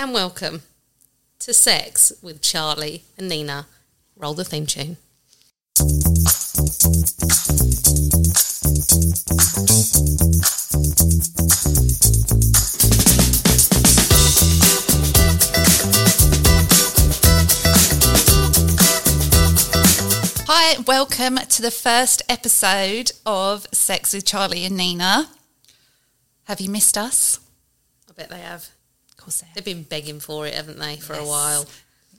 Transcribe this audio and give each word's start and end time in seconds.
And 0.00 0.14
welcome 0.14 0.62
to 1.40 1.52
Sex 1.52 2.12
with 2.22 2.40
Charlie 2.40 3.02
and 3.18 3.28
Nina. 3.28 3.66
Roll 4.16 4.32
the 4.32 4.44
theme 4.44 4.64
tune. 4.64 4.96
Hi, 20.46 20.80
welcome 20.86 21.38
to 21.38 21.60
the 21.60 21.72
first 21.72 22.22
episode 22.28 23.10
of 23.26 23.66
Sex 23.72 24.14
with 24.14 24.24
Charlie 24.24 24.64
and 24.64 24.76
Nina. 24.76 25.28
Have 26.44 26.60
you 26.60 26.70
missed 26.70 26.96
us? 26.96 27.40
I 28.08 28.12
bet 28.12 28.30
they 28.30 28.38
have. 28.38 28.77
Course 29.28 29.42
they 29.42 29.48
They've 29.54 29.64
been 29.76 29.82
begging 29.82 30.20
for 30.20 30.46
it, 30.46 30.54
haven't 30.54 30.78
they, 30.78 30.96
for 30.96 31.12
a 31.12 31.22
while? 31.22 31.66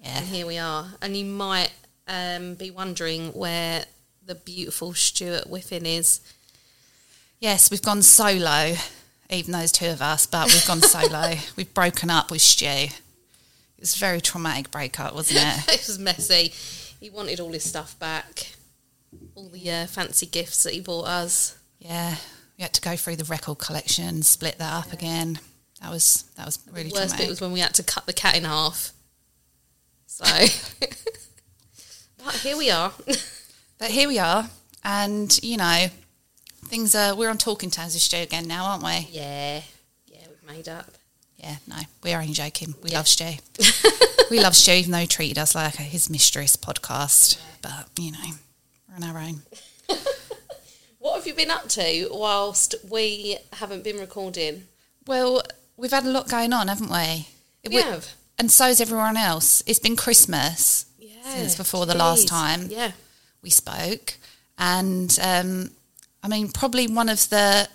Yeah. 0.03 0.19
And 0.19 0.27
here 0.27 0.45
we 0.45 0.59
are. 0.59 0.85
And 1.01 1.17
you 1.17 1.25
might 1.25 1.71
um, 2.07 2.53
be 2.53 2.69
wondering 2.69 3.29
where 3.29 3.85
the 4.23 4.35
beautiful 4.35 4.93
Stuart 4.93 5.45
Whiffin 5.45 5.87
is. 5.87 6.21
Yes, 7.39 7.71
we've 7.71 7.81
gone 7.81 8.03
solo, 8.03 8.75
even 9.31 9.53
those 9.53 9.71
two 9.71 9.87
of 9.87 10.03
us, 10.03 10.27
but 10.27 10.53
we've 10.53 10.67
gone 10.67 10.81
solo. 10.81 11.33
we've 11.55 11.73
broken 11.73 12.11
up 12.11 12.29
with 12.29 12.41
Stu. 12.41 12.67
It 12.67 12.91
was 13.79 13.95
a 13.95 13.99
very 13.99 14.21
traumatic 14.21 14.69
breakup, 14.69 15.15
wasn't 15.15 15.39
it? 15.39 15.73
it 15.81 15.87
was 15.87 15.97
messy. 15.97 16.53
He 16.99 17.09
wanted 17.09 17.39
all 17.39 17.51
his 17.51 17.63
stuff 17.63 17.97
back, 17.97 18.51
all 19.33 19.49
the 19.49 19.71
uh, 19.71 19.87
fancy 19.87 20.27
gifts 20.27 20.61
that 20.61 20.73
he 20.73 20.81
bought 20.81 21.07
us. 21.07 21.57
yeah. 21.79 22.17
We 22.59 22.63
had 22.63 22.73
to 22.73 22.81
go 22.81 22.97
through 22.97 23.15
the 23.15 23.23
record 23.23 23.57
collection, 23.57 24.21
split 24.21 24.57
that 24.57 24.73
up 24.73 24.91
again. 24.91 25.39
That 25.81 25.91
was 25.91 26.23
that 26.35 26.45
was 26.45 26.59
really 26.71 26.89
the 26.89 26.95
worst 26.95 27.09
traumatic. 27.09 27.25
bit 27.25 27.29
was 27.29 27.41
when 27.41 27.51
we 27.51 27.59
had 27.59 27.73
to 27.75 27.83
cut 27.83 28.05
the 28.05 28.13
cat 28.13 28.35
in 28.35 28.43
half. 28.43 28.91
So, 30.07 30.25
but 32.23 32.35
here 32.35 32.57
we 32.57 32.69
are. 32.69 32.91
But 33.77 33.91
here 33.91 34.07
we 34.09 34.19
are, 34.19 34.49
and 34.83 35.39
you 35.41 35.57
know, 35.57 35.87
things 36.65 36.93
are. 36.95 37.15
We're 37.15 37.29
on 37.29 37.37
talking 37.37 37.71
terms 37.71 37.93
with 37.93 38.03
Stu 38.03 38.17
again 38.17 38.47
now, 38.47 38.65
aren't 38.65 38.83
we? 38.83 39.07
yeah, 39.11 39.61
yeah, 40.07 40.19
we've 40.27 40.55
made 40.55 40.67
up. 40.67 40.91
Yeah, 41.37 41.55
no, 41.67 41.77
we 42.03 42.11
are 42.11 42.19
only 42.21 42.33
joking. 42.33 42.75
We 42.83 42.89
love 42.89 43.07
Stu. 43.07 43.35
we 44.29 44.41
love 44.41 44.55
Stu, 44.57 44.73
even 44.73 44.91
though 44.91 44.97
he 44.97 45.07
treated 45.07 45.37
us 45.37 45.55
like 45.55 45.75
his 45.75 46.09
mistress 46.09 46.57
podcast. 46.57 47.39
But 47.61 47.87
you 47.97 48.11
know, 48.11 48.17
we're 48.89 48.95
on 48.95 49.03
our 49.03 49.21
own. 49.21 49.41
What 50.99 51.15
have 51.15 51.25
you 51.25 51.33
been 51.33 51.49
up 51.49 51.69
to 51.69 52.09
whilst 52.11 52.75
we 52.89 53.37
haven't 53.53 53.85
been 53.85 53.97
recording? 53.97 54.65
Well, 55.07 55.41
we've 55.79 55.91
had 55.91 56.05
a 56.05 56.09
lot 56.09 56.27
going 56.29 56.53
on, 56.53 56.67
haven't 56.67 56.91
we? 56.91 57.27
We 57.69 57.81
have. 57.81 58.13
and 58.37 58.51
so's 58.51 58.79
everyone 58.81 59.17
else. 59.17 59.63
It's 59.65 59.79
been 59.79 59.95
Christmas 59.95 60.85
Yeah, 60.99 61.33
since 61.35 61.55
before 61.55 61.85
the 61.85 61.95
last 61.97 62.27
time 62.27 62.67
Yeah, 62.69 62.91
we 63.41 63.49
spoke, 63.49 64.15
and 64.57 65.17
um, 65.21 65.71
I 66.23 66.27
mean, 66.27 66.49
probably 66.51 66.87
one 66.87 67.09
of 67.09 67.29
the 67.29 67.67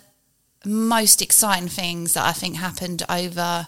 most 0.65 1.21
exciting 1.21 1.67
things 1.69 2.13
that 2.13 2.25
I 2.25 2.31
think 2.31 2.55
happened 2.55 3.03
over 3.09 3.67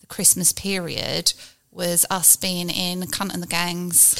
the 0.00 0.06
Christmas 0.06 0.52
period 0.52 1.32
was 1.70 2.06
us 2.10 2.36
being 2.36 2.70
in 2.70 3.06
Kunt 3.08 3.32
and 3.34 3.42
the 3.42 3.46
Gangs 3.46 4.14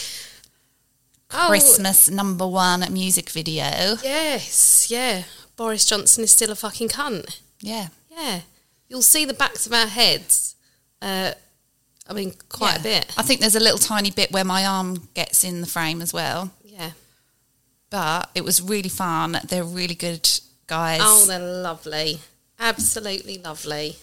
Oh. 1.31 1.47
Christmas 1.49 2.09
number 2.09 2.47
one 2.47 2.87
music 2.91 3.29
video. 3.29 3.97
yes, 4.03 4.87
yeah. 4.91 5.25
Boris 5.57 5.85
Johnson 5.85 6.25
is 6.25 6.31
still 6.33 6.51
a 6.51 6.55
fucking 6.55 6.89
cunt. 6.89 7.41
Yeah. 7.61 7.89
Yeah, 8.11 8.41
you'll 8.89 9.03
see 9.03 9.25
the 9.25 9.35
backs 9.35 9.67
of 9.67 9.73
our 9.73 9.87
heads. 9.87 10.57
Uh, 11.01 11.33
I 12.09 12.13
mean, 12.13 12.35
quite 12.49 12.79
a 12.79 12.83
bit. 12.83 13.07
I 13.19 13.23
think 13.23 13.41
there's 13.41 13.55
a 13.57 13.61
little 13.61 13.79
tiny 13.79 14.11
bit 14.11 14.33
where 14.33 14.45
my 14.45 14.65
arm 14.65 15.09
gets 15.15 15.45
in 15.45 15.61
the 15.61 15.67
frame 15.67 16.01
as 16.01 16.13
well. 16.13 16.51
Yeah. 16.65 16.93
But 17.91 18.31
it 18.35 18.45
was 18.45 18.63
really 18.63 18.89
fun. 18.89 19.39
They're 19.47 19.65
really 19.65 19.95
good 19.95 20.29
guys. 20.67 21.01
Oh, 21.03 21.27
they're 21.27 21.39
lovely. 21.39 22.21
Absolutely 22.59 23.39
lovely. 23.39 23.97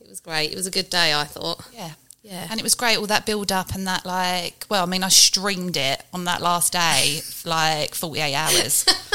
It 0.00 0.08
was 0.08 0.20
great. 0.20 0.52
It 0.52 0.56
was 0.56 0.66
a 0.66 0.70
good 0.70 0.90
day, 0.90 1.12
I 1.14 1.24
thought. 1.24 1.66
yeah. 1.72 1.92
Yeah. 2.22 2.46
And 2.48 2.60
it 2.60 2.62
was 2.62 2.76
great, 2.76 2.98
all 2.98 3.06
that 3.06 3.26
build 3.26 3.50
up 3.50 3.74
and 3.74 3.84
that, 3.88 4.06
like, 4.06 4.64
well, 4.68 4.84
I 4.84 4.86
mean, 4.86 5.02
I 5.02 5.08
streamed 5.08 5.76
it 5.76 6.04
on 6.14 6.24
that 6.26 6.40
last 6.40 6.72
day, 6.72 7.20
like 7.44 7.96
48 7.96 8.32
hours. 8.34 8.86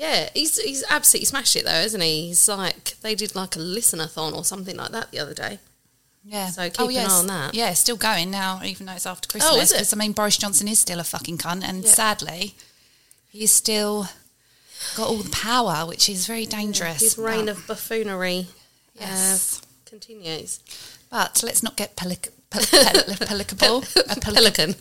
Yeah, 0.00 0.30
he's 0.32 0.58
he's 0.58 0.82
absolutely 0.88 1.26
smashed 1.26 1.56
it 1.56 1.66
though, 1.66 1.80
isn't 1.80 2.00
he? 2.00 2.28
He's 2.28 2.48
like 2.48 2.94
they 3.02 3.14
did 3.14 3.34
like 3.34 3.54
a 3.54 3.58
listenathon 3.58 4.32
or 4.34 4.44
something 4.46 4.74
like 4.76 4.92
that 4.92 5.10
the 5.10 5.18
other 5.18 5.34
day. 5.34 5.58
Yeah. 6.24 6.48
So 6.48 6.70
keep 6.70 6.88
an 6.90 6.96
eye 6.96 7.04
on 7.04 7.26
that. 7.26 7.54
Yeah, 7.54 7.70
it's 7.70 7.80
still 7.80 7.96
going 7.98 8.30
now, 8.30 8.60
even 8.64 8.86
though 8.86 8.92
it's 8.94 9.04
after 9.06 9.28
Christmas. 9.28 9.52
Oh, 9.54 9.60
is 9.60 9.72
it? 9.72 9.76
Because, 9.76 9.92
I 9.92 9.96
mean, 9.96 10.12
Boris 10.12 10.38
Johnson 10.38 10.68
is 10.68 10.78
still 10.78 11.00
a 11.00 11.04
fucking 11.04 11.36
cunt, 11.38 11.62
and 11.64 11.84
Yeah. 11.84 11.90
sadly, 11.90 12.54
he's 13.28 13.52
still 13.52 14.08
got 14.96 15.08
all 15.08 15.18
the 15.18 15.28
power, 15.30 15.84
which 15.86 16.08
is 16.08 16.26
very 16.26 16.46
dangerous. 16.46 17.00
His 17.00 17.18
reign 17.18 17.48
of 17.50 17.66
buffoonery 17.66 18.46
Yes. 18.98 19.60
uh, 19.62 19.66
continues. 19.90 20.60
but 21.10 21.42
let's 21.42 21.62
not 21.62 21.76
get 21.76 21.94
pelic- 21.96 22.30
pel- 22.50 22.62
pel- 22.70 23.16
pelicable. 23.26 23.84
a 24.08 24.16
pel- 24.16 24.34
Pelican. 24.34 24.74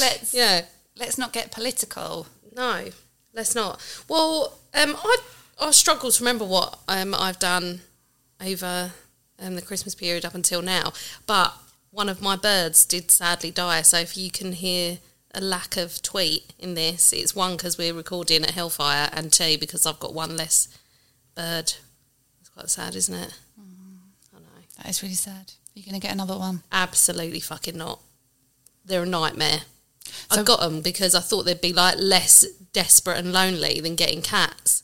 let's, 0.00 0.32
yeah. 0.34 0.62
let's 0.98 1.18
not 1.18 1.32
get 1.32 1.50
political. 1.52 2.26
No, 2.56 2.86
let's 3.34 3.54
not. 3.54 3.80
Well, 4.08 4.58
um, 4.72 4.96
I 4.96 5.16
I 5.60 5.70
struggle 5.70 6.10
to 6.10 6.22
remember 6.22 6.44
what 6.44 6.78
um 6.88 7.14
I've 7.14 7.38
done 7.38 7.82
over 8.44 8.92
um, 9.38 9.54
the 9.54 9.62
Christmas 9.62 9.94
period 9.94 10.24
up 10.24 10.34
until 10.34 10.62
now, 10.62 10.92
but 11.26 11.54
one 11.90 12.08
of 12.08 12.22
my 12.22 12.34
birds 12.34 12.86
did 12.86 13.10
sadly 13.10 13.50
die. 13.50 13.82
So 13.82 13.98
if 13.98 14.16
you 14.16 14.30
can 14.30 14.52
hear 14.52 14.98
a 15.34 15.40
lack 15.40 15.76
of 15.76 16.00
tweet 16.00 16.54
in 16.58 16.74
this, 16.74 17.12
it's 17.12 17.36
one 17.36 17.56
because 17.56 17.76
we're 17.76 17.92
recording 17.92 18.42
at 18.42 18.52
Hellfire, 18.52 19.10
and 19.12 19.30
two 19.30 19.58
because 19.58 19.84
I've 19.84 20.00
got 20.00 20.14
one 20.14 20.36
less 20.36 20.68
bird. 21.34 21.74
It's 22.40 22.48
quite 22.48 22.70
sad, 22.70 22.96
isn't 22.96 23.14
it? 23.14 23.38
I 24.34 24.38
know. 24.38 24.46
That 24.78 24.88
is 24.88 25.02
really 25.02 25.14
sad. 25.14 25.52
Are 25.52 25.78
you 25.78 25.84
going 25.84 26.00
to 26.00 26.06
get 26.06 26.14
another 26.14 26.38
one? 26.38 26.62
Absolutely 26.72 27.40
fucking 27.40 27.76
not. 27.76 28.00
They're 28.82 29.02
a 29.02 29.06
nightmare. 29.06 29.60
I 30.30 30.42
got 30.42 30.60
them 30.60 30.80
because 30.80 31.14
I 31.14 31.20
thought 31.20 31.44
they'd 31.44 31.60
be 31.60 31.72
like 31.72 31.96
less 31.98 32.44
desperate 32.72 33.18
and 33.18 33.32
lonely 33.32 33.80
than 33.80 33.94
getting 33.96 34.22
cats 34.22 34.82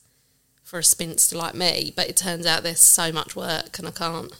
for 0.62 0.78
a 0.78 0.84
spinster 0.84 1.37
like 1.37 1.55
me. 1.55 1.93
But 1.94 2.09
it 2.09 2.16
turns 2.16 2.47
out 2.47 2.62
there's 2.62 2.81
so 2.81 3.12
much 3.12 3.37
work 3.37 3.78
and 3.78 3.87
I 3.88 3.91
can't. 3.91 4.33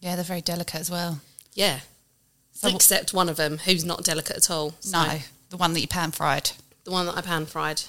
Yeah, 0.00 0.16
they're 0.16 0.24
very 0.24 0.40
delicate 0.42 0.80
as 0.80 0.90
well. 0.90 1.20
Yeah. 1.54 1.80
So- 2.52 2.68
Except 2.74 3.14
one 3.14 3.28
of 3.28 3.36
them 3.36 3.58
who's 3.58 3.84
not 3.84 4.04
delicate 4.04 4.36
at 4.36 4.50
all. 4.50 4.74
So 4.80 4.98
No, 5.02 5.18
the 5.50 5.56
one 5.56 5.72
that 5.72 5.80
you 5.80 5.88
pan 5.88 6.10
fried. 6.10 6.50
The 6.84 6.90
one 6.90 7.06
that 7.06 7.16
I 7.16 7.20
pan 7.22 7.46
fried 7.46 7.82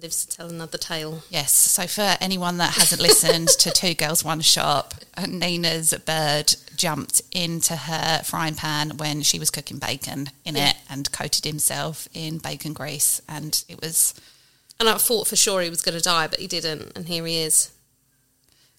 lives 0.00 0.26
to 0.26 0.36
tell 0.36 0.48
another 0.48 0.76
tale. 0.78 1.22
Yes. 1.30 1.52
So 1.52 1.86
for 1.86 2.16
anyone 2.20 2.58
that 2.58 2.74
hasn't 2.74 3.00
listened 3.00 3.48
to 3.48 3.70
Two 3.70 3.94
Girls 3.94 4.24
One 4.24 4.40
Shop, 4.40 4.94
Nina's 5.26 5.94
bird 6.04 6.56
jumped 6.76 7.22
into 7.32 7.76
her 7.76 8.22
frying 8.24 8.54
pan 8.56 8.96
when 8.96 9.22
she 9.22 9.38
was 9.38 9.50
cooking 9.50 9.78
bacon 9.78 10.30
in 10.44 10.56
Yeah. 10.56 10.70
it 10.70 10.76
and 10.90 11.10
coated 11.12 11.44
himself 11.44 12.08
in 12.12 12.38
bacon 12.38 12.72
grease, 12.72 13.20
and 13.28 13.62
it 13.68 13.80
was 13.80 14.14
And 14.80 14.88
I 14.88 14.94
thought 14.98 15.28
for 15.28 15.36
sure 15.36 15.62
he 15.62 15.70
was 15.70 15.82
going 15.82 15.96
to 15.96 16.02
die, 16.02 16.26
but 16.26 16.40
he 16.40 16.48
didn't. 16.48 16.92
And 16.96 17.06
here 17.06 17.24
he 17.26 17.38
is. 17.38 17.70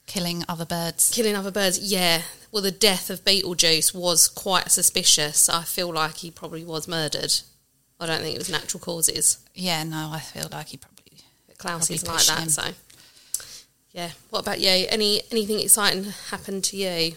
killing 0.07 0.43
other 0.47 0.65
birds. 0.65 1.09
Killing 1.11 1.35
other 1.35 1.49
birds, 1.51 1.79
yeah. 1.79 2.21
Well, 2.51 2.61
the 2.61 2.69
death 2.71 3.09
of 3.09 3.23
Beetlejuice 3.25 3.91
was 3.95 4.27
quite 4.27 4.69
suspicious. 4.71 5.49
I 5.49 5.63
feel 5.63 5.91
like 5.91 6.17
he 6.17 6.29
probably 6.29 6.63
was 6.63 6.87
murdered. 6.87 7.33
I 7.99 8.05
don't 8.05 8.21
think 8.21 8.35
it 8.35 8.39
was 8.39 8.49
natural 8.49 8.81
causes. 8.81 9.39
Yeah, 9.55 9.83
no, 9.83 10.11
I 10.13 10.19
feel 10.19 10.47
like 10.51 10.67
he 10.67 10.77
probably. 10.77 10.94
Is 11.63 12.05
like 12.07 12.25
that, 12.25 12.51
so 12.51 12.63
yeah. 13.93 14.09
What 14.29 14.39
about 14.39 14.59
you? 14.59 14.85
Any 14.89 15.21
anything 15.31 15.59
exciting 15.59 16.05
happened 16.29 16.63
to 16.65 16.77
you 16.77 17.15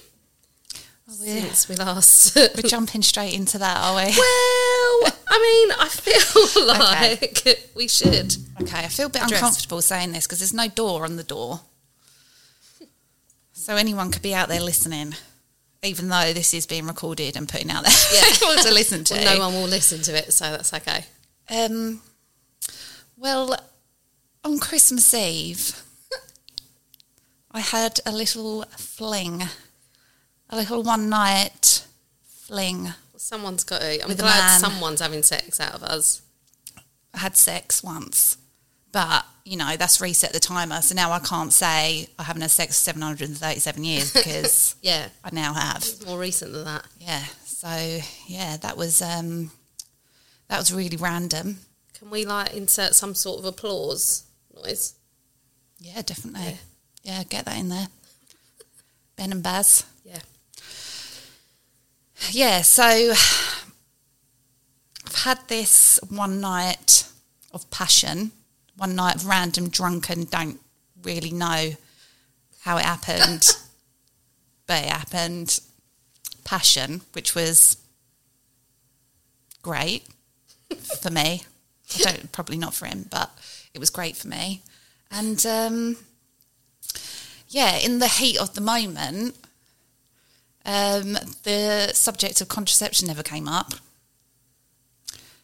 we're- 1.20 1.40
since 1.40 1.68
we 1.68 1.76
last? 1.76 2.34
We're 2.36 2.62
jumping 2.68 3.02
straight 3.02 3.34
into 3.34 3.58
that, 3.58 3.76
are 3.78 3.96
we? 3.96 4.04
well, 4.04 5.12
I 5.30 5.38
mean, 5.42 5.76
I 5.78 5.88
feel 5.88 6.66
like 6.66 7.70
we 7.74 7.88
should. 7.88 8.36
Okay, 8.60 8.78
I 8.84 8.88
feel 8.88 9.06
a 9.06 9.10
bit 9.10 9.22
Address. 9.22 9.40
uncomfortable 9.40 9.82
saying 9.82 10.12
this 10.12 10.26
because 10.26 10.38
there's 10.40 10.54
no 10.54 10.68
door 10.68 11.04
on 11.04 11.16
the 11.16 11.24
door. 11.24 11.60
So 13.52 13.76
anyone 13.76 14.10
could 14.10 14.22
be 14.22 14.34
out 14.34 14.48
there 14.48 14.60
listening, 14.60 15.14
even 15.82 16.08
though 16.08 16.32
this 16.32 16.54
is 16.54 16.64
being 16.66 16.86
recorded 16.86 17.36
and 17.36 17.48
putting 17.48 17.70
out 17.70 17.84
there 17.84 17.92
Yeah. 18.14 18.56
to 18.62 18.72
listen 18.72 19.04
to. 19.04 19.14
Well, 19.14 19.34
no 19.36 19.44
one 19.46 19.54
will 19.54 19.68
listen 19.68 20.00
to 20.02 20.16
it, 20.16 20.32
so 20.32 20.44
that's 20.52 20.72
okay. 20.72 21.04
Um, 21.50 22.00
well, 23.16 23.54
on 24.44 24.58
Christmas 24.58 25.12
Eve, 25.14 25.82
I 27.52 27.60
had 27.60 28.00
a 28.06 28.12
little 28.12 28.64
fling, 28.76 29.42
a 30.50 30.56
little 30.56 30.82
one 30.82 31.08
night 31.08 31.84
fling. 32.26 32.88
Someone's 33.16 33.64
got 33.64 33.80
to. 33.80 34.02
I'm 34.04 34.14
glad 34.16 34.58
someone's 34.60 35.00
having 35.00 35.22
sex 35.22 35.60
out 35.60 35.74
of 35.74 35.82
us. 35.82 36.22
I 37.14 37.18
had 37.18 37.36
sex 37.36 37.82
once, 37.82 38.36
but 38.92 39.24
you 39.44 39.56
know 39.56 39.76
that's 39.76 40.00
reset 40.00 40.32
the 40.32 40.40
timer. 40.40 40.80
So 40.82 40.94
now 40.94 41.10
I 41.12 41.18
can't 41.18 41.52
say 41.52 42.08
I 42.18 42.22
haven't 42.22 42.42
had 42.42 42.50
sex 42.50 42.76
737 42.76 43.82
years 43.84 44.12
because 44.12 44.76
Yeah, 44.82 45.08
I 45.24 45.30
now 45.32 45.52
have. 45.54 45.86
more 46.06 46.18
recent 46.18 46.52
than 46.52 46.64
that. 46.64 46.84
Yeah. 47.00 47.24
So 47.44 47.98
yeah, 48.26 48.56
that 48.58 48.76
was 48.76 49.02
um, 49.02 49.50
that 50.48 50.58
was 50.58 50.72
really 50.72 50.96
random. 50.96 51.58
Can 51.98 52.10
we 52.10 52.24
like 52.24 52.54
insert 52.54 52.94
some 52.94 53.14
sort 53.16 53.40
of 53.40 53.44
applause 53.46 54.24
noise? 54.62 54.94
Yeah, 55.78 56.02
definitely. 56.02 56.58
Yeah, 57.02 57.22
get 57.24 57.44
that 57.44 57.58
in 57.58 57.68
there. 57.68 57.88
Ben 59.16 59.32
and 59.32 59.42
Baz. 59.42 59.84
Yeah. 60.04 60.20
Yeah, 62.30 62.62
so 62.62 62.82
I've 62.82 63.64
had 65.14 65.38
this 65.48 65.98
one 66.08 66.40
night 66.40 67.04
of 67.52 67.68
passion, 67.70 68.32
one 68.76 68.94
night 68.94 69.16
of 69.16 69.26
random 69.26 69.68
drunken, 69.68 70.24
don't 70.24 70.60
really 71.02 71.32
know 71.32 71.72
how 72.60 72.76
it 72.76 72.84
happened, 72.84 73.46
but 74.66 74.84
it 74.84 74.90
happened. 74.90 75.60
Passion, 76.44 77.02
which 77.12 77.34
was 77.34 77.76
great 79.62 80.06
for 81.02 81.10
me. 81.10 81.42
I 81.98 82.02
don't 82.02 82.32
probably 82.32 82.56
not 82.56 82.74
for 82.74 82.86
him, 82.86 83.06
but 83.10 83.30
it 83.74 83.78
was 83.78 83.90
great 83.90 84.16
for 84.16 84.28
me. 84.28 84.62
And 85.10 85.44
um, 85.46 85.96
yeah, 87.48 87.76
in 87.78 87.98
the 87.98 88.08
heat 88.08 88.38
of 88.38 88.54
the 88.54 88.60
moment, 88.60 89.36
um, 90.64 91.12
the 91.44 91.92
subject 91.94 92.40
of 92.40 92.48
contraception 92.48 93.08
never 93.08 93.22
came 93.22 93.48
up, 93.48 93.72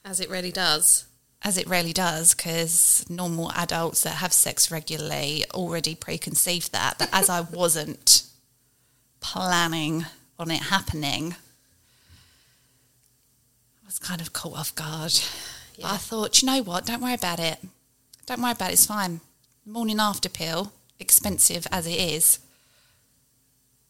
As 0.04 0.20
it 0.20 0.28
really 0.28 0.52
does. 0.52 1.06
as 1.42 1.56
it 1.58 1.66
rarely 1.66 1.92
does, 1.94 2.34
because 2.34 3.04
normal 3.08 3.50
adults 3.52 4.02
that 4.02 4.14
have 4.16 4.32
sex 4.32 4.70
regularly 4.70 5.44
already 5.54 5.94
preconceived 5.94 6.72
that. 6.72 6.96
But 6.98 7.08
as 7.12 7.28
I 7.30 7.40
wasn't 7.52 8.22
planning 9.20 10.04
on 10.38 10.50
it 10.50 10.62
happening, 10.64 11.36
I 13.82 13.86
was 13.86 13.98
kind 13.98 14.20
of 14.20 14.32
caught 14.34 14.58
off 14.58 14.74
guard. 14.74 15.12
But 15.80 15.86
I 15.92 15.96
thought, 15.96 16.42
you 16.42 16.46
know 16.46 16.62
what? 16.62 16.84
Don't 16.86 17.00
worry 17.00 17.14
about 17.14 17.40
it. 17.40 17.58
Don't 18.26 18.40
worry 18.40 18.52
about 18.52 18.70
it. 18.70 18.74
It's 18.74 18.86
fine. 18.86 19.20
Morning 19.66 20.00
after 20.00 20.28
pill, 20.28 20.72
expensive 20.98 21.66
as 21.70 21.86
it 21.86 21.98
is, 21.98 22.38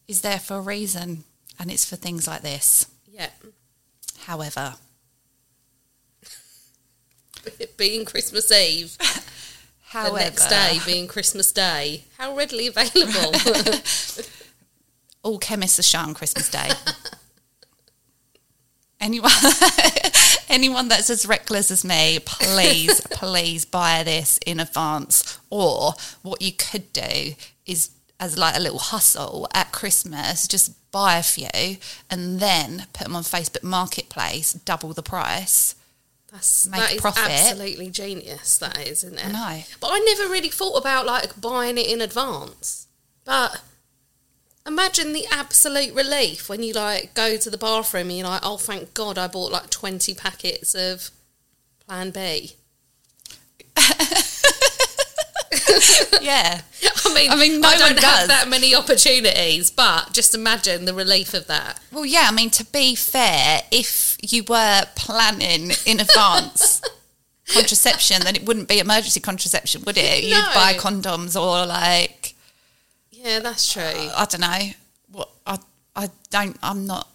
is 0.07 0.21
there 0.21 0.39
for 0.39 0.57
a 0.57 0.61
reason, 0.61 1.23
and 1.59 1.71
it's 1.71 1.85
for 1.85 1.95
things 1.95 2.27
like 2.27 2.41
this. 2.41 2.87
Yeah. 3.09 3.29
However, 4.25 4.75
It 7.59 7.77
being 7.77 8.05
Christmas 8.05 8.51
Eve, 8.51 8.97
however, 9.87 10.15
the 10.17 10.23
next 10.23 10.47
day 10.47 10.79
being 10.85 11.07
Christmas 11.07 11.51
Day, 11.51 12.05
how 12.17 12.35
readily 12.35 12.67
available. 12.67 13.33
all 15.23 15.39
chemists 15.39 15.79
are 15.79 15.83
shut 15.83 16.07
on 16.07 16.13
Christmas 16.13 16.49
Day. 16.49 16.69
anyone, 18.99 19.31
anyone 20.49 20.87
that's 20.87 21.09
as 21.09 21.25
reckless 21.25 21.71
as 21.71 21.83
me, 21.83 22.19
please, 22.25 23.01
please 23.11 23.65
buy 23.65 24.03
this 24.03 24.37
in 24.45 24.59
advance. 24.59 25.39
Or 25.49 25.93
what 26.21 26.41
you 26.41 26.51
could 26.53 26.91
do 26.93 27.35
is, 27.65 27.89
as 28.19 28.37
like 28.37 28.55
a 28.55 28.59
little 28.59 28.79
hustle 28.79 29.47
at 29.53 29.71
Christmas, 29.71 30.47
just 30.47 30.73
buy 30.91 31.17
a 31.17 31.23
few 31.23 31.77
and 32.09 32.39
then 32.39 32.87
put 32.93 33.05
them 33.05 33.15
on 33.15 33.23
Facebook 33.23 33.63
Marketplace, 33.63 34.53
double 34.53 34.93
the 34.93 35.03
price. 35.03 35.75
That's 36.31 36.67
Make 36.67 36.79
that 36.81 36.97
profit. 36.99 37.31
absolutely 37.31 37.89
genius. 37.89 38.57
That 38.57 38.77
is, 38.79 39.03
isn't 39.03 39.19
it? 39.19 39.25
I 39.25 39.31
know. 39.31 39.63
But 39.79 39.87
I 39.87 39.99
never 39.99 40.31
really 40.31 40.49
thought 40.49 40.77
about 40.77 41.05
like 41.05 41.39
buying 41.39 41.77
it 41.77 41.87
in 41.87 42.01
advance. 42.01 42.87
But 43.23 43.61
imagine 44.65 45.13
the 45.13 45.25
absolute 45.31 45.93
relief 45.93 46.49
when 46.49 46.63
you 46.63 46.73
like 46.73 47.13
go 47.13 47.37
to 47.37 47.49
the 47.49 47.57
bathroom 47.57 48.09
and 48.09 48.17
you're 48.17 48.27
like, 48.27 48.41
oh, 48.43 48.57
thank 48.57 48.93
God, 48.93 49.17
I 49.17 49.27
bought 49.27 49.51
like 49.51 49.69
twenty 49.69 50.13
packets 50.13 50.73
of 50.75 51.11
Plan 51.85 52.11
B. 52.11 52.55
Yeah. 56.25 56.61
I 57.05 57.13
mean, 57.13 57.31
I 57.31 57.35
mean, 57.35 57.61
no 57.61 57.67
I 57.69 57.77
don't 57.77 57.93
one 57.93 58.03
have 58.03 58.27
that 58.27 58.47
many 58.49 58.75
opportunities, 58.75 59.71
but 59.71 60.11
just 60.11 60.33
imagine 60.33 60.85
the 60.85 60.93
relief 60.93 61.33
of 61.33 61.47
that. 61.47 61.79
Well, 61.91 62.05
yeah, 62.05 62.27
I 62.27 62.31
mean, 62.33 62.49
to 62.51 62.65
be 62.65 62.95
fair, 62.95 63.61
if 63.71 64.17
you 64.21 64.43
were 64.43 64.83
planning 64.95 65.71
in 65.85 65.99
advance 65.99 66.81
contraception, 67.53 68.23
then 68.23 68.35
it 68.35 68.45
wouldn't 68.45 68.67
be 68.67 68.79
emergency 68.79 69.19
contraception, 69.19 69.83
would 69.85 69.97
it? 69.97 70.23
You'd 70.23 70.53
buy 70.53 70.73
condoms 70.73 71.39
or 71.39 71.65
like, 71.65 72.14
Yeah, 73.25 73.39
that's 73.39 73.73
true. 73.73 73.81
I 73.81 74.27
don't 74.29 74.41
know. 74.41 74.69
What 75.11 75.29
I 75.47 75.57
I 75.95 76.09
don't. 76.29 76.57
I'm 76.61 76.85
not 76.85 77.09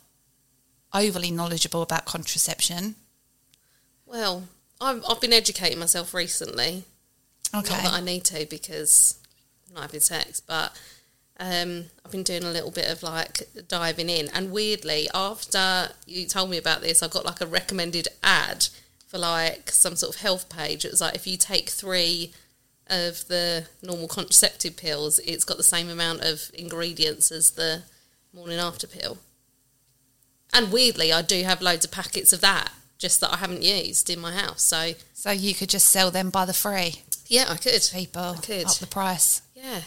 overly 0.92 1.30
knowledgeable 1.30 1.82
about 1.82 2.04
contraception. 2.04 2.96
Well, 4.06 4.48
I've, 4.80 5.04
I've 5.08 5.20
been 5.20 5.32
educating 5.32 5.78
myself 5.78 6.12
recently. 6.12 6.82
Okay. 7.54 7.74
Not 7.74 7.84
that 7.84 7.92
I 7.92 8.00
need 8.00 8.24
to 8.24 8.44
because 8.50 9.20
I'm 9.68 9.74
not 9.74 9.82
having 9.82 10.00
sex, 10.00 10.40
but 10.40 10.76
um, 11.38 11.84
I've 12.04 12.10
been 12.10 12.24
doing 12.24 12.42
a 12.42 12.50
little 12.50 12.72
bit 12.72 12.90
of 12.90 13.04
like 13.04 13.48
diving 13.68 14.10
in. 14.10 14.28
And 14.34 14.50
weirdly, 14.50 15.08
after 15.14 15.90
you 16.06 16.26
told 16.26 16.50
me 16.50 16.58
about 16.58 16.80
this, 16.80 17.04
I 17.04 17.06
got 17.08 17.24
like 17.24 17.40
a 17.40 17.46
recommended 17.46 18.08
ad 18.24 18.66
for 19.06 19.18
like 19.18 19.70
some 19.70 19.94
sort 19.94 20.16
of 20.16 20.22
health 20.22 20.48
page. 20.48 20.84
It 20.84 20.90
was 20.90 21.00
like 21.00 21.14
if 21.14 21.28
you 21.28 21.36
take 21.36 21.68
three 21.68 22.32
of 22.90 23.26
the 23.28 23.66
normal 23.82 24.08
contraceptive 24.08 24.76
pills, 24.76 25.18
it's 25.20 25.44
got 25.44 25.56
the 25.56 25.62
same 25.62 25.88
amount 25.88 26.20
of 26.22 26.50
ingredients 26.54 27.30
as 27.32 27.50
the 27.52 27.82
morning 28.32 28.58
after 28.58 28.86
pill. 28.86 29.18
And 30.52 30.72
weirdly, 30.72 31.12
I 31.12 31.22
do 31.22 31.42
have 31.44 31.62
loads 31.62 31.84
of 31.84 31.90
packets 31.90 32.32
of 32.32 32.40
that, 32.40 32.72
just 32.98 33.20
that 33.20 33.32
I 33.32 33.36
haven't 33.36 33.62
used 33.62 34.10
in 34.10 34.18
my 34.20 34.32
house. 34.32 34.62
So 34.62 34.92
so 35.14 35.30
you 35.30 35.54
could 35.54 35.68
just 35.68 35.88
sell 35.88 36.10
them 36.10 36.30
by 36.30 36.44
the 36.44 36.52
free, 36.52 37.02
yeah, 37.26 37.46
I 37.48 37.56
could. 37.56 37.82
people 37.92 38.22
I 38.22 38.36
could. 38.36 38.66
up 38.66 38.74
the 38.78 38.86
price 38.86 39.42
Yeah. 39.54 39.82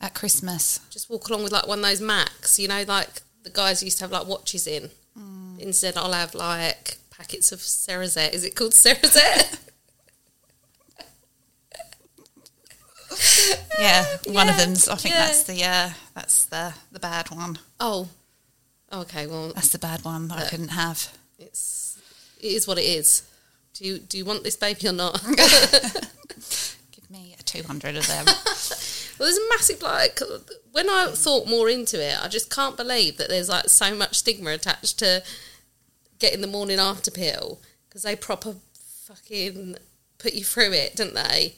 at 0.00 0.14
Christmas. 0.14 0.80
just 0.90 1.08
walk 1.08 1.28
along 1.28 1.44
with 1.44 1.52
like 1.52 1.66
one 1.68 1.78
of 1.78 1.84
those 1.84 2.00
Macs, 2.00 2.58
you 2.58 2.66
know, 2.68 2.82
like 2.86 3.08
the 3.44 3.50
guys 3.50 3.82
used 3.82 3.98
to 3.98 4.04
have 4.04 4.10
like 4.12 4.26
watches 4.26 4.66
in. 4.66 4.90
Mm. 5.18 5.58
Instead, 5.60 5.96
I'll 5.96 6.12
have 6.12 6.34
like 6.34 6.96
packets 7.10 7.52
of 7.52 7.60
Cerazette. 7.60 8.32
Is 8.32 8.44
it 8.44 8.54
called 8.56 8.72
Cerazette? 8.72 9.58
Yeah, 13.78 14.04
one 14.26 14.48
of 14.48 14.56
them's. 14.56 14.88
I 14.88 14.96
think 14.96 15.14
yeah. 15.14 15.26
that's 15.26 15.42
the 15.44 15.64
uh, 15.64 15.90
that's 16.12 16.46
the 16.46 16.74
the 16.90 16.98
bad 16.98 17.30
one. 17.30 17.58
oh, 17.78 18.08
okay. 18.92 19.28
Well, 19.28 19.52
That's 19.54 19.68
the 19.68 19.78
bad 19.78 20.04
one 20.04 20.26
that 20.28 20.38
I 20.38 20.48
couldn't 20.48 20.68
have. 20.70 21.16
it's 21.38 21.96
it 22.40 22.48
is 22.48 22.66
what 22.66 22.78
it 22.78 22.84
is. 22.84 23.22
Do 23.74 23.84
you 23.84 23.98
do 23.98 24.18
you 24.18 24.24
want 24.24 24.42
this 24.42 24.56
baby 24.56 24.88
or 24.88 24.92
not? 24.92 25.22
Give 26.90 27.08
me 27.08 27.36
a 27.38 27.42
two 27.44 27.62
hundred 27.62 27.96
of 27.96 28.06
them. 28.08 28.26
Well, 28.26 29.28
there's 29.28 29.38
a 29.38 29.48
massive 29.50 29.82
like 29.82 30.20
when 30.72 30.90
I 30.90 31.12
thought 31.14 31.48
more 31.48 31.68
into 31.68 32.02
it, 32.04 32.16
I 32.20 32.26
just 32.28 32.50
can't 32.50 32.76
believe 32.76 33.16
that 33.18 33.28
there's 33.28 33.48
like 33.48 33.68
so 33.68 33.94
much 33.94 34.16
stigma 34.16 34.50
attached 34.50 34.98
to 35.00 35.22
getting 36.18 36.40
the 36.40 36.46
morning 36.48 36.78
after 36.80 37.10
pill 37.12 37.60
because 37.88 38.02
they 38.02 38.16
proper 38.16 38.56
fucking 39.06 39.76
put 40.18 40.34
you 40.34 40.44
through 40.44 40.72
it, 40.72 40.96
don't 40.96 41.14
they? 41.14 41.54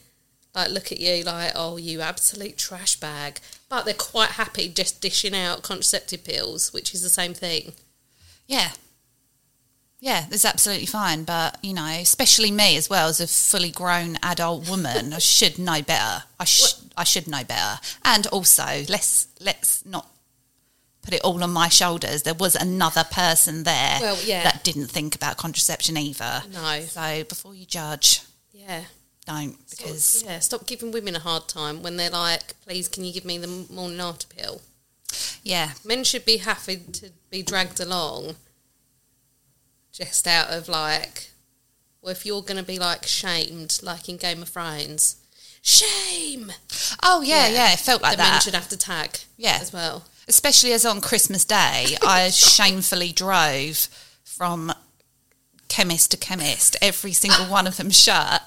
Like 0.55 0.71
look 0.71 0.91
at 0.91 0.99
you 0.99 1.23
like 1.23 1.53
oh 1.55 1.77
you 1.77 2.01
absolute 2.01 2.57
trash 2.57 2.97
bag, 2.97 3.39
but 3.69 3.85
they're 3.85 3.95
quite 3.95 4.31
happy 4.31 4.69
just 4.69 5.01
dishing 5.01 5.35
out 5.35 5.63
contraceptive 5.63 6.25
pills, 6.25 6.73
which 6.73 6.95
is 6.95 7.03
the 7.03 7.09
same 7.09 7.35
thing. 7.35 7.73
Yeah. 8.47 8.71
Yeah, 10.03 10.25
that's 10.31 10.47
absolutely 10.47 10.87
fine. 10.87 11.25
But, 11.25 11.59
you 11.63 11.75
know, 11.75 11.85
especially 11.87 12.51
me 12.51 12.77
as 12.79 12.89
well 12.89 13.09
as 13.09 13.21
a 13.21 13.27
fully 13.27 13.71
grown 13.71 14.17
adult 14.23 14.69
woman, 14.69 15.13
I 15.13 15.19
should 15.19 15.59
know 15.59 15.83
better. 15.83 16.25
I, 16.41 16.45
sh- 16.45 16.81
I 16.97 17.05
should 17.05 17.29
know 17.29 17.45
better. 17.45 17.79
And 18.03 18.27
also, 18.29 18.65
let's 18.89 19.29
let's 19.41 19.85
not 19.85 20.09
put 21.03 21.13
it 21.13 21.21
all 21.23 21.45
on 21.45 21.51
my 21.51 21.69
shoulders. 21.69 22.23
There 22.23 22.33
was 22.35 22.57
another 22.57 23.05
person 23.05 23.65
there 23.65 23.99
Well, 24.01 24.19
yeah. 24.25 24.43
that 24.45 24.65
didn't 24.65 24.87
think 24.87 25.15
about 25.15 25.37
contraception 25.37 25.99
either. 25.99 26.45
No. 26.51 26.81
So 26.81 27.25
before 27.25 27.55
you 27.55 27.67
judge, 27.67 28.23
Yeah. 28.53 28.85
Don't 29.27 29.57
because 29.71 30.23
yeah, 30.27 30.39
stop 30.41 30.67
giving 30.67 30.91
women 30.93 31.15
a 31.17 31.21
hard 31.21 31.47
time 31.49 31.83
when 31.83 31.97
they're 31.97 32.11
like, 32.11 32.55
please, 32.67 32.89
can 32.89 33.05
you 33.05 33.13
give 33.13 33.25
me 33.25 33.39
the 33.39 33.67
morning 33.73 34.01
after 34.01 34.27
pill? 34.27 34.61
Yeah. 35.43 35.73
Men 35.85 36.05
should 36.05 36.25
be 36.25 36.39
happy 36.39 36.79
to 36.93 37.11
be 37.31 37.43
dragged 37.43 37.81
along 37.81 38.37
just 39.93 40.27
out 40.27 40.49
of 40.51 40.69
like, 40.69 41.31
well, 42.01 42.13
if 42.13 42.25
you're 42.25 42.43
going 42.43 42.57
to 42.57 42.63
be 42.63 42.79
like 42.79 43.07
shamed, 43.07 43.79
like 43.83 44.09
in 44.09 44.17
Game 44.17 44.43
of 44.43 44.49
Thrones, 44.49 45.17
shame. 45.63 46.53
Oh 47.03 47.21
yeah, 47.23 47.49
yeah, 47.49 47.73
it 47.73 47.79
felt 47.81 48.03
like 48.03 48.17
the 48.17 48.23
men 48.23 48.33
that. 48.33 48.43
should 48.43 48.55
have 48.55 48.69
to 48.69 48.77
tag 48.79 49.19
Yeah. 49.37 49.59
as 49.61 49.73
well. 49.73 50.05
Especially 50.29 50.73
as 50.73 50.87
on 50.87 51.01
Christmas 51.01 51.45
Day, 51.45 51.97
I 52.07 52.31
shamefully 52.31 53.13
drove 53.13 53.89
from 54.25 54.73
chemist 55.69 56.11
to 56.13 56.17
chemist, 56.17 56.77
every 56.81 57.13
single 57.13 57.47
one 57.47 57.67
of 57.67 57.77
them 57.77 57.91
shut 57.91 58.43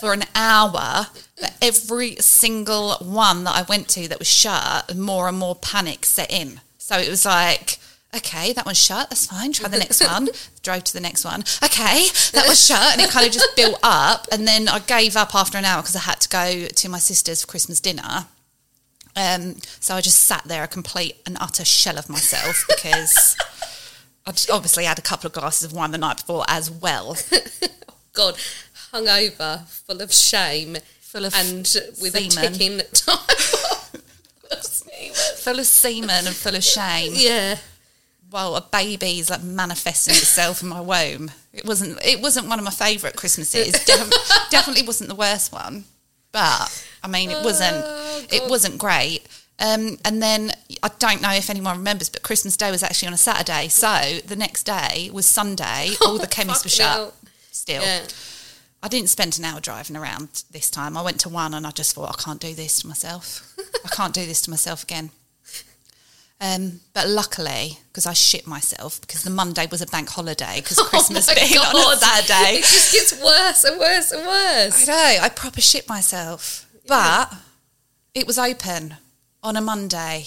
for 0.00 0.12
an 0.12 0.24
hour. 0.34 1.06
But 1.40 1.54
every 1.60 2.16
single 2.16 2.94
one 3.00 3.44
that 3.44 3.56
I 3.56 3.62
went 3.62 3.88
to 3.90 4.08
that 4.08 4.18
was 4.18 4.28
shut, 4.28 4.96
more 4.96 5.28
and 5.28 5.38
more 5.38 5.56
panic 5.56 6.04
set 6.04 6.30
in. 6.30 6.60
So 6.78 6.98
it 6.98 7.08
was 7.08 7.24
like, 7.24 7.78
okay, 8.16 8.52
that 8.52 8.66
one's 8.66 8.78
shut, 8.78 9.10
that's 9.10 9.26
fine, 9.26 9.52
try 9.52 9.68
the 9.68 9.78
next 9.78 10.00
one. 10.06 10.28
Drove 10.62 10.84
to 10.84 10.92
the 10.92 11.00
next 11.00 11.24
one. 11.24 11.40
Okay, 11.62 12.06
that 12.32 12.44
was 12.46 12.64
shut. 12.64 12.92
And 12.92 13.02
it 13.02 13.10
kind 13.10 13.26
of 13.26 13.32
just 13.32 13.56
built 13.56 13.78
up. 13.82 14.26
And 14.30 14.46
then 14.46 14.68
I 14.68 14.78
gave 14.78 15.16
up 15.16 15.34
after 15.34 15.58
an 15.58 15.64
hour 15.64 15.82
because 15.82 15.96
I 15.96 16.00
had 16.00 16.20
to 16.20 16.28
go 16.28 16.66
to 16.66 16.88
my 16.88 16.98
sister's 16.98 17.42
for 17.42 17.48
Christmas 17.48 17.80
dinner. 17.80 18.26
Um, 19.16 19.56
so 19.78 19.94
I 19.94 20.00
just 20.00 20.24
sat 20.24 20.42
there 20.44 20.64
a 20.64 20.68
complete 20.68 21.16
and 21.24 21.36
utter 21.40 21.64
shell 21.64 21.98
of 21.98 22.08
myself 22.08 22.64
because 22.68 23.36
I'd 24.26 24.40
obviously 24.50 24.84
had 24.84 24.98
a 24.98 25.02
couple 25.02 25.28
of 25.28 25.32
glasses 25.32 25.64
of 25.64 25.72
wine 25.72 25.92
the 25.92 25.98
night 25.98 26.16
before 26.18 26.44
as 26.48 26.70
well. 26.70 27.16
God, 28.12 28.36
hungover, 28.94 29.66
full 29.66 30.00
of 30.00 30.12
shame, 30.12 30.76
Full 31.00 31.24
of 31.26 31.34
and 31.34 31.58
with 32.00 32.14
a 32.16 32.30
semen. 32.30 32.52
ticking 32.52 32.78
time. 32.92 33.18
full 35.36 35.58
of 35.58 35.66
semen 35.66 36.26
and 36.26 36.34
full 36.34 36.54
of 36.54 36.64
shame. 36.64 37.12
yeah. 37.14 37.58
Well, 38.30 38.56
a 38.56 38.62
baby's 38.62 39.30
like 39.30 39.42
manifesting 39.44 40.14
itself 40.14 40.60
in 40.60 40.68
my 40.68 40.80
womb. 40.80 41.30
It 41.52 41.64
wasn't. 41.64 42.04
It 42.04 42.20
wasn't 42.20 42.48
one 42.48 42.58
of 42.58 42.64
my 42.64 42.70
favourite 42.72 43.14
Christmases. 43.14 43.72
Def- 43.84 44.48
definitely 44.50 44.84
wasn't 44.84 45.08
the 45.08 45.14
worst 45.14 45.52
one. 45.52 45.84
But 46.32 46.84
I 47.04 47.06
mean, 47.08 47.30
it 47.30 47.44
wasn't. 47.44 47.76
it 48.32 48.50
wasn't 48.50 48.78
great. 48.78 49.20
Um, 49.60 49.98
and 50.04 50.20
then 50.20 50.50
I 50.82 50.90
don't 50.98 51.22
know 51.22 51.30
if 51.32 51.48
anyone 51.48 51.76
remembers, 51.76 52.08
but 52.08 52.22
Christmas 52.24 52.56
Day 52.56 52.72
was 52.72 52.82
actually 52.82 53.06
on 53.06 53.14
a 53.14 53.18
Saturday. 53.18 53.68
So 53.68 54.18
the 54.26 54.34
next 54.34 54.64
day 54.64 55.10
was 55.12 55.26
Sunday. 55.26 55.90
All 56.04 56.18
the 56.18 56.26
chemists 56.26 56.64
were 56.64 56.70
shut. 56.70 57.14
Still, 57.52 57.82
Yeah. 57.82 58.02
I 58.84 58.88
didn't 58.88 59.08
spend 59.08 59.38
an 59.38 59.46
hour 59.46 59.60
driving 59.60 59.96
around 59.96 60.44
this 60.50 60.68
time. 60.68 60.94
I 60.94 61.00
went 61.00 61.18
to 61.20 61.30
one 61.30 61.54
and 61.54 61.66
I 61.66 61.70
just 61.70 61.94
thought, 61.94 62.10
I 62.18 62.22
can't 62.22 62.38
do 62.38 62.52
this 62.52 62.82
to 62.82 62.86
myself. 62.86 63.56
I 63.82 63.88
can't 63.88 64.12
do 64.12 64.26
this 64.26 64.42
to 64.42 64.50
myself 64.50 64.82
again. 64.82 65.08
Um, 66.38 66.80
but 66.92 67.08
luckily, 67.08 67.78
because 67.88 68.04
I 68.04 68.12
shit 68.12 68.46
myself, 68.46 69.00
because 69.00 69.22
the 69.22 69.30
Monday 69.30 69.66
was 69.70 69.80
a 69.80 69.86
bank 69.86 70.10
holiday, 70.10 70.60
because 70.60 70.78
Christmas 70.90 71.30
oh 71.30 71.34
being 71.34 71.58
on 71.58 71.70
a 71.70 71.72
God. 71.72 71.98
Saturday. 71.98 72.58
It 72.58 72.64
just 72.64 72.92
gets 72.92 73.24
worse 73.24 73.64
and 73.64 73.80
worse 73.80 74.12
and 74.12 74.26
worse. 74.26 74.86
I 74.86 74.92
know, 74.92 75.24
I 75.24 75.28
proper 75.30 75.62
shit 75.62 75.88
myself. 75.88 76.68
But 76.86 77.32
it 78.12 78.26
was 78.26 78.38
open 78.38 78.96
on 79.42 79.56
a 79.56 79.62
Monday, 79.62 80.26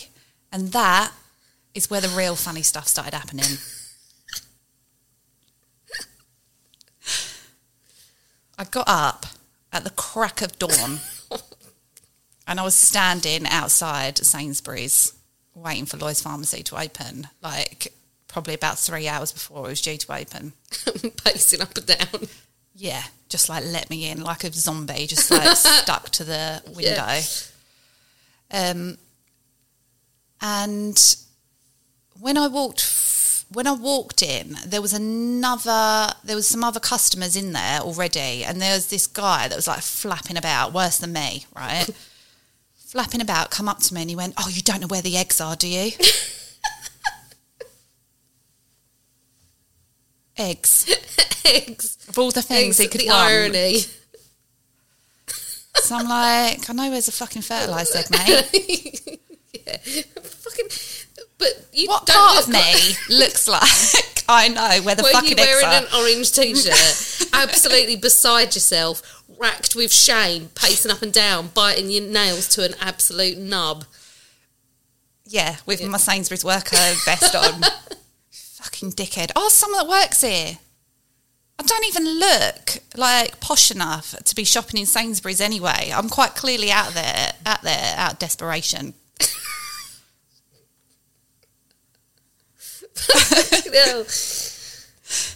and 0.52 0.72
that 0.72 1.12
is 1.76 1.92
where 1.92 2.02
the 2.02 2.10
real 2.10 2.36
funny 2.36 2.64
stuff 2.64 2.88
started 2.88 3.14
happening. 3.14 3.60
I 8.58 8.64
got 8.64 8.88
up 8.88 9.26
at 9.72 9.84
the 9.84 9.90
crack 9.92 10.42
of 10.42 10.58
dawn 10.58 11.00
and 12.48 12.60
I 12.60 12.64
was 12.64 12.76
standing 12.76 13.46
outside 13.48 14.18
Sainsbury's 14.18 15.14
waiting 15.54 15.86
for 15.86 15.98
Lloyd's 15.98 16.22
Pharmacy 16.22 16.64
to 16.64 16.82
open, 16.82 17.28
like 17.42 17.94
probably 18.28 18.54
about 18.54 18.80
three 18.80 19.08
hours 19.08 19.32
before 19.32 19.66
it 19.66 19.70
was 19.70 19.82
due 19.82 19.98
to 19.98 20.14
open. 20.14 20.54
Pacing 21.24 21.62
up 21.62 21.78
and 21.78 21.86
down. 21.86 22.28
Yeah, 22.76 23.04
just 23.30 23.50
like 23.50 23.64
let 23.66 23.90
me 23.90 24.10
in 24.10 24.22
like 24.22 24.44
a 24.44 24.54
zombie, 24.54 25.08
just 25.08 25.32
like 25.32 25.58
stuck 25.58 26.10
to 26.10 26.24
the 26.24 26.62
window. 26.76 27.20
Um, 28.52 28.98
and 30.40 31.16
when 32.20 32.38
I 32.38 32.48
walked, 32.48 32.82
when 33.50 33.68
I 33.68 33.72
walked 33.72 34.22
in, 34.22 34.58
there 34.66 34.82
was 34.82 34.94
another, 34.94 36.14
there 36.24 36.36
was 36.36 36.48
some 36.48 36.64
other 36.64 36.80
customers 36.80 37.36
in 37.36 37.54
there 37.54 37.80
already, 37.80 38.44
and 38.44 38.62
there 38.62 38.74
was 38.74 38.88
this 38.88 39.08
guy 39.08 39.48
that 39.48 39.56
was 39.56 39.68
like 39.68 39.82
flapping 39.82 40.38
about, 40.38 40.74
worse 40.74 40.98
than 40.98 41.14
me, 41.14 41.46
right? 41.56 41.88
flapping 42.88 43.22
about, 43.22 43.52
come 43.52 43.70
up 43.70 43.80
to 43.80 43.94
me, 43.94 44.02
and 44.02 44.10
he 44.10 44.16
went, 44.16 44.34
"Oh, 44.38 44.50
you 44.50 44.62
don't 44.62 44.82
know 44.82 44.88
where 44.88 45.02
the 45.02 45.18
eggs 45.18 45.40
are, 45.42 45.56
do 45.56 45.68
you?" 45.68 45.92
eggs 50.38 50.86
Eggs. 51.46 51.98
of 52.10 52.18
all 52.20 52.32
the 52.32 52.42
things 52.42 52.80
Eggs, 52.80 52.80
he 52.80 52.88
could 52.88 53.02
the 53.02 53.08
want. 53.08 53.32
irony. 53.32 53.80
So 55.76 55.96
I'm 55.96 56.10
like, 56.10 56.70
I 56.70 56.74
know 56.74 56.90
where's 56.90 57.08
a 57.08 57.12
fucking 57.12 57.42
fertilised 57.44 57.96
egg, 57.96 58.08
mate. 58.12 59.22
Yeah. 59.68 60.02
Fucking. 60.22 60.68
But 61.40 61.68
you 61.74 61.88
What 61.88 62.06
don't 62.06 62.16
part 62.16 62.44
of 62.44 62.50
me 62.50 62.60
like- 62.60 63.10
looks 63.10 63.48
like 63.48 64.24
I 64.30 64.48
know 64.50 64.84
where 64.84 64.96
the 64.96 65.04
Were 65.04 65.10
you 65.10 65.14
fucking 65.14 65.40
eggs 65.40 65.48
wearing 65.48 65.66
are? 65.66 65.84
an 65.84 65.88
orange 65.96 66.32
t-shirt, 66.34 67.30
absolutely 67.34 67.96
beside 67.96 68.56
yourself, 68.56 69.24
racked 69.40 69.76
with 69.76 69.94
shame, 69.94 70.50
pacing 70.56 70.92
up 70.92 71.02
and 71.02 71.14
down, 71.14 71.50
biting 71.54 71.90
your 71.92 72.04
nails 72.04 72.48
to 72.50 72.66
an 72.66 72.74
absolute 72.82 73.38
nub? 73.38 73.86
Yeah, 75.26 75.58
with 75.66 75.84
my 75.86 75.98
Sainsbury's 75.98 76.44
worker 76.44 76.76
vest 77.06 77.36
on. 77.36 77.62
fucking 78.32 78.92
dickhead. 78.94 79.32
Oh, 79.36 79.50
someone 79.50 79.86
that 79.86 79.90
works 79.90 80.22
here. 80.22 80.58
I 81.60 81.64
don't 81.64 81.86
even 81.88 82.20
look 82.20 82.80
like 82.96 83.40
posh 83.40 83.72
enough 83.72 84.16
to 84.24 84.36
be 84.36 84.44
shopping 84.44 84.80
in 84.80 84.86
Sainsbury's 84.86 85.42
anyway. 85.42 85.92
I'm 85.94 86.10
quite 86.10 86.36
clearly 86.36 86.72
out 86.72 86.94
there, 86.94 87.32
out 87.46 87.62
there, 87.64 87.94
out 87.98 88.14
of 88.14 88.20
desperation. 88.20 88.94
No. 93.72 94.06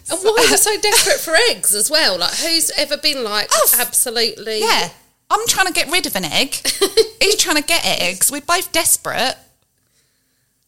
And 0.10 0.20
why 0.24 0.32
are 0.32 0.52
you 0.52 0.58
so 0.58 0.78
desperate 0.82 1.20
for 1.20 1.34
eggs 1.50 1.74
as 1.74 1.90
well? 1.90 2.18
Like, 2.18 2.34
who's 2.34 2.72
ever 2.72 2.98
been 2.98 3.24
like 3.24 3.48
Oh, 3.54 3.70
absolutely? 3.80 4.60
Yeah, 4.60 4.90
I'm 5.30 5.48
trying 5.48 5.68
to 5.68 5.74
get 5.74 5.90
rid 5.90 6.06
of 6.06 6.16
an 6.16 6.26
egg. 6.26 6.56
He's 7.22 7.38
trying 7.38 7.56
to 7.56 7.64
get 7.64 7.86
eggs. 7.86 8.30
We're 8.32 8.42
both 8.42 8.72
desperate. 8.74 9.36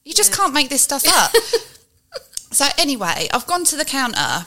You 0.06 0.14
just 0.14 0.34
can't 0.34 0.54
make 0.54 0.70
this 0.70 0.82
stuff 0.82 1.04
up. 1.08 1.32
so 2.52 2.66
anyway, 2.78 3.28
I've 3.34 3.46
gone 3.46 3.66
to 3.66 3.76
the 3.76 3.86
counter. 3.86 4.46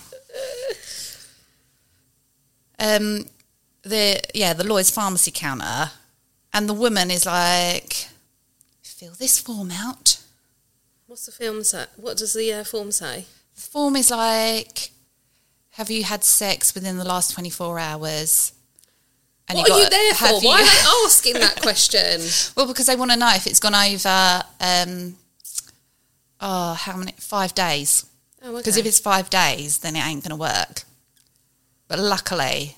Um, 2.78 3.26
the 3.82 4.20
yeah, 4.34 4.52
the 4.52 4.64
Lloyd's 4.64 4.90
pharmacy 4.90 5.30
counter, 5.30 5.90
and 6.52 6.68
the 6.68 6.74
woman 6.74 7.10
is 7.10 7.24
like, 7.26 8.08
"Fill 8.82 9.12
this 9.18 9.38
form 9.38 9.70
out." 9.70 10.18
What's 11.06 11.26
the 11.26 11.32
film 11.32 11.62
say? 11.64 11.86
What 11.96 12.16
does 12.16 12.32
the 12.32 12.52
uh, 12.52 12.64
form 12.64 12.90
say? 12.92 13.26
The 13.54 13.60
form 13.60 13.96
is 13.96 14.10
like, 14.10 14.90
"Have 15.72 15.90
you 15.90 16.04
had 16.04 16.24
sex 16.24 16.74
within 16.74 16.98
the 16.98 17.04
last 17.04 17.32
twenty 17.34 17.50
four 17.50 17.78
hours?" 17.78 18.52
And 19.48 19.58
What 19.58 19.70
are 19.70 19.78
you 19.80 19.88
there 19.88 20.14
for? 20.14 20.24
have 20.26 20.42
Why 20.42 20.58
you- 20.58 20.64
are 20.64 20.66
they 20.66 21.04
asking 21.06 21.34
that 21.34 21.62
question? 21.62 22.20
Well, 22.56 22.66
because 22.66 22.86
they 22.86 22.96
want 22.96 23.12
to 23.12 23.16
know 23.16 23.30
if 23.34 23.46
it's 23.46 23.60
gone 23.60 23.76
over. 23.76 24.42
Um, 24.60 25.16
oh, 26.40 26.74
how 26.74 26.96
many? 26.96 27.12
Five 27.18 27.54
days. 27.54 28.06
Oh, 28.42 28.48
okay. 28.50 28.58
Because 28.58 28.76
if 28.76 28.84
it's 28.86 28.98
five 28.98 29.30
days, 29.30 29.78
then 29.78 29.94
it 29.94 30.04
ain't 30.04 30.24
going 30.24 30.30
to 30.30 30.36
work. 30.36 30.82
But 31.86 32.00
luckily, 32.00 32.76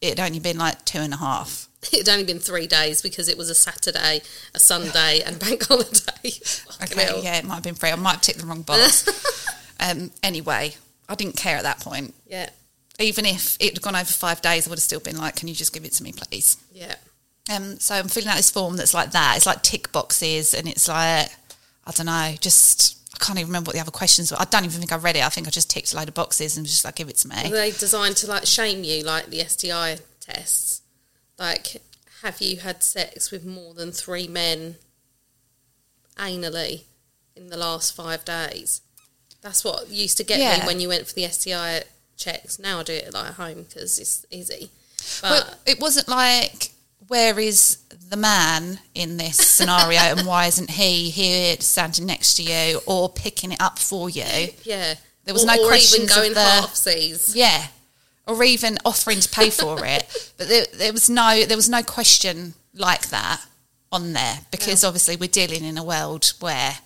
it'd 0.00 0.18
only 0.18 0.40
been 0.40 0.58
like 0.58 0.84
two 0.84 0.98
and 0.98 1.14
a 1.14 1.18
half. 1.18 1.68
It'd 1.92 2.08
only 2.08 2.24
been 2.24 2.38
three 2.38 2.66
days 2.66 3.02
because 3.02 3.28
it 3.28 3.38
was 3.38 3.50
a 3.50 3.54
Saturday, 3.54 4.22
a 4.54 4.58
Sunday, 4.58 5.22
and 5.24 5.38
bank 5.40 5.66
holiday. 5.66 6.30
Okay, 6.82 7.04
hell. 7.04 7.22
yeah, 7.22 7.36
it 7.38 7.44
might 7.44 7.54
have 7.54 7.62
been 7.62 7.74
three. 7.74 7.90
I 7.90 7.96
might 7.96 8.12
have 8.12 8.20
ticked 8.22 8.38
the 8.40 8.46
wrong 8.46 8.62
box. 8.62 9.06
um, 9.80 10.10
anyway, 10.22 10.74
I 11.08 11.14
didn't 11.14 11.36
care 11.36 11.56
at 11.56 11.62
that 11.62 11.80
point. 11.80 12.14
Yeah, 12.26 12.50
Even 12.98 13.26
if 13.26 13.56
it 13.60 13.74
had 13.74 13.82
gone 13.82 13.96
over 13.96 14.04
five 14.04 14.42
days, 14.42 14.66
I 14.66 14.70
would 14.70 14.78
have 14.78 14.82
still 14.82 15.00
been 15.00 15.18
like, 15.18 15.36
"Can 15.36 15.48
you 15.48 15.54
just 15.54 15.72
give 15.72 15.84
it 15.84 15.92
to 15.94 16.02
me, 16.02 16.12
please?" 16.12 16.56
yeah. 16.72 16.94
Um, 17.48 17.78
so 17.78 17.94
I'm 17.94 18.08
filling 18.08 18.28
out 18.28 18.36
this 18.38 18.50
form 18.50 18.76
that's 18.76 18.92
like 18.92 19.12
that. 19.12 19.34
It's 19.36 19.46
like 19.46 19.62
tick 19.62 19.92
boxes, 19.92 20.52
and 20.52 20.66
it's 20.66 20.88
like 20.88 21.30
I 21.86 21.92
don't 21.92 22.06
know, 22.06 22.34
just 22.40 22.98
I 23.14 23.24
can't 23.24 23.38
even 23.38 23.48
remember 23.48 23.68
what 23.68 23.74
the 23.74 23.80
other 23.80 23.90
questions 23.90 24.30
were. 24.30 24.40
I 24.40 24.44
don't 24.44 24.64
even 24.64 24.78
think 24.80 24.92
I 24.92 24.96
read 24.96 25.16
it. 25.16 25.24
I 25.24 25.28
think 25.28 25.46
I 25.46 25.50
just 25.50 25.70
ticked 25.70 25.92
a 25.92 25.96
load 25.96 26.08
of 26.08 26.14
boxes 26.14 26.56
and 26.56 26.64
was 26.64 26.72
just 26.72 26.84
like, 26.84 26.96
give 26.96 27.08
it 27.08 27.16
to 27.18 27.28
me. 27.28 27.50
they 27.50 27.70
designed 27.70 28.16
to 28.18 28.26
like 28.26 28.46
shame 28.46 28.82
you, 28.82 29.04
like 29.04 29.26
the 29.26 29.44
STI 29.44 29.98
tests? 30.20 30.82
Like, 31.38 31.82
have 32.22 32.40
you 32.40 32.58
had 32.58 32.82
sex 32.82 33.30
with 33.30 33.44
more 33.44 33.74
than 33.74 33.92
three 33.92 34.26
men 34.28 34.76
anally 36.18 36.82
in 37.34 37.48
the 37.48 37.56
last 37.56 37.94
five 37.94 38.24
days? 38.24 38.80
That's 39.42 39.64
what 39.64 39.88
used 39.90 40.16
to 40.16 40.24
get 40.24 40.38
Yeah. 40.38 40.60
me 40.60 40.66
when 40.66 40.80
you 40.80 40.88
went 40.88 41.06
for 41.06 41.14
the 41.14 41.24
STI 41.24 41.84
checks. 42.16 42.58
Now 42.58 42.80
I 42.80 42.82
do 42.82 42.92
it 42.94 43.12
like 43.12 43.26
at 43.28 43.34
home 43.34 43.64
because 43.64 43.98
it's 43.98 44.24
easy. 44.30 44.70
But 45.20 45.46
But 45.46 45.58
it 45.66 45.80
wasn't 45.80 46.08
like 46.08 46.72
where 47.08 47.38
is 47.38 47.78
the 48.08 48.16
man 48.16 48.80
in 48.94 49.16
this 49.16 49.36
scenario 49.36 50.00
and 50.00 50.26
why 50.26 50.46
isn't 50.46 50.70
he 50.70 51.10
here 51.10 51.56
standing 51.60 52.06
next 52.06 52.34
to 52.34 52.42
you 52.42 52.80
or 52.86 53.08
picking 53.08 53.52
it 53.52 53.60
up 53.60 53.78
for 53.78 54.08
you? 54.10 54.24
Yeah. 54.64 54.94
There 55.24 55.34
was 55.34 55.42
or, 55.44 55.48
no 55.48 55.64
or 55.68 55.74
even 55.74 56.02
of 56.04 56.08
going 56.08 56.34
the- 56.34 56.40
half 56.40 56.74
seas. 56.74 57.34
Yeah. 57.36 57.66
Or 58.26 58.42
even 58.42 58.78
offering 58.84 59.20
to 59.20 59.28
pay 59.28 59.50
for 59.50 59.84
it. 59.84 60.32
But 60.36 60.48
there, 60.48 60.66
there 60.74 60.92
was 60.92 61.08
no 61.08 61.44
there 61.46 61.56
was 61.56 61.70
no 61.70 61.82
question 61.82 62.52
like 62.74 63.08
that 63.08 63.40
on 63.90 64.12
there 64.12 64.40
because 64.50 64.84
obviously 64.84 65.16
we're 65.16 65.28
dealing 65.28 65.64
in 65.64 65.78
a 65.78 65.84
world 65.84 66.34
where 66.40 66.78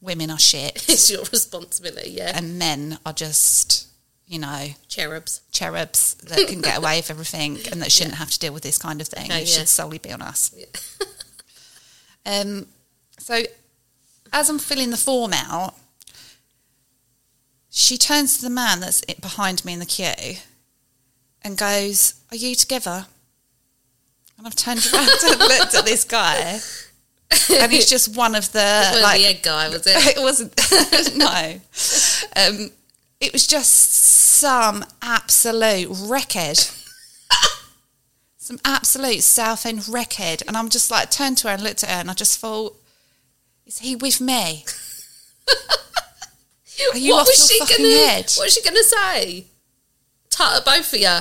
women 0.00 0.30
are 0.30 0.38
shit 0.38 0.84
It's 0.88 1.10
your 1.10 1.24
responsibility, 1.32 2.10
yeah. 2.10 2.32
and 2.34 2.58
men 2.58 2.98
are 3.04 3.12
just, 3.12 3.86
you 4.26 4.38
know, 4.38 4.68
Cherubs. 4.88 5.42
cherubs 5.52 6.14
that 6.14 6.48
can 6.48 6.60
get 6.60 6.78
away 6.78 6.98
with 6.98 7.10
everything 7.10 7.58
and 7.70 7.82
that 7.82 7.92
shouldn't 7.92 8.16
have 8.16 8.30
to 8.30 8.38
deal 8.38 8.52
with 8.52 8.62
this 8.62 8.78
kind 8.78 9.00
of 9.00 9.08
thing. 9.08 9.30
It 9.30 9.40
yeah. 9.40 9.44
should 9.44 9.68
solely 9.68 9.98
be 9.98 10.12
on 10.12 10.22
us. 10.22 10.54
um, 12.26 12.66
so, 13.18 13.42
as 14.32 14.48
I'm 14.50 14.58
filling 14.58 14.90
the 14.90 14.96
form 14.96 15.32
out, 15.32 15.74
she 17.70 17.96
turns 17.96 18.36
to 18.36 18.42
the 18.42 18.50
man 18.50 18.80
that's 18.80 19.00
behind 19.20 19.64
me 19.64 19.74
in 19.74 19.78
the 19.78 19.86
queue 19.86 20.38
and 21.42 21.56
goes, 21.56 22.14
Are 22.30 22.36
you 22.36 22.54
together? 22.54 23.06
And 24.36 24.46
I've 24.46 24.54
turned 24.54 24.86
around 24.92 25.08
and 25.24 25.38
looked 25.38 25.74
at 25.74 25.84
this 25.84 26.04
guy, 26.04 26.60
and 27.50 27.72
he's 27.72 27.88
just 27.88 28.16
one 28.16 28.34
of 28.34 28.52
the 28.52 29.00
like 29.02 29.20
the 29.20 29.26
egg 29.26 29.42
guy, 29.42 29.68
was 29.68 29.86
it? 29.86 29.96
it 30.16 30.20
wasn't 30.20 30.54
no 31.16 31.60
um, 32.36 32.70
it 33.20 33.32
was 33.32 33.46
just 33.46 33.92
some 33.92 34.84
absolute 35.02 35.88
wreckhead 35.88 36.74
some 38.36 38.58
absolute 38.64 39.22
Southend 39.22 39.80
wreckhead 39.80 40.46
and 40.46 40.56
i'm 40.56 40.70
just 40.70 40.90
like 40.90 41.10
turned 41.10 41.36
to 41.36 41.48
her 41.48 41.54
and 41.54 41.62
looked 41.62 41.82
at 41.82 41.90
her 41.90 41.96
and 41.96 42.10
i 42.10 42.14
just 42.14 42.38
thought 42.38 42.74
is 43.66 43.80
he 43.80 43.94
with 43.94 44.20
me 44.20 44.64
are 46.92 46.98
you 46.98 47.12
what 47.12 47.22
off 47.22 47.26
was 47.26 47.50
your 47.50 47.58
she 47.58 47.58
fucking 47.58 47.84
gonna, 47.84 47.96
head 47.96 48.32
What 48.36 48.44
was 48.44 48.54
she 48.54 48.62
gonna 48.62 48.82
say? 48.82 49.44
Tut 50.38 50.58
at 50.58 50.64
both 50.64 50.92
of 50.94 51.00
you. 51.00 51.08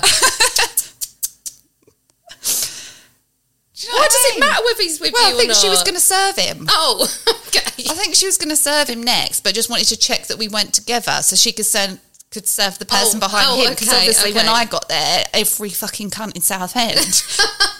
You 3.80 3.90
know 3.90 3.96
Why 3.96 4.00
what 4.02 4.10
does 4.10 4.26
I 4.26 4.34
it 4.34 4.40
matter 4.40 4.66
whether 4.66 4.82
he's 4.82 5.00
with 5.00 5.14
well 5.14 5.30
you 5.30 5.36
i 5.36 5.40
think 5.40 5.54
she 5.54 5.70
was 5.70 5.84
going 5.84 5.94
to 5.94 6.02
serve 6.02 6.36
him 6.36 6.66
Oh, 6.68 7.08
okay. 7.48 7.84
I 7.88 7.94
think 7.94 8.16
she 8.16 8.26
was 8.26 8.36
going 8.36 8.50
to 8.50 8.56
serve 8.56 8.88
him 8.88 9.04
next, 9.04 9.42
but 9.42 9.54
just 9.54 9.70
wanted 9.70 9.86
to 9.90 9.98
check 9.98 10.26
that 10.28 10.40
we 10.40 10.48
went 10.48 10.74
together 10.74 11.20
so 11.22 11.36
she 11.36 11.52
could 11.52 11.68
send 11.68 12.00
could 12.32 12.48
serve 12.48 12.80
the 12.80 12.86
person 12.86 13.20
Oh, 13.22 13.28
behind 13.28 13.48
oh, 13.50 13.64
him. 13.64 13.74
Because 13.74 13.90
okay, 13.90 13.98
obviously, 14.00 14.34
when. 14.34 14.48
I 14.48 14.66
got 14.66 14.90
there, 14.90 15.26
every 15.32 15.70
fucking 15.70 16.10
cunt 16.10 16.36
in 16.36 16.42
Southend 16.42 17.24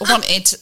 wanted 0.08 0.54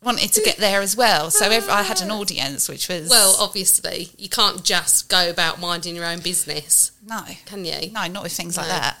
wanted 0.00 0.32
to 0.34 0.42
get 0.42 0.58
there 0.58 0.80
as 0.80 0.96
well. 0.96 1.32
So 1.32 1.50
ev 1.50 1.68
I 1.68 1.82
had 1.82 2.00
an 2.00 2.12
uh. 2.12 2.18
audience, 2.18 2.68
which 2.68 2.88
was 2.88 3.10
Well, 3.10 3.34
obviously, 3.40 4.10
you 4.16 4.28
can't 4.28 4.62
just 4.62 5.08
go 5.08 5.28
about 5.28 5.58
minding 5.58 5.96
your 5.96 6.06
own 6.06 6.20
business, 6.20 6.92
no, 7.04 7.24
can 7.46 7.64
you? 7.64 7.90
no, 7.90 8.06
not 8.06 8.22
with 8.22 8.32
things 8.32 8.56
like 8.56 8.68
that. 8.68 8.96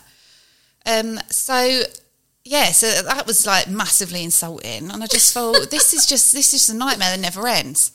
Um, 0.88 1.20
so 1.28 1.82
yeah, 2.44 2.72
so 2.72 3.02
that 3.02 3.26
was 3.26 3.46
like 3.46 3.68
massively 3.68 4.24
insulting, 4.24 4.90
and 4.90 5.02
I 5.02 5.06
just 5.06 5.34
thought 5.34 5.70
this 5.70 5.92
is 5.92 6.06
just 6.06 6.32
this 6.32 6.54
is 6.54 6.60
just 6.66 6.70
a 6.70 6.74
nightmare 6.74 7.10
that 7.10 7.20
never 7.20 7.46
ends. 7.46 7.92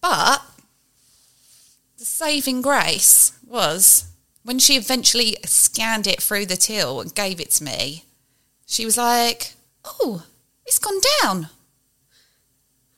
But 0.00 0.42
the 1.98 2.04
saving 2.04 2.62
grace 2.62 3.32
was 3.46 4.04
when 4.42 4.58
she 4.58 4.76
eventually 4.76 5.36
scanned 5.44 6.06
it 6.06 6.22
through 6.22 6.46
the 6.46 6.56
till 6.56 7.00
and 7.00 7.14
gave 7.14 7.40
it 7.40 7.50
to 7.52 7.64
me. 7.64 8.04
She 8.66 8.84
was 8.84 8.96
like, 8.96 9.54
"Oh, 9.84 10.24
it's 10.66 10.78
gone 10.78 11.00
down. 11.22 11.48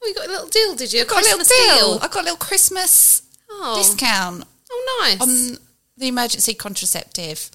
Oh, 0.02 0.06
you 0.06 0.14
got 0.14 0.26
a 0.26 0.30
little 0.30 0.48
deal, 0.48 0.74
did 0.74 0.92
you? 0.92 1.02
I 1.02 1.04
got 1.04 1.20
a 1.20 1.24
little 1.24 1.38
Christmas 1.38 1.76
deal. 1.76 1.98
I 2.00 2.08
got 2.08 2.16
a 2.20 2.22
little 2.22 2.36
Christmas 2.38 3.22
Oh, 3.50 3.76
discount." 3.76 4.44
oh, 4.72 5.00
nice. 5.02 5.20
on 5.20 5.58
the 5.96 6.08
emergency 6.08 6.54
contraceptive. 6.54 7.50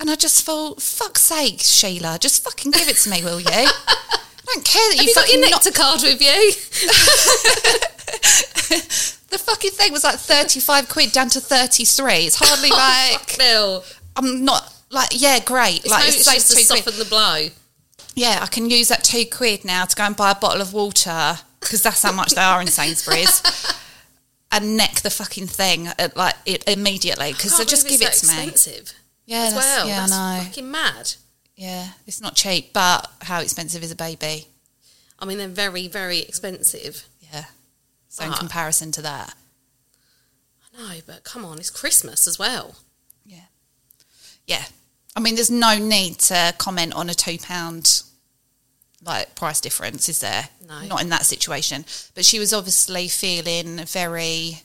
And 0.00 0.10
I 0.10 0.14
just 0.14 0.44
thought, 0.44 0.80
fuck's 0.80 1.22
sake, 1.22 1.60
Sheila, 1.60 2.18
just 2.20 2.44
fucking 2.44 2.70
give 2.70 2.88
it 2.88 2.96
to 2.98 3.10
me, 3.10 3.22
will 3.24 3.40
you? 3.40 3.46
I 3.50 4.20
don't 4.46 4.64
care 4.64 4.88
that 4.90 4.96
you 5.02 5.08
you 5.08 5.14
got 5.14 5.24
fucking 5.24 5.40
your 5.40 5.50
nectar 5.50 5.72
card 5.72 6.02
with 6.02 6.20
you? 6.22 6.52
The 9.28 9.38
fucking 9.38 9.72
thing 9.72 9.92
was 9.92 10.04
like 10.04 10.16
35 10.18 10.88
quid 10.88 11.12
down 11.12 11.28
to 11.30 11.40
33. 11.40 12.12
It's 12.12 12.36
hardly 12.36 12.70
oh, 12.72 12.76
like, 12.76 13.38
Bill, 13.38 13.84
I'm 14.16 14.44
not 14.44 14.72
like, 14.90 15.10
yeah, 15.12 15.38
great. 15.40 15.80
it's 15.84 15.90
like, 15.90 16.08
it's 16.08 16.24
just 16.24 16.50
to 16.50 16.56
two 16.56 16.66
quid. 16.66 16.84
soften 16.84 16.98
the 16.98 17.04
blow. 17.04 17.48
Yeah, 18.14 18.38
I 18.40 18.46
can 18.46 18.70
use 18.70 18.88
that 18.88 19.04
two 19.04 19.24
quid 19.30 19.64
now 19.64 19.84
to 19.84 19.94
go 19.94 20.04
and 20.04 20.16
buy 20.16 20.30
a 20.30 20.34
bottle 20.34 20.62
of 20.62 20.72
water 20.72 21.38
because 21.60 21.82
that's 21.82 22.02
how 22.02 22.12
much 22.12 22.30
they 22.34 22.40
are 22.40 22.60
in 22.60 22.68
Sainsbury's. 22.68 23.42
And 24.50 24.78
neck 24.78 25.02
the 25.02 25.10
fucking 25.10 25.46
thing 25.46 25.88
at, 25.98 26.16
like 26.16 26.34
it, 26.46 26.66
immediately 26.66 27.32
because 27.32 27.58
they 27.58 27.66
just 27.66 27.86
give 27.86 28.00
it 28.00 28.14
to 28.14 28.26
so 28.26 28.46
me. 28.46 28.50
Yeah, 29.28 29.42
as 29.42 29.52
that's, 29.54 29.66
well. 29.66 29.88
yeah, 29.88 30.00
That's 30.00 30.12
I 30.12 30.38
know. 30.38 30.44
fucking 30.44 30.70
mad. 30.70 31.12
Yeah, 31.54 31.88
it's 32.06 32.20
not 32.22 32.34
cheap, 32.34 32.72
but 32.72 33.10
how 33.20 33.40
expensive 33.40 33.82
is 33.82 33.90
a 33.90 33.96
baby? 33.96 34.46
I 35.18 35.26
mean, 35.26 35.36
they're 35.36 35.48
very, 35.48 35.86
very 35.86 36.20
expensive. 36.20 37.04
Yeah. 37.20 37.44
So 38.08 38.24
in 38.24 38.32
comparison 38.32 38.90
to 38.92 39.02
that, 39.02 39.34
I 40.72 40.82
know, 40.94 41.00
but 41.06 41.24
come 41.24 41.44
on, 41.44 41.58
it's 41.58 41.68
Christmas 41.68 42.26
as 42.26 42.38
well. 42.38 42.76
yeah, 43.26 43.46
yeah. 44.46 44.64
I 45.14 45.20
mean, 45.20 45.34
there's 45.34 45.50
no 45.50 45.76
need 45.76 46.18
to 46.20 46.54
comment 46.56 46.94
on 46.94 47.10
a 47.10 47.14
two 47.14 47.36
pound 47.38 48.02
like 49.04 49.34
price 49.34 49.60
difference, 49.60 50.08
is 50.08 50.20
there? 50.20 50.48
No. 50.66 50.86
Not 50.86 51.02
in 51.02 51.10
that 51.10 51.26
situation. 51.26 51.84
But 52.14 52.24
she 52.24 52.38
was 52.38 52.54
obviously 52.54 53.08
feeling 53.08 53.84
very 53.84 54.62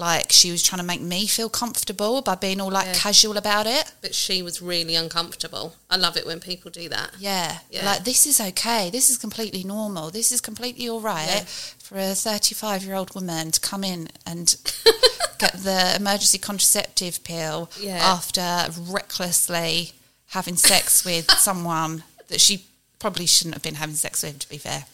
like 0.00 0.32
she 0.32 0.50
was 0.50 0.62
trying 0.62 0.80
to 0.80 0.86
make 0.86 1.00
me 1.00 1.26
feel 1.26 1.48
comfortable 1.48 2.22
by 2.22 2.34
being 2.34 2.60
all 2.60 2.70
like 2.70 2.86
Yeah. 2.86 2.94
casual 2.94 3.36
about 3.36 3.66
it. 3.66 3.92
But 4.00 4.14
she 4.14 4.42
was 4.42 4.60
really 4.60 4.96
uncomfortable. 4.96 5.76
I 5.88 5.96
love 5.96 6.16
it 6.16 6.26
when 6.26 6.40
people 6.40 6.70
do 6.70 6.88
that. 6.88 7.10
Yeah. 7.18 7.58
Yeah. 7.70 7.84
Like 7.84 8.04
this 8.04 8.26
is 8.26 8.40
okay. 8.40 8.90
This 8.90 9.10
is 9.10 9.16
completely 9.18 9.62
normal. 9.62 10.10
This 10.10 10.32
is 10.32 10.40
completely 10.40 10.88
all 10.88 11.00
right 11.00 11.28
Yeah. 11.28 11.44
for 11.78 11.98
a 11.98 12.14
35 12.14 12.82
year 12.84 12.94
old 12.96 13.14
woman 13.14 13.52
to 13.52 13.60
come 13.60 13.84
in 13.84 14.08
and 14.26 14.56
get 15.38 15.52
the 15.54 15.94
emergency 15.96 16.38
contraceptive 16.38 17.22
pill 17.22 17.70
after 17.88 18.66
recklessly 18.88 19.92
having 20.28 20.56
sex 20.56 21.04
with 21.08 21.30
someone 21.32 22.02
that 22.28 22.40
she 22.40 22.64
probably 22.98 23.26
shouldn't 23.26 23.54
have 23.54 23.62
been 23.62 23.76
having 23.76 23.94
sex 23.96 24.22
with, 24.22 24.38
to 24.38 24.48
be 24.48 24.58
fair, 24.58 24.84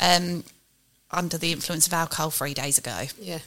um, 0.00 0.44
under 1.10 1.36
the 1.36 1.50
influence 1.52 1.86
of 1.86 1.92
alcohol 1.92 2.30
three 2.30 2.54
days 2.54 2.78
ago. 2.78 3.06
Yeah. 3.20 3.40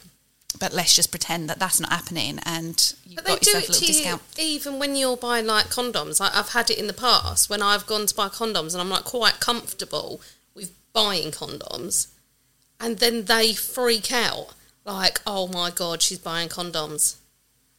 But 0.60 0.72
let's 0.72 0.94
just 0.94 1.10
pretend 1.10 1.50
that 1.50 1.58
that's 1.58 1.80
not 1.80 1.90
happening 1.92 2.38
and 2.46 2.94
you've 3.04 3.16
But 3.16 3.24
they 3.24 3.32
got 3.32 3.40
do 3.42 3.50
yourself 3.50 3.68
a 3.68 3.72
little 3.72 3.86
discount. 3.86 4.22
even 4.38 4.78
when 4.78 4.94
you're 4.96 5.16
buying 5.16 5.46
like 5.46 5.66
condoms. 5.66 6.20
Like 6.20 6.34
I've 6.34 6.50
had 6.50 6.70
it 6.70 6.78
in 6.78 6.86
the 6.86 6.92
past 6.92 7.50
when 7.50 7.60
I've 7.60 7.86
gone 7.86 8.06
to 8.06 8.14
buy 8.14 8.28
condoms 8.28 8.72
and 8.72 8.80
I'm 8.80 8.88
like 8.90 9.04
quite 9.04 9.40
comfortable 9.40 10.20
with 10.54 10.72
buying 10.92 11.32
condoms, 11.32 12.08
and 12.78 12.98
then 12.98 13.24
they 13.24 13.52
freak 13.52 14.12
out 14.12 14.54
like, 14.84 15.20
"Oh 15.26 15.48
my 15.48 15.70
god, 15.70 16.02
she's 16.02 16.18
buying 16.18 16.48
condoms." 16.48 17.16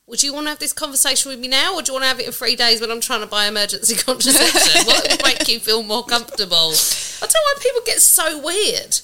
Would 0.08 0.22
you 0.22 0.34
want 0.34 0.46
to 0.46 0.50
have 0.50 0.60
this 0.60 0.74
conversation 0.74 1.32
with 1.32 1.40
me 1.40 1.48
now, 1.48 1.74
or 1.76 1.82
do 1.82 1.90
you 1.92 1.94
want 1.94 2.04
to 2.04 2.10
have 2.10 2.20
it 2.20 2.28
in 2.28 2.32
three 2.32 2.56
days 2.56 2.80
when 2.80 2.92
I'm 2.92 3.02
trying 3.02 3.22
to 3.22 3.28
buy 3.28 3.48
emergency 3.48 3.96
contraception? 4.06 4.86
what 4.86 5.08
would 5.10 5.24
make 5.24 5.48
you 5.48 5.60
feel 5.60 5.82
more 5.82 6.06
comfortable? 6.06 6.74
I 6.74 7.22
don't 7.22 7.34
know 7.34 7.40
why 7.42 7.56
people 7.62 7.82
get 7.86 8.02
so 8.02 8.38
weird. 8.40 9.00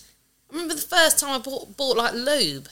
I 0.50 0.54
remember 0.54 0.74
the 0.76 0.82
first 0.82 1.18
time 1.20 1.32
I 1.32 1.40
bought 1.40 1.76
bought 1.78 1.98
like 1.98 2.14
lube 2.14 2.68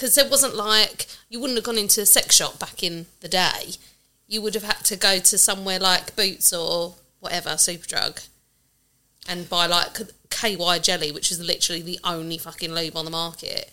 because 0.00 0.14
there 0.14 0.28
wasn't 0.30 0.54
like 0.56 1.06
you 1.28 1.38
wouldn't 1.38 1.58
have 1.58 1.64
gone 1.64 1.76
into 1.76 2.00
a 2.00 2.06
sex 2.06 2.36
shop 2.36 2.58
back 2.58 2.82
in 2.82 3.04
the 3.20 3.28
day. 3.28 3.74
You 4.26 4.40
would 4.40 4.54
have 4.54 4.62
had 4.62 4.82
to 4.86 4.96
go 4.96 5.18
to 5.18 5.36
somewhere 5.36 5.78
like 5.78 6.16
Boots 6.16 6.54
or 6.54 6.94
whatever 7.18 7.50
Superdrug 7.50 8.26
and 9.28 9.46
buy 9.50 9.66
like 9.66 9.98
KY 10.30 10.78
jelly, 10.80 11.12
which 11.12 11.30
is 11.30 11.38
literally 11.38 11.82
the 11.82 11.98
only 12.02 12.38
fucking 12.38 12.72
lube 12.72 12.96
on 12.96 13.04
the 13.04 13.10
market, 13.10 13.70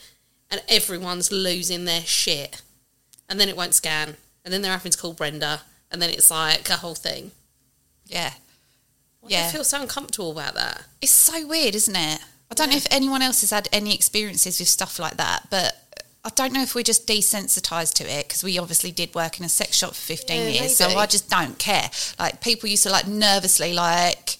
and 0.51 0.61
everyone's 0.67 1.31
losing 1.31 1.85
their 1.85 2.01
shit, 2.01 2.61
and 3.29 3.39
then 3.39 3.47
it 3.47 3.55
won't 3.55 3.73
scan, 3.73 4.17
and 4.43 4.53
then 4.53 4.61
they're 4.61 4.71
having 4.73 4.91
to 4.91 4.97
call 4.97 5.13
Brenda, 5.13 5.61
and 5.89 6.01
then 6.01 6.09
it's 6.09 6.29
like 6.29 6.69
a 6.69 6.73
whole 6.73 6.95
thing. 6.95 7.31
Yeah. 8.05 8.33
Why 9.21 9.29
do 9.29 9.35
Yeah. 9.35 9.45
you 9.45 9.51
feel 9.53 9.63
so 9.63 9.81
uncomfortable 9.81 10.31
about 10.31 10.55
that? 10.55 10.83
It's 11.01 11.13
so 11.13 11.47
weird, 11.47 11.75
isn't 11.75 11.95
it? 11.95 12.19
I 12.51 12.55
don't 12.55 12.69
know 12.71 12.75
if 12.77 12.87
anyone 12.91 13.21
else 13.21 13.39
has 13.41 13.51
had 13.51 13.69
any 13.71 13.95
experiences 13.95 14.59
with 14.59 14.67
stuff 14.67 14.99
like 14.99 15.15
that, 15.15 15.47
but 15.49 15.86
I 16.27 16.29
don't 16.31 16.51
know 16.51 16.61
if 16.61 16.75
we're 16.75 16.83
just 16.83 17.07
desensitized 17.07 17.93
to 17.95 18.03
it 18.03 18.27
because 18.27 18.43
we 18.43 18.59
obviously 18.59 18.91
did 18.91 19.15
work 19.15 19.39
in 19.39 19.45
a 19.45 19.49
sex 19.49 19.77
shop 19.77 19.91
for 19.91 19.95
15 19.95 20.37
Yeah, 20.37 20.47
years. 20.49 20.75
So. 20.75 20.89
I 20.89 21.05
just 21.05 21.29
don't 21.29 21.57
care. 21.57 21.89
Like 22.19 22.41
people 22.41 22.67
used 22.67 22.83
to 22.83 22.89
like 22.89 23.07
nervously 23.07 23.71
like 23.71 24.35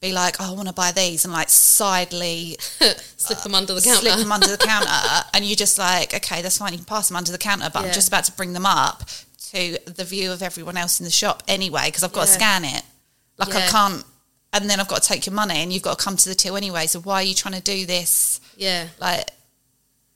be 0.00 0.12
like, 0.14 0.36
oh, 0.40 0.52
I 0.52 0.56
want 0.56 0.68
to 0.68 0.74
buy 0.74 0.90
these 0.90 1.26
and 1.26 1.34
like 1.34 1.50
sidely 1.50 2.56
Slip 3.18 3.40
them 3.42 3.54
uh, 3.54 3.58
under 3.58 3.74
the 3.74 3.82
counter. 3.82 4.00
slip 4.00 4.18
them 4.18 4.32
under 4.32 4.46
the 4.46 4.56
counter. 4.72 4.88
And 5.34 5.44
you're 5.44 5.54
just 5.54 5.78
like, 5.78 6.14
okay, 6.14 6.40
that's 6.40 6.56
fine. 6.56 6.72
You 6.72 6.78
can 6.78 6.86
pass 6.86 7.08
them 7.08 7.16
under 7.16 7.30
the 7.30 7.36
counter, 7.36 7.68
but 7.70 7.84
I'm 7.84 7.92
just 7.92 8.08
about 8.08 8.24
to 8.24 8.32
bring 8.32 8.54
them 8.54 8.64
up 8.64 9.04
to 9.50 9.78
the 9.84 10.04
view 10.04 10.32
of 10.32 10.42
everyone 10.42 10.78
else 10.78 10.98
in 10.98 11.04
the 11.04 11.10
shop 11.10 11.42
anyway 11.46 11.88
because 11.88 12.04
I've 12.04 12.12
got 12.14 12.26
to 12.26 12.32
scan 12.32 12.64
it. 12.64 12.82
Like 13.36 13.54
I 13.54 13.66
can't 13.66 14.02
and 14.52 14.68
then 14.70 14.80
I've 14.80 14.88
got 14.88 15.02
to 15.02 15.08
take 15.08 15.26
your 15.26 15.34
money, 15.34 15.56
and 15.56 15.72
you've 15.72 15.82
got 15.82 15.98
to 15.98 16.04
come 16.04 16.16
to 16.16 16.28
the 16.28 16.34
till 16.34 16.56
anyway. 16.56 16.86
So 16.86 17.00
why 17.00 17.16
are 17.16 17.22
you 17.22 17.34
trying 17.34 17.54
to 17.54 17.60
do 17.60 17.84
this? 17.84 18.40
Yeah. 18.56 18.88
Like, 18.98 19.30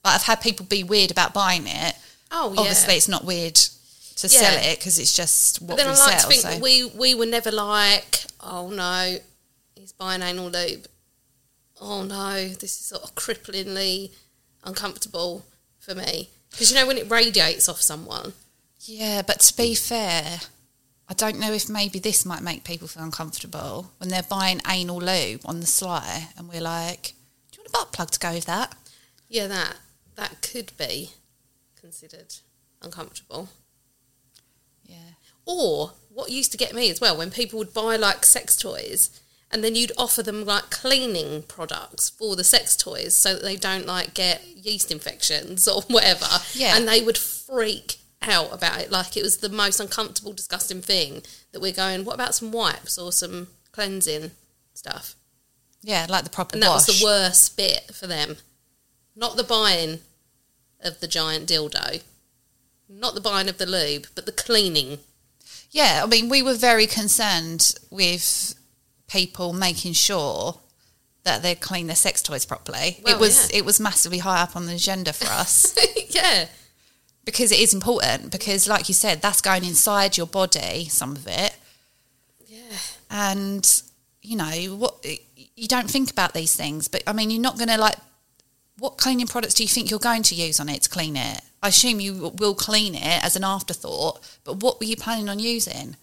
like 0.05 0.15
I've 0.15 0.23
had 0.23 0.41
people 0.41 0.67
be 0.67 0.83
weird 0.85 1.11
about 1.11 1.33
buying 1.35 1.67
it. 1.67 1.95
Oh, 2.31 2.53
yeah. 2.55 2.61
Obviously, 2.61 2.95
it's 2.95 3.09
not 3.09 3.25
weird 3.25 3.55
to 3.55 4.29
Yeah. 4.29 4.41
sell 4.41 4.57
it 4.71 4.79
because 4.79 4.99
it's 4.99 5.15
just 5.15 5.61
what 5.63 5.69
But 5.69 5.77
then 5.79 5.87
we 5.87 5.93
I 5.93 5.97
like 6.07 6.21
sell. 6.21 6.31
to 6.31 6.37
think 6.37 6.55
so. 6.55 6.59
we 6.59 6.85
we 6.85 7.15
were 7.15 7.27
never 7.27 7.51
like, 7.51 8.25
oh 8.41 8.71
no, 8.71 9.19
he's 9.75 9.93
buying 9.93 10.23
anal 10.23 10.49
lube. 10.51 10.87
Oh 11.81 12.03
no, 12.05 12.49
this 12.49 12.79
is 12.81 12.87
sort 12.87 13.03
of 13.03 13.15
cripplingly 13.15 14.11
uncomfortable 14.65 15.45
for 15.79 15.95
me 15.95 16.31
because 16.51 16.71
you 16.71 16.77
know 16.77 16.87
when 16.87 16.99
it 16.99 17.11
radiates 17.11 17.69
off 17.69 17.81
someone. 17.81 18.33
Yeah, 18.85 19.23
but 19.23 19.41
to 19.41 19.57
be 19.57 19.75
fair, 19.75 20.41
I 21.09 21.15
don't 21.15 21.39
know 21.39 21.53
if 21.53 21.69
maybe 21.69 21.99
this 21.99 22.25
might 22.25 22.43
make 22.43 22.65
people 22.65 22.89
feel 22.89 23.03
uncomfortable 23.03 23.91
when 23.99 24.09
they're 24.11 24.23
buying 24.23 24.61
anal 24.69 24.99
lube 25.01 25.41
on 25.45 25.61
the 25.61 25.67
sly, 25.67 26.29
and 26.37 26.49
we're 26.49 26.61
like, 26.61 27.15
"Do 27.51 27.57
you 27.59 27.63
want 27.63 27.69
a 27.69 27.71
butt 27.73 27.93
plug 27.93 28.11
to 28.13 28.19
go 28.19 28.33
with 28.33 28.45
that?" 28.47 28.75
Yeah, 29.29 29.47
that 29.49 29.77
that 30.17 30.43
could 30.43 30.73
be 30.77 31.11
considered 31.81 32.35
uncomfortable. 32.81 33.49
Yeah, 34.85 35.15
Or 35.47 35.93
what 36.09 36.31
used 36.31 36.53
to 36.53 36.59
get 36.59 36.75
me 36.75 36.91
as 36.91 37.01
well 37.01 37.17
when 37.17 37.31
people 37.31 37.59
would 37.59 37.73
buy 37.73 37.97
like 37.97 38.25
sex 38.25 38.57
toys 38.57 39.21
and 39.51 39.63
then 39.63 39.75
you'd 39.75 39.93
offer 39.97 40.23
them 40.23 40.45
like 40.45 40.71
cleaning 40.71 41.43
products 41.43 42.11
for 42.11 42.37
the 42.37 42.45
sex 42.45 42.77
toys 42.77 43.15
so 43.15 43.35
that 43.35 43.43
they 43.43 43.57
don't 43.57 43.87
like 43.87 44.15
get 44.15 44.45
yeast 44.47 44.91
infections 44.91 45.69
or 45.69 45.83
whatever. 45.83 46.27
Yeah. 46.55 46.77
And 46.77 46.89
they 46.89 47.03
would 47.03 47.19
freak 47.19 47.97
out 48.23 48.53
about 48.53 48.81
it 48.81 48.91
like 48.91 49.17
it 49.17 49.23
was 49.23 49.39
the 49.39 49.49
most 49.49 49.81
uncomfortable, 49.81 50.33
disgusting 50.33 50.81
thing 50.81 51.23
that 51.53 51.61
we're 51.61 51.73
going, 51.73 52.05
what 52.05 52.15
about 52.15 52.35
some 52.35 52.53
wipes 52.53 52.99
or 52.99 53.13
some 53.13 53.49
cleansing 53.73 54.33
stuff? 54.75 55.17
yeah, 55.83 56.07
like 56.09 56.25
the 56.25 56.31
proper 56.31 56.55
And 56.55 56.63
that 56.63 56.71
was 56.71 56.87
the 56.87 57.05
worst 57.05 57.57
bit 57.57 57.91
for 57.93 58.07
them. 58.07 58.37
Not 59.15 59.37
the 59.37 59.45
buying 59.45 60.01
of 60.81 61.01
the 61.01 61.09
giant 61.09 61.49
dildo, 61.49 62.03
not 62.89 63.15
the 63.15 63.21
buying 63.21 63.49
of 63.49 63.59
the 63.59 63.67
lube, 63.67 64.07
but 64.15 64.27
the 64.27 64.33
cleaning. 64.33 64.99
Yeah, 65.71 66.03
I 66.03 66.07
mean, 66.07 66.29
we 66.29 66.43
were 66.43 66.55
very 66.55 66.87
concerned 66.87 67.75
with 67.91 68.55
people 69.09 69.53
making 69.53 69.93
sure 69.93 70.59
that 71.25 71.43
they 71.43 71.55
clean 71.55 71.87
their 71.87 71.97
sex 71.97 72.23
toys 72.23 72.45
properly. 72.45 72.99
Well, 73.05 73.15
it 73.15 73.21
was 73.21 73.51
yeah. 73.51 73.59
it 73.59 73.65
was 73.65 73.79
massively 73.79 74.19
high 74.19 74.43
up 74.43 74.57
on 74.57 74.67
the 74.67 74.75
agenda 74.75 75.13
for 75.13 75.27
us 75.27 75.77
yeah. 76.09 76.47
because 77.25 77.53
it 77.53 77.61
is 77.61 77.73
important. 77.73 78.33
Because, 78.33 78.69
like 78.69 78.89
you 78.89 78.95
said, 78.95 79.23
that's 79.23 79.41
going 79.41 79.65
inside 79.65 80.17
your 80.17 80.27
body, 80.27 80.89
some 80.89 81.13
of 81.13 81.27
it, 81.29 81.57
Yeah. 82.47 82.77
and 83.11 83.83
you 84.21 84.37
know 84.37 84.77
what 84.77 85.05
you 85.57 85.69
don't 85.69 85.91
think 85.91 86.11
about 86.11 86.35
these 86.35 86.55
things. 86.57 86.89
But 86.89 87.03
I 87.07 87.13
mean, 87.13 87.31
you're 87.31 87.41
not 87.41 87.57
going 87.57 87.69
to 87.69 87.79
like. 87.79 87.97
What 88.79 88.99
cleaning 88.99 89.27
products 89.27 89.55
do 89.55 89.63
you 89.63 89.69
think 89.69 89.91
you're 89.91 90.01
going 90.01 90.23
to 90.25 90.35
use 90.35 90.59
on 90.59 90.69
it 90.69 90.83
to 90.83 90.91
clean 90.91 91.17
it? 91.17 91.41
I 91.63 91.69
assume 91.69 92.01
you 92.01 92.33
will 92.39 92.55
clean 92.55 92.95
it 92.95 93.25
as 93.25 93.37
an 93.37 93.45
afterthought, 93.45 94.21
but 94.45 94.57
what 94.63 94.81
were 94.81 94.87
you 94.87 94.97
planning 94.97 95.29
on 95.29 95.39
using? 95.39 95.97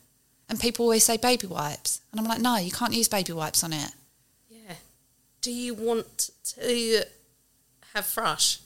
And 0.47 0.59
people 0.59 0.85
always 0.85 1.03
say 1.03 1.17
baby 1.17 1.47
wipes. 1.47 2.01
And 2.11 2.19
I'm 2.19 2.25
like, 2.27 2.39
no, 2.39 2.57
you 2.57 2.71
can't 2.71 2.93
use 2.93 3.07
baby 3.07 3.33
wipes 3.33 3.63
on 3.63 3.73
it. 3.73 3.91
Yeah. 4.49 4.75
Do 5.41 5.51
you 5.51 5.73
want 5.73 6.29
to 6.55 7.03
have 7.93 8.05
thrush? 8.05 8.59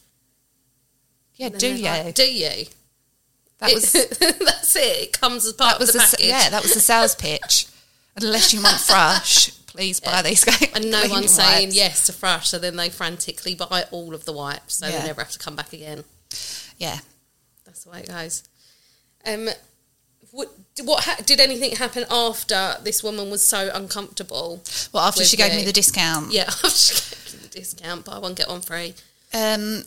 Yeah, 1.35 1.49
do 1.49 1.75
you? 1.75 1.83
like, 1.85 2.15
do 2.15 2.31
you? 2.31 2.65
that 3.59 3.73
was 3.73 3.91
That's 4.19 4.75
it. 4.75 5.03
It 5.03 5.19
comes 5.19 5.45
as 5.45 5.53
part 5.53 5.73
that 5.73 5.79
was 5.79 5.89
of 5.89 5.93
the 5.93 5.99
the, 5.99 6.03
package. 6.05 6.25
yeah, 6.27 6.49
that 6.49 6.61
was 6.61 6.73
the 6.73 6.79
sales 6.79 7.15
pitch. 7.15 7.67
Unless 8.15 8.53
you 8.53 8.61
want 8.61 8.77
thrush, 8.79 9.51
please 9.73 9.99
buy 9.99 10.21
these. 10.21 10.43
guys. 10.45 10.69
and 10.75 10.89
no 10.91 11.03
one's 11.09 11.31
saying 11.31 11.67
wipes. 11.69 11.75
yes 11.75 12.05
to 12.05 12.13
thrush, 12.13 12.49
so 12.49 12.59
then 12.59 12.75
they 12.75 12.89
frantically 12.89 13.55
buy 13.55 13.85
all 13.91 14.13
of 14.13 14.25
the 14.25 14.33
wipes, 14.33 14.75
so 14.75 14.87
Yeah. 14.87 14.99
they 15.01 15.07
never 15.07 15.21
have 15.21 15.31
to 15.31 15.39
come 15.39 15.55
back 15.55 15.73
again. 15.73 16.03
Yeah. 16.77 16.99
That's 17.65 17.83
the 17.83 17.89
way 17.91 18.01
it 18.01 18.07
goes. 18.09 18.43
Um, 19.25 19.49
what, 20.31 20.49
what 20.83 21.03
ha- 21.03 21.21
did 21.25 21.39
anything 21.39 21.75
happen 21.75 22.05
after 22.09 22.75
this 22.83 23.03
woman 23.03 23.29
was 23.29 23.45
so 23.45 23.69
uncomfortable? 23.73 24.63
Well, 24.91 25.03
after 25.03 25.23
she 25.23 25.37
gave 25.37 25.53
you? 25.53 25.59
me 25.59 25.65
the 25.65 25.71
discount, 25.73 26.31
Yeah, 26.31 26.43
after 26.47 26.69
she 26.69 26.93
gave 27.15 27.33
you 27.33 27.39
the 27.47 27.59
discount, 27.59 28.05
buy 28.05 28.17
one 28.19 28.33
get 28.33 28.47
one 28.49 28.61
free. 28.61 28.93
Um, 29.33 29.83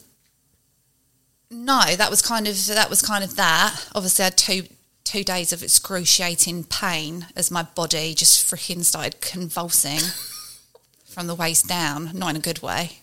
no, 1.51 1.81
that 1.97 2.11
was 2.11 2.23
kind 2.23 2.49
of 2.49 2.67
that 2.67 2.91
was 2.91 3.03
kind 3.03 3.23
of 3.23 3.37
that. 3.37 3.89
Obviously, 3.95 4.23
I 4.25 4.27
had 4.27 4.37
two 4.39 4.65
two 5.07 5.23
days 5.25 5.53
of 5.53 5.63
excruciating 5.63 6.65
pain 6.65 7.27
as 7.37 7.51
my 7.51 7.63
body 7.63 8.13
just 8.15 8.45
freaking 8.45 8.83
started 8.85 9.21
convulsing 9.21 10.01
from 11.07 11.27
the 11.29 11.35
waist 11.35 11.67
down, 11.69 12.11
not 12.13 12.31
in 12.31 12.37
a 12.37 12.41
good 12.41 12.61
way. 12.61 12.99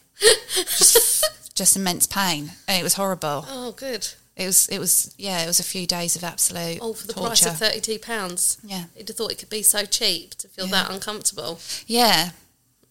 Just, 0.53 1.51
just 1.55 1.75
immense 1.75 2.05
pain, 2.05 2.51
and 2.67 2.79
it 2.79 2.83
was 2.83 2.93
horrible. 2.95 3.45
Oh, 3.47 3.71
good. 3.71 4.07
It 4.35 4.45
was 4.47 4.67
it 4.69 4.79
was 4.79 5.13
yeah, 5.17 5.43
it 5.43 5.47
was 5.47 5.59
a 5.59 5.63
few 5.63 5.85
days 5.87 6.15
of 6.15 6.23
absolute 6.23 6.79
Oh, 6.81 6.93
for 6.93 7.05
the 7.07 7.13
torture. 7.13 7.27
price 7.27 7.45
of 7.45 7.57
thirty-two 7.57 7.99
pounds. 7.99 8.57
Yeah. 8.63 8.85
you'd 8.97 9.07
have 9.07 9.15
thought 9.17 9.31
it 9.31 9.37
could 9.37 9.49
be 9.49 9.61
so 9.61 9.85
cheap 9.85 10.33
to 10.35 10.47
feel 10.47 10.65
Yeah. 10.65 10.71
that 10.83 10.91
uncomfortable. 10.91 11.59
Yeah. 11.87 12.31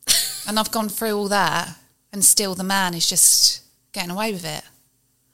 and 0.49 0.59
I've 0.59 0.71
gone 0.71 0.89
through 0.89 1.17
all 1.17 1.29
that 1.29 1.77
and 2.13 2.25
still 2.25 2.55
the 2.55 2.63
man 2.65 2.95
is 2.95 3.09
just 3.09 3.63
getting 3.93 4.11
away 4.11 4.33
with 4.33 4.45
it. 4.45 4.63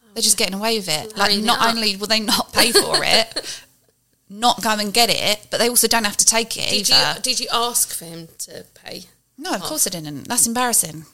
Oh, 0.03 0.07
They're 0.15 0.23
just 0.23 0.39
getting 0.39 0.55
away 0.55 0.79
with 0.79 0.89
it. 0.89 1.15
Like 1.17 1.29
Laying 1.31 1.43
it 1.45 1.47
not 1.47 1.69
only 1.75 1.97
will 1.97 2.07
they 2.07 2.21
not 2.21 2.53
pay 2.55 2.73
for 2.73 2.97
it, 3.05 3.63
not 4.31 4.63
go 4.63 4.71
and 4.71 4.93
get 4.93 5.11
it, 5.11 5.47
but 5.51 5.59
they 5.59 5.69
also 5.69 5.89
don't 5.89 6.05
have 6.05 6.17
to 6.19 6.25
take 6.25 6.57
it 6.57 6.71
Did 6.71 6.91
either. 6.91 7.17
you 7.17 7.23
did 7.23 7.41
you 7.41 7.49
ask 7.53 7.93
for 7.93 8.05
him 8.05 8.29
to 8.39 8.65
pay? 8.75 9.05
no, 9.37 9.55
of 9.55 9.63
oh. 9.63 9.67
course 9.67 9.87
I 9.87 9.91
didn't. 9.91 10.29
That's 10.29 10.47
embarrassing. 10.47 11.05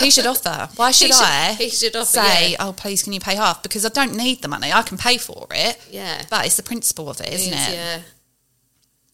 he 0.00 0.10
should 0.10 0.26
offer. 0.26 0.68
Why 0.76 0.90
should, 0.90 1.08
He 1.08 1.12
should- 1.12 1.22
I 1.22 1.52
he 1.54 1.70
should 1.70 1.94
offer, 1.96 2.18
say, 2.20 2.52
yeah. 2.52 2.56
oh, 2.60 2.72
please, 2.72 3.02
can 3.04 3.12
you 3.12 3.20
pay 3.20 3.36
half? 3.36 3.62
Because 3.62 3.84
I 3.86 3.88
don't 3.90 4.16
need 4.16 4.42
the 4.42 4.48
money. 4.48 4.72
I 4.72 4.82
can 4.82 4.98
pay 4.98 5.16
for 5.16 5.46
it. 5.52 5.78
Yeah. 5.90 6.22
But 6.28 6.46
it's 6.46 6.56
the 6.56 6.62
principle 6.64 7.08
of 7.08 7.20
it, 7.20 7.32
isn't 7.32 7.52
Is, 7.52 7.68
it? 7.68 7.72
Yeah. 7.74 8.00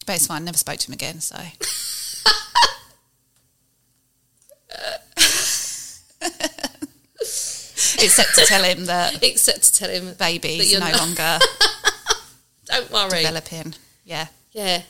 But 0.07 0.15
it's 0.15 0.25
fine. 0.27 0.45
Never 0.45 0.57
spoke 0.57 0.77
to 0.79 0.89
him 0.89 0.93
again, 0.93 1.19
so. 1.21 1.37
Except 7.99 8.35
to 8.35 8.45
tell 8.45 8.63
him 8.63 8.85
that 8.85 9.23
Except 9.23 9.63
to 9.63 9.73
tell 9.73 9.89
him, 9.89 10.13
baby's 10.19 10.77
no 10.79 10.91
longer 10.91 11.39
don't 12.79 12.91
worry. 12.91 13.21
developing. 13.23 13.73
Yeah. 14.03 14.27
Yeah, 14.51 14.81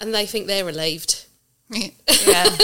and 0.00 0.14
they 0.14 0.26
think 0.26 0.46
they're 0.46 0.64
relieved. 0.64 1.24
yeah. 1.70 1.86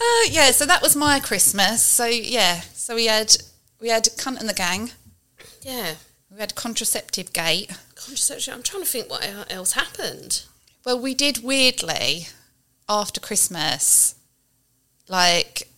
uh, 0.00 0.22
yeah, 0.30 0.50
so 0.50 0.64
that 0.66 0.80
was 0.82 0.96
my 0.96 1.20
Christmas. 1.20 1.82
So 1.82 2.06
yeah, 2.06 2.60
so 2.72 2.94
we 2.94 3.06
had 3.06 3.36
we 3.80 3.88
had 3.88 4.08
Kunt 4.16 4.40
and 4.40 4.48
the 4.48 4.54
Gang. 4.54 4.92
Yeah. 5.62 5.94
We 6.30 6.40
had 6.40 6.54
Contraceptive 6.54 7.32
Gate. 7.32 7.70
Contraception. 7.94 8.54
I'm 8.54 8.62
trying 8.62 8.82
to 8.82 8.88
think 8.88 9.08
what 9.08 9.46
else 9.52 9.72
happened. 9.72 10.42
Well, 10.84 10.98
we 11.00 11.14
did 11.14 11.44
weirdly 11.44 12.26
after 12.88 13.20
Christmas, 13.20 14.14
like 15.08 15.68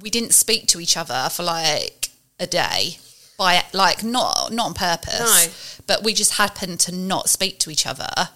we 0.00 0.10
didn't 0.10 0.32
speak 0.34 0.66
to 0.68 0.80
each 0.80 0.96
other 0.96 1.28
for 1.30 1.42
like 1.42 2.10
a 2.38 2.46
day 2.46 2.98
by 3.38 3.64
like 3.72 4.02
not 4.04 4.52
not 4.52 4.66
on 4.66 4.74
purpose, 4.74 5.20
No. 5.20 5.52
But 5.86 6.02
we 6.02 6.14
just 6.14 6.34
happened 6.34 6.80
to 6.80 6.94
not 6.94 7.28
speak 7.28 7.58
to 7.60 7.70
each 7.70 7.86
other 7.86 8.30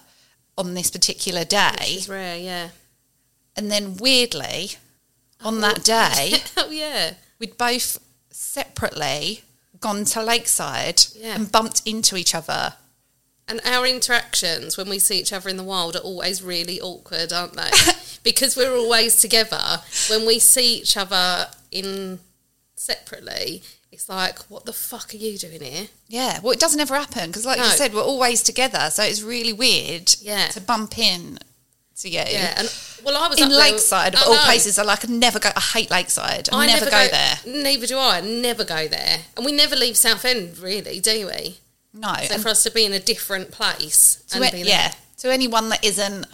on 0.57 0.73
this 0.73 0.91
particular 0.91 1.43
day, 1.45 1.75
It's 1.81 2.09
rare, 2.09 2.37
yeah. 2.37 2.69
and 3.55 3.71
then 3.71 3.95
weirdly 3.97 4.71
on 5.41 5.61
that 5.61 5.79
oh, 5.79 5.83
day 5.83 6.33
oh 6.57 6.69
yeah. 6.69 7.13
we'd 7.39 7.57
both 7.57 7.97
separately 8.29 9.41
gone 9.79 10.03
to 10.03 10.21
Lakeside 10.21 11.01
Yeah. 11.15 11.35
and 11.35 11.51
bumped 11.51 11.81
into 11.85 12.17
each 12.17 12.35
other. 12.35 12.73
And 13.47 13.61
our 13.65 13.87
interactions 13.87 14.77
when 14.77 14.89
we 14.89 14.99
see 14.99 15.19
each 15.19 15.33
other 15.33 15.49
in 15.49 15.57
the 15.57 15.63
wild 15.63 15.95
are 15.95 15.99
always 15.99 16.43
really 16.43 16.79
awkward, 16.81 17.31
aren't 17.33 17.53
they? 17.53 17.71
because 18.23 18.55
we're 18.55 18.75
always 18.75 19.19
together. 19.21 19.81
When 20.09 20.25
we 20.27 20.37
see 20.39 20.75
each 20.79 20.95
other 20.97 21.47
in 21.71 22.19
separately, 22.75 23.63
it's 23.99 24.07
like, 24.07 24.39
what 24.49 24.63
the 24.63 24.71
fuck 24.71 25.13
are 25.13 25.17
you 25.17 25.37
doing 25.37 25.61
here? 25.61 25.87
Yeah, 26.07 26.39
well, 26.41 26.53
it 26.53 26.59
doesn't 26.61 26.79
ever 26.79 26.95
happen 26.95 27.27
because, 27.27 27.45
like 27.45 27.57
you 27.57 27.65
No. 27.65 27.69
said, 27.71 27.93
we're 27.93 28.01
always 28.01 28.41
together, 28.41 28.89
so 28.93 29.03
it's 29.03 29.21
really 29.21 29.51
weird 29.51 30.15
Yeah. 30.21 30.47
to 30.51 30.61
bump 30.61 30.97
in 30.97 31.37
to 31.99 32.07
you. 32.09 32.19
Yeah, 32.25 32.53
and 32.57 32.71
well, 33.03 33.17
I 33.17 33.27
was 33.27 33.37
in 33.39 33.43
up 33.43 33.49
there- 33.49 33.59
Lakeside 33.59 34.13
of 34.15 34.21
I 34.21 34.23
all 34.23 34.35
know. 34.35 34.43
places, 34.45 34.79
I 34.79 34.83
like 34.83 35.03
I 35.03 35.11
never 35.11 35.37
go. 35.37 35.51
I 35.53 35.59
hate 35.59 35.91
Lakeside. 35.91 36.47
I, 36.49 36.65
never, 36.65 36.85
go, 36.85 37.07
there. 37.09 37.39
Neither 37.45 37.87
do 37.87 37.97
I. 37.97 38.19
I 38.19 38.21
Never 38.21 38.63
go 38.63 38.87
there, 38.87 39.19
and 39.35 39.45
we 39.45 39.51
never 39.51 39.75
leave 39.75 39.97
Southend, 39.97 40.57
really, 40.59 41.01
do 41.01 41.27
we? 41.27 41.57
No, 41.93 42.13
So 42.25 42.35
and 42.35 42.41
for 42.41 42.47
us 42.47 42.63
to 42.63 42.71
be 42.71 42.85
in 42.85 42.93
a 42.93 42.99
different 43.01 43.51
place 43.51 44.19
to 44.29 44.41
and 44.41 44.49
be 44.49 44.59
yeah. 44.59 44.93
To 45.17 45.29
anyone 45.29 45.67
that 45.69 45.83
isn't 45.83 46.25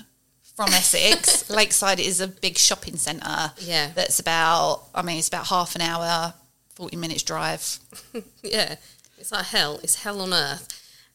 from 0.56 0.71
Essex, 0.71 1.49
Lakeside 1.60 1.99
is 1.99 2.21
a 2.21 2.28
big 2.28 2.60
shopping 2.60 2.97
centre. 2.97 3.54
Yeah. 3.58 3.89
that's 3.95 4.19
about. 4.19 4.84
I 4.93 5.01
mean, 5.01 5.17
it's 5.17 5.30
about 5.30 5.47
half 5.47 5.73
an 5.73 5.82
hour, 5.82 6.36
forty 6.75 6.95
minutes 6.97 7.23
drive. 7.23 7.79
yeah, 8.43 8.75
it's 9.17 9.31
like 9.31 9.47
hell. 9.47 9.79
It's 9.81 10.03
hell 10.03 10.21
on 10.21 10.33
earth. 10.33 10.67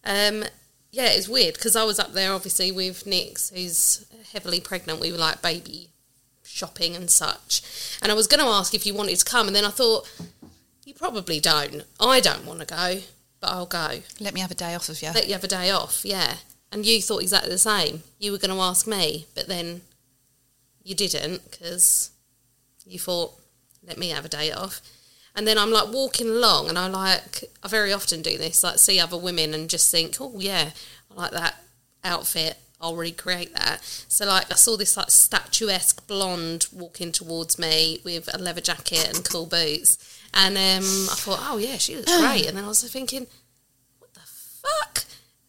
Um, 0.04 0.44
yeah, 0.90 1.08
it's 1.10 1.28
weird 1.28 1.54
because 1.54 1.76
I 1.76 1.84
was 1.84 1.98
up 1.98 2.12
there 2.12 2.32
obviously 2.32 2.72
with 2.72 3.06
Nix, 3.06 3.50
who's 3.50 4.06
heavily 4.32 4.60
pregnant. 4.60 5.00
We 5.00 5.12
were 5.12 5.18
like 5.18 5.42
baby 5.42 5.88
shopping 6.42 6.96
and 6.96 7.08
such, 7.08 7.62
and 8.02 8.10
I 8.10 8.14
was 8.14 8.26
going 8.26 8.40
to 8.40 8.50
ask 8.50 8.74
if 8.74 8.86
you 8.86 8.94
wanted 8.94 9.16
to 9.16 9.24
come, 9.24 9.46
and 9.46 9.54
then 9.54 9.64
I 9.64 9.70
thought 9.70 10.10
you 10.84 10.94
probably 10.94 11.38
don't. 11.38 11.84
I 12.00 12.20
don't 12.20 12.44
want 12.44 12.60
to 12.60 12.66
go, 12.66 13.00
but 13.40 13.50
I'll 13.50 13.66
go. 13.66 14.00
Let 14.18 14.34
me 14.34 14.40
have 14.40 14.50
a 14.50 14.56
day 14.56 14.74
off 14.74 14.88
of 14.88 15.00
you. 15.02 15.10
Let 15.14 15.26
you 15.26 15.34
have 15.34 15.44
a 15.44 15.48
day 15.48 15.70
off, 15.70 16.02
yeah. 16.04 16.34
And 16.72 16.86
you 16.86 17.00
thought 17.02 17.22
exactly 17.22 17.50
the 17.50 17.58
same. 17.58 18.02
You 18.18 18.32
were 18.32 18.38
going 18.38 18.54
to 18.54 18.62
ask 18.62 18.86
me, 18.86 19.26
but 19.34 19.48
then 19.48 19.82
you 20.82 20.94
didn't 20.94 21.50
because 21.50 22.10
you 22.84 22.98
thought, 22.98 23.32
let 23.86 23.98
me 23.98 24.10
have 24.10 24.24
a 24.24 24.28
day 24.28 24.50
off. 24.52 24.80
And 25.34 25.46
then 25.46 25.58
I'm 25.58 25.70
like 25.70 25.92
walking 25.92 26.28
along, 26.28 26.68
and 26.68 26.78
I 26.78 26.88
like 26.88 27.44
I 27.62 27.68
very 27.68 27.92
often 27.92 28.20
do 28.22 28.36
this, 28.36 28.64
like 28.64 28.78
see 28.78 28.98
other 28.98 29.16
women 29.16 29.54
and 29.54 29.70
just 29.70 29.90
think, 29.90 30.16
oh 30.20 30.34
yeah, 30.38 30.70
I 31.10 31.14
like 31.14 31.30
that 31.32 31.54
outfit. 32.04 32.56
I'll 32.80 32.96
recreate 32.96 33.54
that. 33.54 33.80
So 34.08 34.26
like 34.26 34.50
I 34.50 34.54
saw 34.56 34.76
this 34.76 34.96
like 34.96 35.10
statuesque 35.10 36.06
blonde 36.06 36.66
walking 36.72 37.12
towards 37.12 37.58
me 37.58 38.00
with 38.04 38.28
a 38.32 38.38
leather 38.38 38.60
jacket 38.62 39.14
and 39.14 39.24
cool 39.24 39.46
boots, 39.46 39.98
and 40.34 40.56
um, 40.56 40.84
I 41.10 41.14
thought, 41.16 41.40
oh 41.42 41.58
yeah, 41.58 41.76
she 41.76 41.96
looks 41.96 42.18
great. 42.20 42.46
And 42.46 42.56
then 42.56 42.64
I 42.64 42.68
was 42.68 42.82
thinking, 42.90 43.26
what 43.98 44.12
the 44.14 44.20
fuck? 44.20 45.04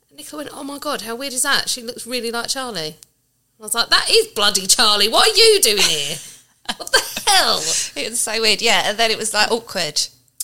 And 0.09 0.17
Nicola 0.17 0.43
went, 0.43 0.55
oh 0.55 0.63
my 0.63 0.77
god, 0.77 1.01
how 1.01 1.15
weird 1.15 1.33
is 1.33 1.43
that? 1.43 1.69
She 1.69 1.81
looks 1.81 2.05
really 2.05 2.31
like 2.31 2.49
Charlie. 2.49 2.97
I 3.59 3.63
was 3.63 3.73
like, 3.75 3.89
that 3.89 4.09
is 4.09 4.27
bloody 4.27 4.67
Charlie. 4.67 5.07
What 5.07 5.29
are 5.29 5.35
you 5.37 5.59
doing 5.61 5.77
here? 5.83 6.17
what 6.77 6.91
the 6.91 7.21
hell? 7.27 7.57
It 7.95 8.09
was 8.09 8.19
so 8.19 8.39
weird, 8.41 8.61
yeah. 8.61 8.83
And 8.89 8.97
then 8.97 9.11
it 9.11 9.17
was 9.17 9.33
like 9.33 9.51
awkward. 9.51 10.01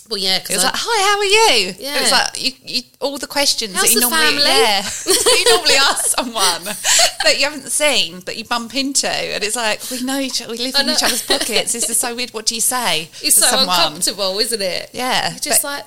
Well, 0.10 0.18
yeah, 0.18 0.38
It 0.38 0.44
because 0.44 0.58
was 0.58 0.64
like, 0.64 0.74
"Hi, 0.78 1.04
how 1.04 1.18
are 1.20 1.26
you?" 1.26 1.76
Yeah. 1.80 1.98
It 1.98 2.02
was 2.04 2.12
like 2.14 2.42
you, 2.42 2.52
you, 2.64 2.82
all 3.02 3.18
the 3.18 3.28
questions 3.28 3.74
How's 3.76 3.94
that 3.94 3.94
you 3.94 4.00
normally, 4.00 4.38
yeah, 4.38 4.82
you 5.06 5.46
normally 5.52 5.76
ask 5.76 6.06
someone 6.06 6.64
that 6.64 7.36
you 7.38 7.44
haven't 7.44 7.70
seen, 7.70 8.22
that 8.22 8.38
you 8.38 8.46
bump 8.46 8.74
into, 8.74 9.10
and 9.10 9.44
it's 9.44 9.58
like 9.58 9.82
we 9.92 10.02
know 10.04 10.18
each 10.18 10.42
other, 10.42 10.54
we 10.54 10.60
live 10.60 10.76
I 10.78 10.82
in 10.82 10.88
know. 10.88 10.94
each 10.94 11.04
other's 11.04 11.24
pockets. 11.24 11.74
This 11.74 11.90
is 11.90 12.00
so 12.00 12.16
weird. 12.16 12.30
What 12.34 12.46
do 12.46 12.56
you 12.56 12.62
say? 12.62 13.10
it's 13.22 13.36
so 13.36 13.48
someone? 13.48 13.68
uncomfortable, 13.68 14.40
isn't 14.40 14.62
it? 14.62 14.92
Yeah, 14.94 15.32
You're 15.32 15.40
just 15.40 15.62
but- 15.62 15.68
like, 15.68 15.86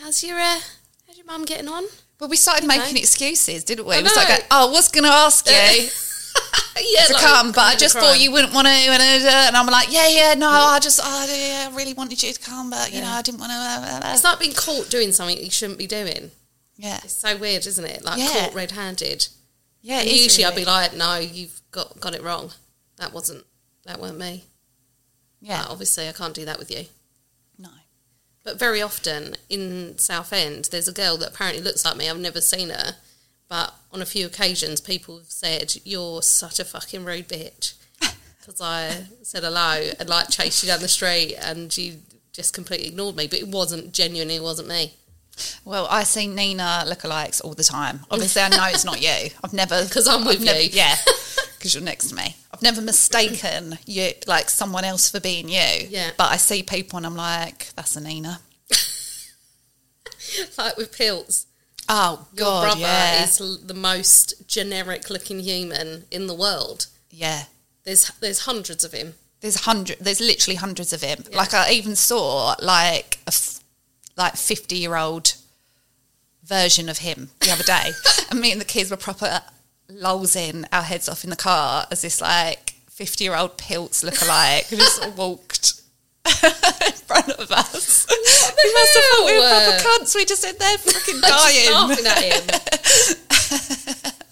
how's 0.00 0.24
your 0.24 0.38
uh, 0.38 0.58
how's 1.06 1.18
your 1.18 1.26
mum 1.26 1.44
getting 1.44 1.68
on? 1.68 1.84
Well, 2.18 2.30
we 2.30 2.36
started 2.36 2.62
you 2.62 2.68
know. 2.68 2.78
making 2.78 2.96
excuses, 2.96 3.64
didn't 3.64 3.84
we? 3.84 3.96
It 3.96 4.02
was 4.02 4.16
like, 4.16 4.46
oh, 4.50 4.68
I 4.68 4.72
was 4.72 4.88
going 4.88 5.04
to 5.04 5.10
ask 5.10 5.46
you 5.46 5.88
yeah, 6.80 7.04
to 7.06 7.12
like, 7.14 7.22
come, 7.22 7.52
but 7.52 7.60
I 7.60 7.74
just 7.76 7.96
thought 7.96 8.18
you 8.20 8.32
wouldn't 8.32 8.52
want 8.54 8.66
to. 8.66 8.72
And, 8.72 9.24
uh, 9.26 9.58
I'm 9.58 9.66
like, 9.66 9.92
yeah, 9.92 10.08
yeah, 10.08 10.34
no, 10.34 10.48
I 10.48 10.78
just, 10.80 11.00
oh, 11.02 11.26
yeah, 11.28 11.68
I 11.70 11.76
really 11.76 11.94
wanted 11.94 12.22
you 12.22 12.32
to 12.32 12.40
come, 12.40 12.70
but 12.70 12.92
you 12.92 13.00
know, 13.00 13.08
I 13.10 13.22
didn't 13.22 13.40
want 13.40 13.52
to. 13.52 13.56
Uh, 13.56 14.00
uh, 14.08 14.12
It's 14.12 14.24
like 14.24 14.38
being 14.40 14.52
caught 14.54 14.88
doing 14.90 15.12
something 15.12 15.36
you 15.38 15.50
shouldn't 15.50 15.78
be 15.78 15.86
doing. 15.86 16.30
yeah, 16.76 17.00
It's 17.04 17.14
so 17.14 17.36
weird, 17.36 17.66
isn't 17.66 17.84
it? 17.84 18.04
Like 18.04 18.18
Yeah. 18.18 18.28
caught 18.28 18.54
red-handed. 18.54 19.28
yeah. 19.82 20.00
And 20.00 20.10
usually 20.10 20.44
I'd 20.44 20.56
be 20.56 20.64
like, 20.64 20.94
no, 20.94 21.18
you've 21.18 21.60
got 21.70 21.98
got 22.00 22.14
it 22.14 22.22
wrong. 22.22 22.52
That 22.96 23.12
wasn't 23.12 23.44
that 23.84 24.00
weren't 24.00 24.18
me. 24.18 24.44
yeah, 25.40 25.64
obviously, 25.68 26.08
I 26.08 26.12
can't 26.12 26.34
do 26.34 26.44
that 26.44 26.58
with 26.58 26.70
you. 26.70 26.86
no, 27.58 27.68
But 28.44 28.58
very 28.58 28.80
often 28.82 29.36
in 29.48 29.98
Southend, 29.98 30.66
there's 30.70 30.88
a 30.88 30.92
girl 30.92 31.16
that 31.18 31.30
apparently 31.30 31.62
looks 31.62 31.84
like 31.84 31.96
me. 31.96 32.08
I've 32.08 32.18
never 32.18 32.40
seen 32.40 32.70
her, 32.70 32.96
but 33.52 33.74
on 33.92 34.00
a 34.00 34.06
few 34.06 34.24
occasions, 34.24 34.80
people 34.80 35.18
have 35.18 35.30
said, 35.30 35.74
"You're 35.84 36.22
such 36.22 36.58
a 36.58 36.64
fucking 36.64 37.04
rude 37.04 37.28
bitch," 37.28 37.74
because 38.40 38.62
I 38.62 39.04
said 39.20 39.42
hello 39.42 39.90
and 40.00 40.08
like 40.08 40.30
chased 40.30 40.62
you 40.62 40.68
down 40.68 40.80
the 40.80 40.88
street, 40.88 41.34
and 41.34 41.76
you 41.76 41.98
just 42.32 42.54
completely 42.54 42.86
ignored 42.88 43.14
me. 43.14 43.26
But 43.26 43.40
it 43.40 43.48
wasn't 43.48 43.92
genuinely, 43.92 44.36
it 44.36 44.42
wasn't 44.42 44.68
me. 44.68 44.94
Well, 45.66 45.86
I 45.90 46.04
see 46.04 46.28
Nina 46.28 46.84
lookalikes 46.86 47.44
all 47.44 47.52
the 47.52 47.62
time. 47.62 48.00
Obviously, 48.10 48.40
I 48.40 48.48
know 48.48 48.64
it's 48.68 48.86
not 48.86 49.02
you. 49.02 49.28
I've 49.44 49.52
never 49.52 49.84
because 49.84 50.08
I'm 50.08 50.24
with 50.24 50.36
I've 50.36 50.44
never- 50.46 50.58
you. 50.62 50.70
Yeah, 50.72 50.96
because 51.58 51.74
you're 51.74 51.84
next 51.84 52.08
to 52.08 52.14
me. 52.14 52.34
I've 52.54 52.62
never 52.62 52.80
mistaken 52.80 53.78
you 53.84 54.12
like 54.26 54.48
someone 54.48 54.84
else 54.84 55.10
for 55.10 55.20
being 55.20 55.50
you. 55.50 55.88
Yeah. 55.90 56.12
But 56.16 56.32
I 56.32 56.38
see 56.38 56.62
people 56.62 56.96
and 56.96 57.04
I'm 57.04 57.16
like, 57.16 57.68
that's 57.76 57.96
a 57.96 58.00
Nina. 58.00 58.40
like 60.56 60.78
with 60.78 60.96
Pilts. 60.96 61.44
Oh 61.88 62.26
Your 62.34 62.44
God, 62.46 62.62
brother 62.62 62.80
yeah, 62.80 63.24
is 63.24 63.40
l- 63.40 63.58
the 63.64 63.74
most 63.74 64.46
generic 64.48 65.10
looking 65.10 65.40
human 65.40 66.04
in 66.10 66.26
the 66.26 66.34
world. 66.34 66.86
yeah. 67.10 67.44
There's 67.84 68.08
there's 68.20 68.40
hundreds 68.46 68.84
of 68.84 68.92
him. 68.92 69.14
There's 69.40 69.64
hundred. 69.64 69.96
There's 70.00 70.20
literally 70.20 70.54
hundreds 70.54 70.92
of 70.92 71.02
him. 71.02 71.24
Like 71.32 71.52
I 71.52 71.72
even 71.72 71.96
saw 71.96 72.54
like 72.62 73.18
a 73.26 73.30
f- 73.30 73.58
like 74.16 74.36
fifty 74.36 74.76
year 74.76 74.94
old 74.94 75.34
version 76.44 76.88
of 76.88 76.98
him 76.98 77.30
the 77.40 77.50
other 77.50 77.64
day, 77.64 77.90
and 78.30 78.40
me 78.40 78.52
and 78.52 78.60
the 78.60 78.64
kids 78.64 78.90
were 78.92 78.96
proper 78.96 79.40
lolsing 79.90 80.64
our 80.72 80.82
heads 80.82 81.08
off 81.08 81.24
in 81.24 81.30
the 81.30 81.36
car 81.36 81.86
as 81.90 82.02
this 82.02 82.20
like 82.20 82.74
fifty 82.88 83.24
year 83.24 83.34
old 83.34 83.58
pilts 83.58 84.04
lookalike 84.04 84.68
just 84.70 85.04
walked. 85.16 85.81
in 86.86 86.92
front 86.92 87.28
of 87.30 87.50
us. 87.50 88.06
We 88.08 88.72
must 88.74 88.94
have 88.94 89.04
thought 89.04 89.26
we 89.26 89.34
were 89.38 89.48
proper 89.48 89.76
cunts. 90.04 90.14
We 90.14 90.24
just 90.24 90.44
in 90.44 90.56
there 90.58 90.78
fucking 90.86 91.20
Just 91.20 91.28
dying. 91.28 91.72
laughing 91.72 92.06
at 92.06 92.22
him. 92.22 94.08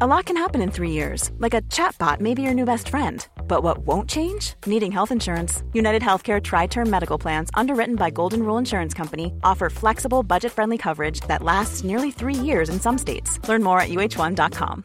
A 0.00 0.08
lot 0.08 0.24
can 0.24 0.36
happen 0.36 0.60
in 0.60 0.72
three 0.72 0.90
years, 0.90 1.30
like 1.38 1.54
a 1.54 1.62
chatbot 1.62 2.18
may 2.20 2.34
be 2.34 2.42
your 2.42 2.52
new 2.52 2.64
best 2.64 2.88
friend. 2.88 3.26
But 3.46 3.62
what 3.62 3.78
won't 3.86 4.10
change? 4.10 4.54
Needing 4.66 4.90
health 4.90 5.12
insurance. 5.12 5.62
United 5.72 6.02
Healthcare 6.02 6.42
Tri 6.42 6.66
Term 6.66 6.90
Medical 6.90 7.16
Plans, 7.16 7.48
underwritten 7.54 7.94
by 7.94 8.10
Golden 8.10 8.42
Rule 8.42 8.58
Insurance 8.58 8.92
Company, 8.92 9.32
offer 9.44 9.70
flexible, 9.70 10.24
budget 10.24 10.50
friendly 10.50 10.78
coverage 10.78 11.20
that 11.28 11.44
lasts 11.44 11.84
nearly 11.84 12.10
three 12.10 12.34
years 12.34 12.68
in 12.70 12.80
some 12.80 12.98
states. 12.98 13.38
Learn 13.48 13.62
more 13.62 13.78
at 13.80 13.88
uh1.com. 13.88 14.84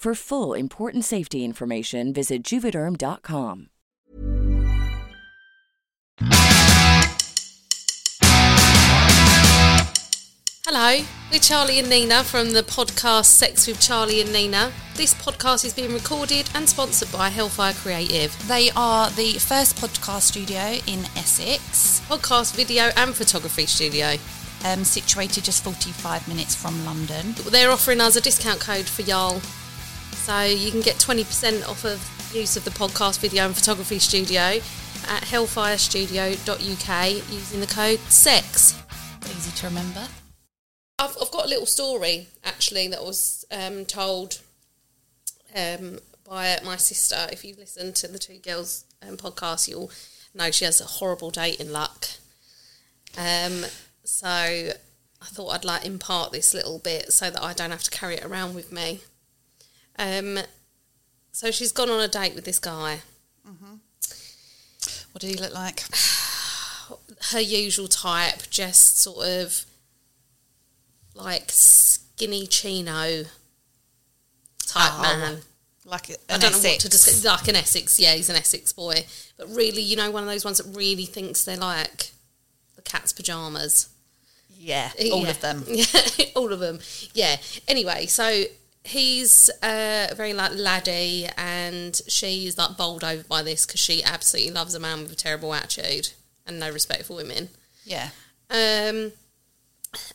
For 0.00 0.14
full 0.14 0.54
important 0.54 1.04
safety 1.04 1.44
information, 1.44 2.14
visit 2.14 2.42
juvederm.com. 2.42 3.68
Hello, 10.64 11.04
we're 11.30 11.38
Charlie 11.38 11.80
and 11.80 11.90
Nina 11.90 12.24
from 12.24 12.52
the 12.52 12.62
podcast 12.62 13.26
Sex 13.26 13.66
with 13.66 13.78
Charlie 13.78 14.22
and 14.22 14.32
Nina. 14.32 14.72
This 14.94 15.12
podcast 15.12 15.66
is 15.66 15.74
being 15.74 15.92
recorded 15.92 16.48
and 16.54 16.66
sponsored 16.66 17.12
by 17.12 17.28
Hellfire 17.28 17.74
Creative. 17.74 18.34
They 18.48 18.70
are 18.74 19.10
the 19.10 19.34
first 19.34 19.76
podcast 19.76 20.22
studio 20.22 20.78
in 20.86 21.00
Essex, 21.14 22.00
Podcast, 22.08 22.54
video, 22.56 22.84
and 22.96 23.14
photography 23.14 23.66
studio. 23.66 24.14
um, 24.64 24.84
situated 24.84 25.44
just 25.44 25.64
45 25.64 26.28
minutes 26.28 26.54
from 26.54 26.84
London. 26.84 27.34
They're 27.50 27.70
offering 27.70 28.00
us 28.00 28.16
a 28.16 28.20
discount 28.20 28.60
code 28.60 28.86
for 28.86 29.02
y'all. 29.02 29.40
So 30.20 30.42
you 30.42 30.70
can 30.70 30.82
get 30.82 30.96
20% 30.96 31.66
off 31.66 31.84
of 31.84 31.98
use 32.34 32.56
of 32.56 32.64
the 32.64 32.70
podcast, 32.70 33.20
video, 33.20 33.46
and 33.46 33.56
photography 33.56 33.98
studio 33.98 34.60
at 35.08 35.22
hellfirestudio.uk 35.24 37.10
using 37.32 37.60
the 37.60 37.66
code 37.66 37.98
SEX. 38.00 38.80
Easy 39.24 39.50
to 39.50 39.66
remember. 39.66 40.06
I've, 40.98 41.16
I've 41.20 41.30
got 41.30 41.46
a 41.46 41.48
little 41.48 41.66
story 41.66 42.28
actually 42.44 42.86
that 42.88 43.02
was 43.02 43.46
um, 43.50 43.86
told 43.86 44.40
um, 45.56 45.98
by 46.28 46.58
my 46.64 46.76
sister. 46.76 47.26
If 47.32 47.42
you 47.44 47.54
listen 47.58 47.94
to 47.94 48.06
the 48.06 48.18
Two 48.18 48.38
Girls 48.38 48.84
um, 49.02 49.16
podcast, 49.16 49.68
you'll 49.68 49.90
know 50.34 50.50
she 50.50 50.66
has 50.66 50.80
a 50.80 50.84
horrible 50.84 51.30
dating 51.30 51.72
luck. 51.72 52.06
Um, 53.16 53.64
so 54.04 54.28
I 54.28 54.74
thought 55.24 55.48
I'd 55.48 55.64
like 55.64 55.84
impart 55.84 56.30
this 56.30 56.54
little 56.54 56.78
bit 56.78 57.12
so 57.12 57.30
that 57.30 57.42
I 57.42 57.54
don't 57.54 57.70
have 57.70 57.82
to 57.84 57.90
carry 57.90 58.16
it 58.16 58.24
around 58.24 58.54
with 58.54 58.70
me. 58.70 59.00
Um, 60.00 60.38
so 61.32 61.50
she's 61.50 61.72
gone 61.72 61.90
on 61.90 62.00
a 62.00 62.08
date 62.08 62.34
with 62.34 62.44
this 62.44 62.58
guy. 62.58 63.00
What 65.12 65.20
did 65.20 65.30
he 65.30 65.36
look 65.36 65.52
like? 65.52 65.82
Her 67.32 67.40
usual 67.40 67.88
type, 67.88 68.48
just 68.50 69.00
sort 69.00 69.26
of 69.26 69.64
like 71.14 71.44
skinny 71.48 72.46
chino 72.46 73.24
type 74.66 74.92
Oh, 74.94 75.02
man. 75.02 75.38
Like 75.84 76.10
an 76.10 76.16
I 76.28 76.38
don't 76.38 76.52
know 76.52 76.58
what 76.58 76.80
to 76.80 76.88
describe. 76.88 77.38
Like 77.40 77.48
an 77.48 77.56
Essex, 77.56 77.98
yeah, 77.98 78.14
he's 78.14 78.30
an 78.30 78.36
Essex 78.36 78.72
boy. 78.72 79.04
But 79.36 79.48
really, 79.48 79.82
you 79.82 79.96
know, 79.96 80.10
one 80.10 80.22
of 80.22 80.28
those 80.28 80.44
ones 80.44 80.58
that 80.58 80.76
really 80.76 81.06
thinks 81.06 81.44
they're 81.44 81.56
like 81.56 82.10
the 82.76 82.82
cat's 82.82 83.12
pajamas. 83.12 83.88
Yeah, 84.56 84.90
all 85.12 85.22
Yeah. 85.24 85.30
of 85.30 85.40
them. 85.40 85.64
Yeah, 85.68 85.84
all 86.36 86.52
of 86.52 86.60
them. 86.60 86.78
Yeah. 87.14 87.36
Anyway, 87.66 88.06
so 88.06 88.44
he's 88.84 89.50
uh, 89.62 90.08
very 90.16 90.32
like 90.32 90.52
laddie, 90.54 91.28
and 91.36 92.00
she's 92.08 92.56
like 92.58 92.76
bowled 92.76 93.04
over 93.04 93.24
by 93.24 93.42
this 93.42 93.66
because 93.66 93.80
she 93.80 94.02
absolutely 94.02 94.52
loves 94.52 94.74
a 94.74 94.80
man 94.80 95.02
with 95.02 95.12
a 95.12 95.16
terrible 95.16 95.54
attitude 95.54 96.10
and 96.46 96.58
no 96.58 96.70
respect 96.70 97.04
for 97.04 97.14
women. 97.16 97.50
Yeah. 97.84 98.10
Um, 98.50 99.12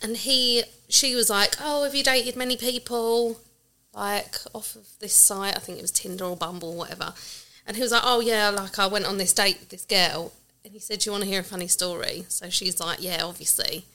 and 0.02 0.18
he, 0.18 0.64
she 0.90 1.16
was 1.16 1.30
like, 1.30 1.56
"Oh, 1.60 1.84
have 1.84 1.96
you 1.96 2.04
dated 2.04 2.36
many 2.36 2.58
people?" 2.58 3.40
Like 3.94 4.36
off 4.54 4.76
of 4.76 4.88
this 5.00 5.14
site, 5.14 5.56
I 5.56 5.60
think 5.60 5.78
it 5.78 5.82
was 5.82 5.92
Tinder 5.92 6.26
or 6.26 6.36
Bumble, 6.36 6.72
or 6.72 6.78
whatever. 6.78 7.14
And 7.66 7.78
he 7.78 7.84
was 7.84 7.92
like, 7.92 8.04
"Oh 8.04 8.20
yeah, 8.20 8.50
like 8.50 8.78
I 8.80 8.88
went 8.88 9.06
on 9.06 9.18
this 9.18 9.34
date 9.34 9.60
with 9.60 9.70
this 9.70 9.86
girl." 9.86 10.34
And 10.64 10.74
he 10.74 10.80
said, 10.80 11.00
"Do 11.00 11.08
you 11.08 11.12
want 11.12 11.24
to 11.24 11.30
hear 11.30 11.42
a 11.42 11.44
funny 11.44 11.68
story?" 11.68 12.26
So 12.28 12.50
she's 12.50 12.80
like, 12.80 13.02
"Yeah, 13.02 13.24
obviously." 13.24 13.86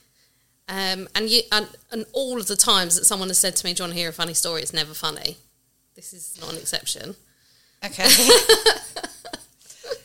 Um, 0.71 1.09
and 1.17 1.29
you 1.29 1.43
and, 1.51 1.67
and 1.91 2.07
all 2.13 2.39
of 2.39 2.47
the 2.47 2.55
times 2.57 2.95
that 2.97 3.05
someone 3.05 3.29
has 3.29 3.39
said 3.39 3.57
to 3.57 3.67
me, 3.67 3.75
"Do 3.75 3.83
you 3.83 3.85
want 3.89 3.95
to 3.95 3.99
hear 3.99 4.11
a 4.11 4.13
funny 4.13 4.35
story?" 4.35 4.63
It's 4.63 4.73
never 4.73 4.95
funny. 4.95 5.37
This 5.97 6.13
is 6.13 6.39
not 6.41 6.53
an 6.53 6.59
exception. 6.59 7.17
Okay. 7.85 8.09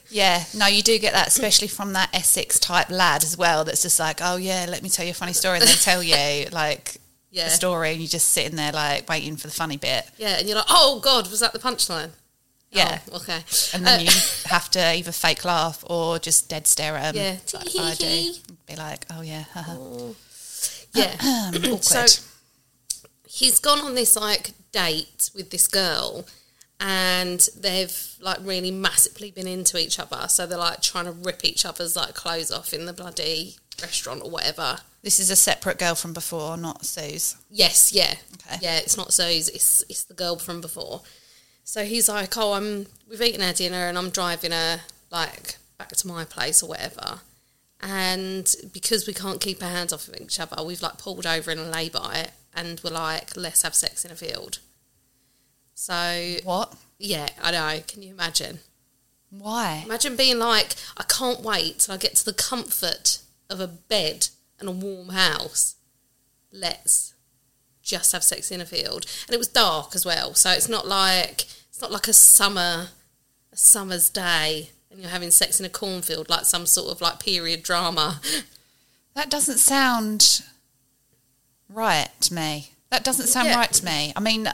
yeah, 0.09 0.43
no, 0.55 0.67
you 0.67 0.81
do 0.81 0.97
get 0.99 1.13
that, 1.13 1.27
especially 1.27 1.67
from 1.67 1.93
that 1.93 2.09
Essex 2.13 2.59
type 2.59 2.89
lad 2.89 3.23
as 3.23 3.37
well. 3.37 3.63
That's 3.63 3.81
just 3.81 3.99
like, 3.99 4.19
oh 4.23 4.37
yeah, 4.37 4.65
let 4.69 4.81
me 4.81 4.89
tell 4.89 5.05
you 5.05 5.11
a 5.11 5.15
funny 5.15 5.33
story, 5.33 5.59
and 5.59 5.67
they 5.67 5.73
tell 5.73 6.01
you 6.01 6.47
like 6.51 6.97
Yeah. 7.31 7.47
a 7.47 7.49
story, 7.49 7.91
and 7.91 7.99
you're 7.99 8.07
just 8.07 8.29
sitting 8.29 8.55
there 8.55 8.71
like 8.71 9.09
waiting 9.09 9.35
for 9.37 9.47
the 9.47 9.53
funny 9.53 9.77
bit, 9.77 10.05
Yeah, 10.17 10.37
and 10.39 10.47
you're 10.47 10.57
like, 10.57 10.67
"Oh 10.69 10.99
God, 11.03 11.29
was 11.29 11.39
that 11.41 11.53
the 11.53 11.59
punchline?" 11.59 12.11
Yeah. 12.71 12.99
Oh, 13.11 13.17
okay. 13.17 13.39
and 13.73 13.85
then 13.85 13.99
Uh, 13.99 14.03
you 14.03 14.09
have 14.45 14.69
to 14.71 14.79
either 14.95 15.11
fake 15.11 15.45
laugh 15.45 15.83
or 15.87 16.19
just 16.19 16.49
dead 16.49 16.67
stare 16.67 16.95
at 16.97 17.15
'em, 17.15 17.15
Yeah. 17.15 17.37
like 17.53 17.75
I 17.79 17.93
do. 17.95 18.33
Be 18.67 18.75
like, 18.75 19.05
oh 19.11 19.21
yeah, 19.21 19.43
haha. 19.53 19.77
Yeah. 20.95 21.15
awkward. 21.55 21.83
So 21.83 22.23
he's 23.27 23.59
gone 23.59 23.79
on 23.79 23.95
this 23.95 24.15
like 24.15 24.51
date 24.71 25.29
with 25.35 25.51
this 25.51 25.67
girl 25.67 26.25
and 26.79 27.47
they've 27.59 28.15
like 28.21 28.39
really 28.41 28.71
massively 28.71 29.31
been 29.31 29.47
into 29.47 29.77
each 29.77 29.99
other. 29.99 30.27
So 30.27 30.45
they're 30.45 30.57
like 30.57 30.81
trying 30.81 31.05
to 31.05 31.11
rip 31.11 31.45
each 31.45 31.65
other's 31.65 31.95
like 31.95 32.13
clothes 32.13 32.51
off 32.51 32.73
in 32.73 32.85
the 32.85 32.93
bloody 32.93 33.55
restaurant 33.81 34.21
or 34.23 34.29
whatever. 34.29 34.77
this 35.03 35.19
is 35.19 35.29
a 35.29 35.35
separate 35.35 35.77
girl 35.77 35.95
from 35.95 36.13
before, 36.13 36.57
not 36.57 36.85
Sue's. 36.85 37.35
Yes, 37.49 37.93
yeah. 37.93 38.15
Okay. 38.35 38.57
Yeah, 38.61 38.77
it's 38.77 38.97
not 38.97 39.13
Zoe's, 39.13 39.49
it's 39.49 39.83
it's 39.89 40.03
the 40.03 40.13
girl 40.13 40.37
from 40.37 40.61
before. 40.61 41.01
So 41.63 41.83
he's 41.83 42.07
like, 42.09 42.37
Oh, 42.37 42.53
I'm 42.53 42.87
we've 43.09 43.21
eaten 43.21 43.41
our 43.41 43.53
dinner 43.53 43.87
and 43.87 43.97
I'm 43.97 44.09
driving 44.09 44.51
her 44.51 44.81
like 45.11 45.57
back 45.77 45.89
to 45.89 46.07
my 46.07 46.25
place 46.25 46.61
or 46.63 46.69
whatever. 46.69 47.19
And 47.87 48.53
because 48.73 49.05
we 49.05 49.13
can't 49.13 49.39
keep 49.39 49.61
our 49.61 49.69
hands 49.69 49.93
off 49.93 50.07
of 50.07 50.19
each 50.19 50.39
other, 50.39 50.63
we've 50.63 50.81
like 50.81 50.97
pulled 50.97 51.27
over 51.27 51.51
in 51.51 51.59
a 51.59 51.69
lay 51.69 51.87
by 51.87 52.29
and 52.51 52.81
we're 52.83 52.89
like, 52.89 53.37
let's 53.37 53.61
have 53.61 53.75
sex 53.75 54.03
in 54.03 54.09
a 54.11 54.15
field. 54.15 54.57
So 55.75 56.37
What? 56.43 56.73
yeah, 56.97 57.27
I 57.39 57.51
know. 57.51 57.83
Can 57.87 58.01
you 58.01 58.11
imagine? 58.13 58.59
Why? 59.29 59.83
Imagine 59.85 60.15
being 60.15 60.39
like, 60.39 60.73
I 60.97 61.03
can't 61.03 61.41
wait 61.41 61.79
till 61.79 61.93
I 61.93 61.97
get 61.97 62.15
to 62.15 62.25
the 62.25 62.33
comfort 62.33 63.19
of 63.51 63.59
a 63.59 63.67
bed 63.67 64.29
and 64.59 64.67
a 64.67 64.71
warm 64.71 65.09
house. 65.09 65.75
Let's 66.51 67.13
just 67.83 68.13
have 68.13 68.23
sex 68.23 68.49
in 68.49 68.61
a 68.61 68.65
field. 68.65 69.05
And 69.27 69.35
it 69.35 69.37
was 69.37 69.47
dark 69.47 69.93
as 69.93 70.05
well, 70.05 70.33
so 70.33 70.49
it's 70.51 70.69
not 70.69 70.87
like 70.87 71.41
it's 71.69 71.81
not 71.81 71.91
like 71.91 72.07
a 72.07 72.13
summer 72.13 72.87
a 73.51 73.57
summer's 73.57 74.09
day 74.09 74.69
and 74.95 75.03
you're 75.03 75.11
having 75.11 75.31
sex 75.31 75.59
in 75.59 75.65
a 75.65 75.69
cornfield 75.69 76.29
like 76.29 76.45
some 76.45 76.65
sort 76.65 76.91
of 76.91 77.01
like 77.01 77.19
period 77.19 77.63
drama. 77.63 78.21
That 79.13 79.29
doesn't 79.29 79.57
sound 79.59 80.41
right 81.69 82.09
to 82.21 82.33
me. 82.33 82.69
That 82.89 83.03
doesn't 83.03 83.27
sound 83.27 83.47
Yeah. 83.47 83.55
right 83.57 83.71
to 83.73 83.85
me. 83.85 84.13
I 84.15 84.19
mean, 84.19 84.47
uh, 84.47 84.53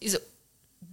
is 0.00 0.14
it 0.14 0.26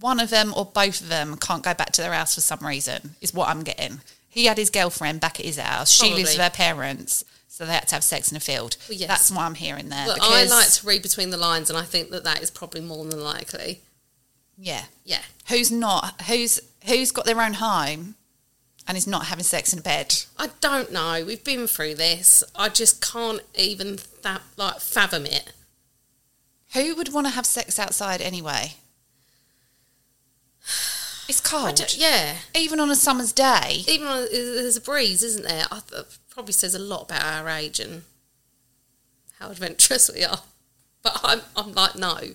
one 0.00 0.20
of 0.20 0.30
them 0.30 0.52
or 0.56 0.64
both 0.64 1.00
of 1.00 1.08
them 1.08 1.36
can't 1.36 1.62
go 1.62 1.74
back 1.74 1.92
to 1.92 2.02
their 2.02 2.12
house 2.12 2.34
for 2.34 2.40
some 2.40 2.60
reason? 2.66 3.16
Is 3.20 3.32
what 3.34 3.48
I'm 3.48 3.62
getting. 3.62 4.00
He 4.28 4.46
had 4.46 4.58
his 4.58 4.70
girlfriend 4.70 5.20
back 5.20 5.38
at 5.38 5.46
his 5.46 5.58
house. 5.58 5.90
She 5.90 6.12
lives 6.12 6.32
with 6.32 6.40
her 6.42 6.50
parents, 6.50 7.24
so 7.48 7.64
they 7.64 7.72
had 7.74 7.86
to 7.88 7.94
have 7.94 8.04
sex 8.04 8.30
in 8.32 8.36
a 8.36 8.40
field. 8.40 8.76
Well, 8.88 8.98
yes. 8.98 9.08
That's 9.08 9.30
what 9.30 9.40
I'm 9.42 9.54
hearing 9.54 9.88
there. 9.88 10.06
Because, 10.12 10.50
I 10.52 10.54
like 10.56 10.72
to 10.72 10.86
read 10.86 11.02
between 11.02 11.30
the 11.30 11.36
lines 11.36 11.70
and 11.70 11.78
I 11.78 11.82
think 11.84 12.10
that 12.10 12.24
that 12.24 12.42
is 12.42 12.50
probably 12.50 12.80
more 12.80 13.04
than 13.04 13.20
likely. 13.22 13.80
yeah. 14.58 14.84
Yeah. 15.04 15.22
Who's 15.48 15.70
not? 15.70 16.20
Who's 16.22 16.60
who's 16.86 17.10
got 17.12 17.26
their 17.26 17.40
own 17.40 17.54
home 17.54 18.16
and 18.86 18.96
is 18.96 19.06
not 19.06 19.26
having 19.26 19.44
sex 19.44 19.72
in 19.72 19.78
a 19.78 19.82
bed? 19.82 20.14
I 20.38 20.50
don't 20.60 20.92
know. 20.92 21.24
We've 21.26 21.42
been 21.42 21.66
through 21.66 21.94
this. 21.94 22.44
I 22.54 22.68
just 22.68 23.00
can't 23.00 23.40
even 23.54 23.98
th- 24.22 24.38
like 24.56 24.80
fathom 24.80 25.26
it. 25.26 25.52
Who 26.74 26.94
would 26.96 27.12
want 27.12 27.26
to 27.26 27.32
have 27.32 27.46
sex 27.46 27.78
outside 27.78 28.20
anyway? 28.20 28.74
It's 31.26 31.40
cold. 31.40 31.94
yeah. 31.96 32.36
Even 32.54 32.78
on 32.80 32.90
a 32.90 32.94
summer's 32.94 33.32
day. 33.32 33.82
even 33.88 34.06
though 34.06 34.26
there's 34.26 34.76
a 34.76 34.80
breeze, 34.82 35.22
isn't 35.22 35.44
there? 35.44 35.64
I 35.72 35.80
th- 35.80 36.04
probably 36.28 36.52
says 36.52 36.74
a 36.74 36.78
lot 36.78 37.04
about 37.04 37.24
our 37.24 37.48
age 37.48 37.80
and 37.80 38.02
how 39.38 39.48
adventurous 39.48 40.10
we 40.14 40.22
are. 40.22 40.40
But 41.02 41.20
I'm, 41.24 41.40
I'm 41.56 41.72
like, 41.72 41.96
no, 41.96 42.08
I 42.08 42.34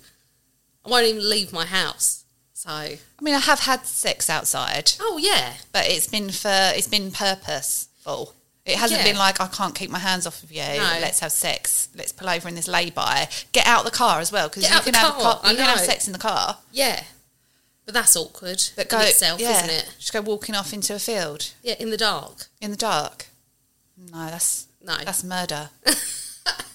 won't 0.90 1.06
even 1.06 1.30
leave 1.30 1.54
my 1.54 1.66
house. 1.66 2.19
So, 2.60 2.70
I 2.70 3.00
mean, 3.22 3.36
I 3.36 3.40
have 3.40 3.62
had 3.62 3.86
sex 3.86 4.30
outside, 4.30 4.92
oh 5.00 5.18
yeah, 5.18 5.54
but 5.72 5.88
it's 5.88 6.08
been 6.08 6.30
for 6.30 6.52
it's 6.76 6.90
been 6.90 7.10
purposeful. 7.10 8.34
It 8.66 8.76
hasn't 8.78 9.00
Yeah. 9.00 9.06
been 9.08 9.18
like 9.18 9.40
I 9.40 9.48
can't 9.48 9.74
keep 9.74 9.90
my 9.90 10.00
hands 10.00 10.28
off 10.28 10.44
of 10.44 10.52
you. 10.52 10.62
No. 10.64 10.98
Let's 11.00 11.22
have 11.22 11.32
sex. 11.32 11.88
Let's 11.96 12.12
pull 12.12 12.28
over 12.28 12.50
in 12.50 12.56
this 12.56 12.68
lay-by. 12.68 13.30
Get 13.54 13.66
out 13.66 13.86
the 13.86 13.92
car 13.92 14.20
as 14.20 14.34
well 14.34 14.50
because 14.50 14.64
you 14.70 14.78
can 14.82 14.94
have 14.94 15.14
car, 15.14 15.40
you 15.46 15.56
can 15.56 15.66
have 15.70 15.80
sex 15.80 16.06
in 16.06 16.12
the 16.12 16.20
car. 16.20 16.58
yeah. 16.74 17.04
But 17.86 17.94
that's 17.94 18.16
awkward 18.18 18.62
But 18.76 18.90
go 18.90 19.00
itself, 19.00 19.40
yeah, 19.40 19.64
isn't 19.64 19.70
it? 19.70 19.96
Just 19.98 20.12
go 20.12 20.20
walking 20.20 20.54
off 20.54 20.74
into 20.74 20.94
a 20.94 21.00
field 21.00 21.54
Yeah, 21.64 21.76
in 21.80 21.92
the 21.92 21.98
dark. 21.98 22.48
in 22.60 22.72
the 22.72 22.78
dark. 22.78 23.28
No, 23.98 24.26
that's 24.30 24.68
No. 24.82 24.98
that's 24.98 25.24
murder. 25.24 25.70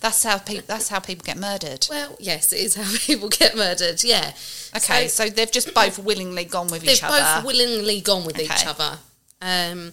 that's 0.01 0.23
how 0.23 0.39
people 0.39 0.65
that's 0.67 0.89
how 0.89 0.99
people 1.01 1.25
get 1.25 1.37
murdered. 1.39 1.87
Well, 1.91 2.17
yes, 2.19 2.53
it 2.53 2.61
is 2.61 2.75
how 2.75 2.91
people 3.07 3.29
get 3.29 3.57
murdered. 3.57 4.03
Yeah. 4.05 4.33
Okay, 4.77 5.09
So- 5.09 5.25
so, 5.27 5.31
they've 5.31 5.51
just 5.51 5.73
both 5.75 5.99
willingly 5.99 6.45
gone 6.45 6.69
with 6.69 6.85
each 6.85 7.03
other. 7.03 7.15
They've 7.17 7.25
both 7.37 7.45
willingly 7.45 8.01
gone 8.01 8.25
with 8.25 8.39
each 8.39 8.67
other 8.67 8.99
um, 9.41 9.93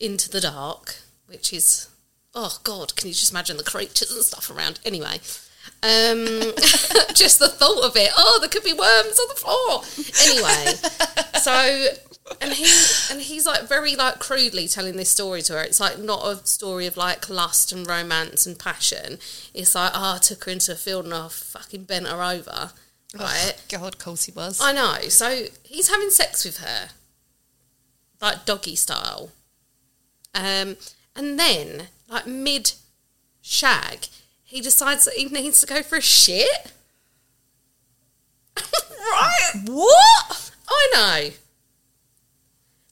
into 0.00 0.28
the 0.28 0.40
dark, 0.40 0.96
which 1.26 1.52
is 1.52 1.88
oh 2.34 2.58
god, 2.64 2.96
can 2.96 3.08
you 3.08 3.14
just 3.14 3.30
imagine 3.30 3.56
the 3.56 3.62
creatures 3.64 4.10
and 4.12 4.22
stuff 4.24 4.50
around? 4.50 4.80
Anyway, 4.84 5.20
um, 5.84 6.24
just 7.14 7.38
the 7.38 7.48
thought 7.48 7.84
of 7.84 7.94
it. 7.96 8.10
Oh, 8.16 8.38
there 8.40 8.48
could 8.48 8.64
be 8.64 8.72
worms 8.72 9.18
on 9.18 9.28
the 9.28 9.34
floor. 9.34 9.82
Anyway, 10.24 10.72
so 11.40 11.88
and 12.40 12.54
he 12.54 12.64
and 13.12 13.20
he's 13.22 13.44
like 13.44 13.68
very 13.68 13.94
like 13.94 14.18
crudely 14.18 14.66
telling 14.66 14.96
this 14.96 15.10
story 15.10 15.42
to 15.42 15.52
her. 15.52 15.62
It's 15.62 15.80
like 15.80 15.98
not 15.98 16.26
a 16.26 16.46
story 16.46 16.86
of 16.86 16.96
like 16.96 17.28
lust 17.28 17.70
and 17.70 17.86
romance 17.86 18.46
and 18.46 18.58
passion. 18.58 19.18
It's 19.52 19.74
like 19.74 19.92
oh, 19.94 20.14
I 20.14 20.18
took 20.18 20.44
her 20.44 20.52
into 20.52 20.72
a 20.72 20.76
field 20.76 21.04
and 21.04 21.12
I 21.12 21.28
fucking 21.28 21.84
bent 21.84 22.06
her 22.06 22.22
over. 22.22 22.72
Right. 23.18 23.54
God, 23.68 23.94
of 23.94 23.98
course 23.98 24.24
he 24.24 24.32
was. 24.32 24.60
I 24.62 24.72
know. 24.72 25.08
So 25.08 25.44
he's 25.62 25.90
having 25.90 26.10
sex 26.10 26.44
with 26.44 26.58
her, 26.58 26.88
like 28.20 28.46
doggy 28.46 28.76
style. 28.76 29.30
Um, 30.34 30.76
and 31.14 31.38
then, 31.38 31.88
like 32.08 32.26
mid 32.26 32.72
shag, 33.42 34.08
he 34.44 34.60
decides 34.60 35.04
that 35.06 35.14
he 35.14 35.24
needs 35.26 35.60
to 35.60 35.66
go 35.66 35.82
for 35.82 35.96
a 35.96 36.02
shit. 36.02 36.72
right? 38.56 39.62
what? 39.66 40.50
I 40.68 40.90
know. 40.94 41.30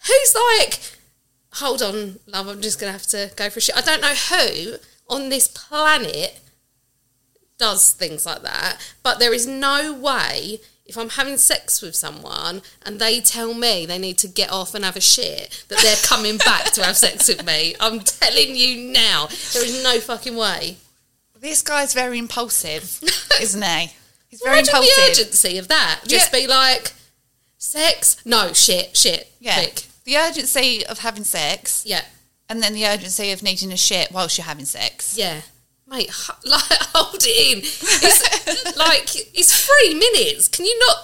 Who's 0.07 0.35
like, 0.35 0.81
hold 1.55 1.83
on, 1.83 2.19
love, 2.27 2.49
I'm 2.49 2.61
just 2.61 2.81
going 2.81 2.89
to 2.89 2.99
have 2.99 3.07
to 3.09 3.31
go 3.37 3.49
for 3.51 3.59
a 3.59 3.63
shit. 3.63 3.77
I 3.77 3.83
don't 3.83 4.01
know 4.01 4.09
who 4.09 4.77
on 5.09 5.29
this 5.29 5.47
planet 5.47 6.41
does 7.59 7.93
things 7.93 8.27
like 8.27 8.43
that, 8.43 8.79
but 9.03 9.21
there 9.21 9.33
is 9.33 9.47
no 9.47 9.93
way 9.93 10.59
if 10.85 10.99
I'm 10.99 11.11
having 11.11 11.37
sex 11.37 11.81
with 11.81 11.95
someone 11.95 12.63
and 12.85 12.99
they 12.99 13.21
tell 13.21 13.55
me 13.55 13.87
they 13.87 13.99
need 13.99 14.19
to 14.19 14.29
get 14.29 14.51
off 14.51 14.75
and 14.75 14.85
have 14.85 14.97
a 14.97 15.01
shit, 15.01 15.65
that 15.69 15.79
they're 15.81 15.97
coming 16.03 16.39
back 16.39 16.73
to 16.73 16.85
have 16.85 16.97
sex 16.97 17.29
with 17.29 17.47
me. 17.47 17.75
I'm 17.79 18.01
telling 18.01 18.57
you 18.57 18.93
now, 18.93 19.29
there 19.53 19.65
is 19.65 19.83
no 19.83 20.01
fucking 20.01 20.37
way. 20.37 20.77
This 21.43 21.61
guy's 21.61 21.93
very 21.93 22.19
impulsive, 22.19 23.01
isn't 23.41 23.63
he? 23.63 23.93
He's 24.29 24.41
very 24.41 24.61
Imagine 24.61 24.75
impulsive. 24.77 24.97
the 24.97 25.11
urgency 25.11 25.59
of 25.59 25.69
that. 25.69 26.01
Just 26.07 26.33
Yeah. 26.33 26.41
be 26.41 26.47
like, 26.47 26.93
sex? 27.59 28.17
No, 28.25 28.53
shit, 28.55 28.97
shit. 28.97 29.31
Yeah. 29.41 29.67
The 30.05 30.17
urgency 30.17 30.87
of 30.87 31.01
having 31.01 31.25
sex 31.25 31.83
Yeah. 31.85 32.03
and 32.49 32.63
then 32.63 32.73
the 32.75 32.87
urgency 32.87 33.31
of 33.33 33.43
needing 33.43 33.73
a 33.73 33.77
shit 33.77 34.11
whilst 34.13 34.39
you're 34.39 34.47
having 34.47 34.65
sex. 34.65 35.17
Yeah. 35.19 35.43
Mate, 35.87 36.09
h- 36.09 36.31
like, 36.45 36.63
hold 36.95 37.17
it 37.21 37.53
in. 37.53 37.59
It's 37.59 38.77
like, 38.79 39.37
it's 39.37 39.67
three 39.67 39.95
minutes. 39.95 40.49
Can 40.49 40.65
you 40.65 40.79
not, 40.79 40.97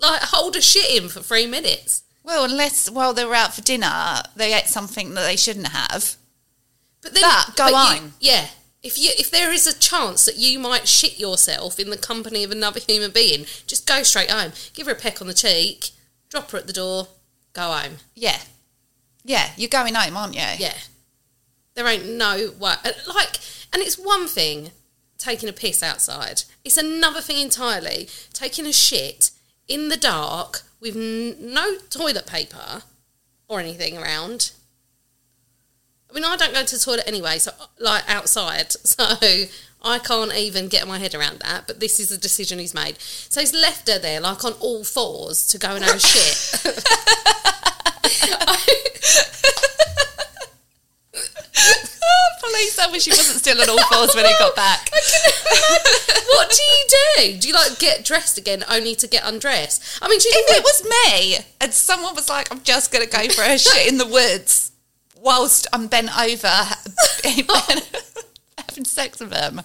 like, 0.00 0.22
hold 0.22 0.56
a 0.56 0.60
shit 0.62 1.00
in 1.02 1.08
for 1.08 1.20
three 1.20 1.46
minutes? 1.46 2.02
Well, 2.24 2.44
unless 2.44 2.90
while 2.90 3.14
they 3.14 3.24
were 3.24 3.34
out 3.34 3.54
for 3.54 3.60
dinner, 3.62 4.22
they 4.34 4.52
ate 4.54 4.66
something 4.66 5.14
that 5.14 5.22
they 5.22 5.36
shouldn't 5.36 5.68
have. 5.68 6.16
But 7.02 7.12
then, 7.14 7.20
That, 7.22 7.50
go 7.54 7.64
but 7.66 7.70
you- 7.70 7.76
on. 8.04 8.12
yeah. 8.20 8.46
If 8.88 8.96
you 8.96 9.10
if 9.18 9.30
there 9.30 9.52
is 9.52 9.66
a 9.66 9.78
chance 9.78 10.24
that 10.24 10.38
you 10.38 10.58
might 10.58 10.88
shit 10.88 11.18
yourself 11.18 11.78
in 11.78 11.90
the 11.90 11.98
company 11.98 12.42
of 12.42 12.50
another 12.50 12.80
human 12.80 13.10
being, 13.10 13.44
just 13.66 13.86
go 13.86 14.02
straight 14.02 14.30
home. 14.30 14.52
Give 14.72 14.86
her 14.86 14.94
a 14.94 14.96
peck 14.96 15.20
on 15.20 15.26
the 15.26 15.34
cheek, 15.34 15.90
drop 16.30 16.50
her 16.52 16.58
at 16.58 16.66
the 16.66 16.72
door, 16.72 17.08
go 17.52 17.70
home. 17.70 17.96
Yeah. 18.14 18.38
Yeah, 19.24 19.50
you're 19.58 19.68
going 19.68 19.94
home, 19.94 20.16
aren't 20.16 20.36
you? 20.36 20.40
Yeah. 20.58 20.72
There 21.74 21.86
ain't 21.86 22.06
no 22.06 22.52
way. 22.58 22.76
Uh, 22.82 22.92
like, 23.14 23.36
and 23.74 23.82
it's 23.82 23.98
one 23.98 24.26
thing 24.26 24.70
taking 25.18 25.50
a 25.50 25.52
piss 25.52 25.82
outside. 25.82 26.44
It's 26.64 26.78
another 26.78 27.20
thing 27.20 27.42
entirely 27.42 28.08
taking 28.32 28.64
a 28.64 28.72
shit 28.72 29.32
in 29.68 29.90
the 29.90 29.98
dark 29.98 30.62
with 30.80 30.96
n- 30.96 31.52
no 31.52 31.76
toilet 31.90 32.26
paper 32.26 32.84
or 33.48 33.60
anything 33.60 33.98
around. 33.98 34.52
I 36.10 36.14
mean, 36.14 36.24
I 36.24 36.36
don't 36.36 36.54
go 36.54 36.64
to 36.64 36.76
the 36.76 36.80
toilet 36.82 37.04
anyway, 37.06 37.38
so 37.38 37.52
like 37.78 38.04
outside, 38.08 38.72
so 38.72 39.04
I 39.82 39.98
can't 39.98 40.34
even 40.34 40.68
get 40.68 40.88
my 40.88 40.98
head 40.98 41.14
around 41.14 41.40
that. 41.40 41.66
But 41.66 41.80
this 41.80 42.00
is 42.00 42.10
a 42.10 42.16
decision 42.18 42.58
he's 42.58 42.74
made. 42.74 42.98
So 43.00 43.40
he's 43.40 43.52
left 43.52 43.88
her 43.88 43.98
there, 43.98 44.20
like 44.20 44.44
on 44.44 44.54
all 44.54 44.84
fours, 44.84 45.46
to 45.48 45.58
go 45.58 45.74
and 45.74 45.84
have 45.84 45.96
a 45.96 46.00
shit. 46.00 46.64
Police, 52.40 52.78
I 52.78 52.88
wish 52.90 53.04
he 53.04 53.10
wasn't 53.10 53.38
still 53.40 53.60
on 53.60 53.68
all 53.68 53.82
fours 53.92 54.14
when 54.14 54.24
he 54.24 54.32
got 54.38 54.56
back. 54.56 54.88
what 56.28 56.50
do 56.50 56.62
you 56.62 56.84
do? 56.88 57.36
Do 57.38 57.48
you 57.48 57.54
like 57.54 57.78
get 57.78 58.02
dressed 58.04 58.38
again 58.38 58.64
only 58.70 58.94
to 58.94 59.06
get 59.06 59.22
undressed? 59.24 59.82
I 60.00 60.08
mean, 60.08 60.18
she 60.20 60.28
If 60.30 60.56
it 60.56 60.62
was 60.64 60.82
me 60.84 61.36
and 61.60 61.74
someone 61.74 62.14
was 62.14 62.30
like, 62.30 62.50
I'm 62.50 62.62
just 62.62 62.90
going 62.90 63.06
to 63.06 63.10
go 63.10 63.28
for 63.34 63.42
a 63.42 63.58
shit 63.58 63.86
in 63.86 63.98
the 63.98 64.06
woods 64.06 64.72
whilst 65.22 65.66
I'm 65.72 65.86
bent 65.88 66.16
over 66.18 66.48
having 68.68 68.84
sex 68.84 69.20
with 69.20 69.30
them, 69.30 69.62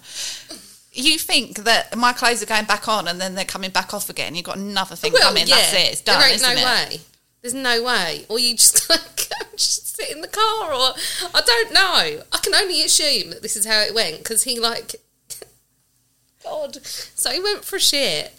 you 0.91 1.17
think 1.17 1.59
that 1.59 1.95
my 1.97 2.13
clothes 2.13 2.43
are 2.43 2.47
going 2.47 2.65
back 2.65 2.87
on 2.87 3.07
and 3.07 3.19
then 3.19 3.35
they're 3.35 3.45
coming 3.45 3.71
back 3.71 3.93
off 3.93 4.09
again. 4.09 4.35
You've 4.35 4.45
got 4.45 4.57
another 4.57 4.95
thing 4.95 5.13
coming. 5.13 5.45
That's 5.47 5.73
it. 5.73 5.91
It's 5.91 6.01
done. 6.01 6.19
There 6.19 6.31
ain't 6.31 6.41
no 6.41 6.51
it? 6.51 6.63
way. 6.63 7.01
There's 7.41 7.53
no 7.53 7.83
way. 7.83 8.25
Or 8.29 8.39
you 8.39 8.53
just 8.55 8.89
like 8.89 9.29
just 9.55 9.95
sit 9.95 10.11
in 10.11 10.21
the 10.21 10.27
car, 10.27 10.73
or 10.73 10.93
I 11.33 11.41
don't 11.45 11.73
know. 11.73 12.23
I 12.31 12.37
can 12.41 12.55
only 12.55 12.81
assume 12.83 13.31
that 13.31 13.41
this 13.41 13.55
is 13.55 13.65
how 13.65 13.81
it 13.81 13.93
went 13.93 14.19
because 14.19 14.43
he 14.43 14.59
like, 14.59 14.95
God. 16.43 16.85
So 16.85 17.31
he 17.31 17.41
went 17.41 17.65
for 17.65 17.75
a 17.75 17.81
shit, 17.81 18.31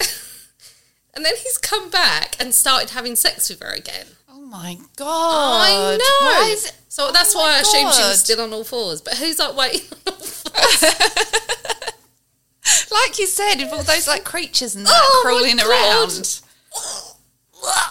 and 1.14 1.24
then 1.24 1.34
he's 1.36 1.58
come 1.58 1.90
back 1.90 2.36
and 2.40 2.54
started 2.54 2.90
having 2.90 3.14
sex 3.16 3.50
with 3.50 3.60
her 3.60 3.72
again. 3.72 4.06
Oh 4.54 4.62
my 4.62 4.78
god! 4.94 5.68
I 5.68 5.98
know. 5.98 6.46
Is 6.52 6.72
so 6.88 7.10
that's 7.10 7.34
Oh 7.34 7.40
why 7.40 7.56
I 7.56 7.58
assumed 7.58 7.92
she 7.92 8.02
was 8.02 8.20
still 8.20 8.40
on 8.40 8.52
all 8.52 8.62
fours. 8.62 9.00
But 9.00 9.14
who's 9.14 9.40
like 9.40 9.56
waiting 9.56 9.80
on 10.06 10.12
all 10.12 10.18
fours? 10.20 10.42
like 12.92 13.18
you 13.18 13.26
said, 13.26 13.56
with 13.56 13.72
all 13.72 13.82
those 13.82 14.06
like 14.06 14.22
creatures 14.22 14.76
and 14.76 14.86
that 14.86 14.92
Oh 14.94 15.22
crawling 15.24 15.58
around. 15.58 16.40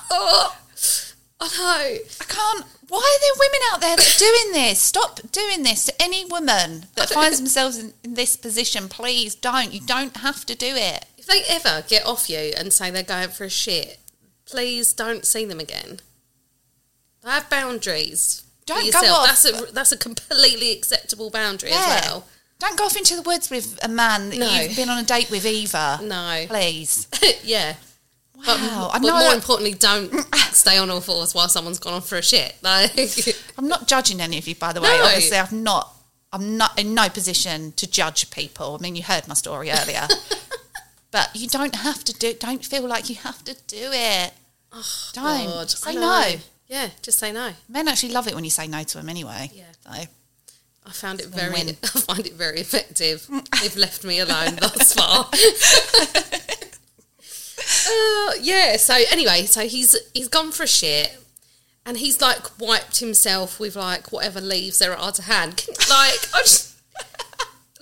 oh, 0.09 0.57
I 1.41 1.47
know. 1.57 1.97
I 2.22 2.26
can't. 2.30 2.66
Why 2.88 2.99
are 2.99 3.20
there 3.20 3.34
women 3.39 3.59
out 3.74 3.82
there 3.82 3.97
that 3.97 4.16
are 4.16 4.20
doing 4.20 4.53
this? 4.53 4.80
Stop 4.80 5.20
doing 5.34 5.64
this 5.64 5.84
to 5.86 6.01
any 6.01 6.24
woman 6.24 6.86
that 6.95 7.09
finds 7.09 7.39
themselves 7.39 7.78
in, 7.78 7.93
in 8.05 8.14
this 8.14 8.38
position. 8.38 8.88
Please 8.88 9.36
don't. 9.36 9.74
You 9.74 9.82
don't 9.82 10.16
have 10.18 10.45
to 10.45 10.55
do 10.55 10.76
it. 10.76 11.07
If 11.18 11.26
they 11.26 11.43
ever 11.49 11.84
get 11.89 12.05
off 12.05 12.30
you 12.30 12.53
and 12.57 12.72
say 12.72 12.89
they're 12.89 13.03
going 13.03 13.28
for 13.30 13.43
a 13.45 13.49
shit, 13.49 13.99
please 14.45 14.93
don't 14.93 15.26
see 15.26 15.43
them 15.43 15.59
again. 15.59 15.99
Have 17.26 17.49
boundaries. 17.49 18.43
Don't 18.65 18.91
go 18.91 18.99
off. 18.99 19.28
That's 19.28 19.45
a 19.45 19.71
that's 19.74 19.91
a 19.91 19.97
completely 19.97 20.71
acceptable 20.71 21.30
boundary 21.30 21.69
Yeah. 21.71 21.99
as 22.01 22.07
well. 22.09 22.28
Don't 22.59 22.78
go 22.78 22.86
off 22.86 22.95
into 22.95 23.15
the 23.15 23.21
woods 23.21 23.49
with 23.49 23.78
a 23.84 23.88
man 23.89 24.30
that 24.30 24.39
No. 24.39 24.49
you've 24.61 24.76
been 24.76 24.89
on 24.89 24.97
a 24.99 25.03
date 25.03 25.30
with 25.30 25.45
either. 25.45 25.99
No. 26.01 26.45
Please. 26.47 27.07
yeah. 27.43 27.76
Wow. 28.36 28.43
But, 28.45 28.57
I 28.59 28.91
but 28.93 29.01
more 29.01 29.11
that- 29.19 29.34
importantly, 29.36 29.74
don't 29.74 30.13
stay 30.51 30.78
on 30.78 30.89
all 30.89 31.01
fours 31.01 31.34
while 31.34 31.49
someone's 31.49 31.80
gone 31.80 31.93
off 31.93 32.07
for 32.07 32.17
a 32.17 32.21
shit. 32.24 32.55
Like, 32.61 32.97
I'm 33.57 33.67
not 33.67 33.88
judging 33.88 34.21
any 34.21 34.38
of 34.38 34.47
you, 34.47 34.55
by 34.55 34.71
the 34.74 34.82
way. 34.82 34.89
No. 34.97 35.03
Obviously, 35.05 35.38
I'm 35.38 35.63
not. 35.63 35.93
I'm 36.32 36.57
not 36.57 36.80
in 36.80 36.93
no 36.95 37.09
position 37.09 37.74
to 37.74 37.86
judge 37.89 38.32
people. 38.32 38.76
I 38.80 38.82
mean, 38.82 38.95
you 38.95 39.03
heard 39.03 39.28
my 39.28 39.34
story 39.36 39.69
earlier, 39.69 40.07
but 41.11 41.30
you 41.36 41.47
don't 41.47 41.76
have 41.76 42.03
to 42.05 42.13
do. 42.13 42.34
Don't 42.34 42.65
feel 42.65 42.88
like 42.88 43.07
you 43.09 43.15
have 43.17 43.43
to 43.45 43.53
do 43.67 43.89
it. 43.91 44.34
Oh, 44.71 44.84
don't 45.13 45.45
God, 45.45 45.65
I 45.67 45.67
say 45.67 45.93
know. 45.93 45.99
no. 46.01 46.36
Yeah, 46.74 46.89
just 47.03 47.19
say 47.19 47.32
no. 47.32 47.51
Men 47.69 47.88
actually 47.88 48.13
love 48.13 48.28
it 48.28 48.34
when 48.34 48.43
you 48.43 48.49
say 48.49 48.65
no 48.65 48.82
to 48.82 48.97
them 48.97 49.07
anyway. 49.07 49.51
Yeah. 49.53 49.65
So 49.82 49.91
I 49.91 50.91
found 50.91 51.19
it 51.19 51.28
very. 51.28 51.53
win-win. 51.53 51.78
I 51.84 51.88
find 51.88 52.26
it 52.26 52.34
very 52.34 52.59
effective. 52.61 53.28
They've 53.61 53.78
left 53.78 54.03
me 54.03 54.17
alone 54.17 54.55
thus 54.55 54.91
far. 54.95 55.30
uh, 57.88 58.34
yeah. 58.41 58.78
So 58.78 58.95
anyway, 59.11 59.43
so 59.45 59.67
he's 59.67 59.95
he's 60.15 60.28
gone 60.30 60.51
for 60.51 60.63
a 60.63 60.67
shit, 60.67 61.15
and 61.86 61.97
he's 61.97 62.19
like 62.21 62.59
wiped 62.59 63.01
himself 63.01 63.59
with 63.59 63.76
like 63.76 64.11
whatever 64.11 64.41
leaves 64.41 64.80
there 64.80 64.97
are 64.97 65.11
to 65.11 65.21
hand. 65.21 65.67
Like 65.69 66.28
I 66.34 66.39
just 66.41 66.76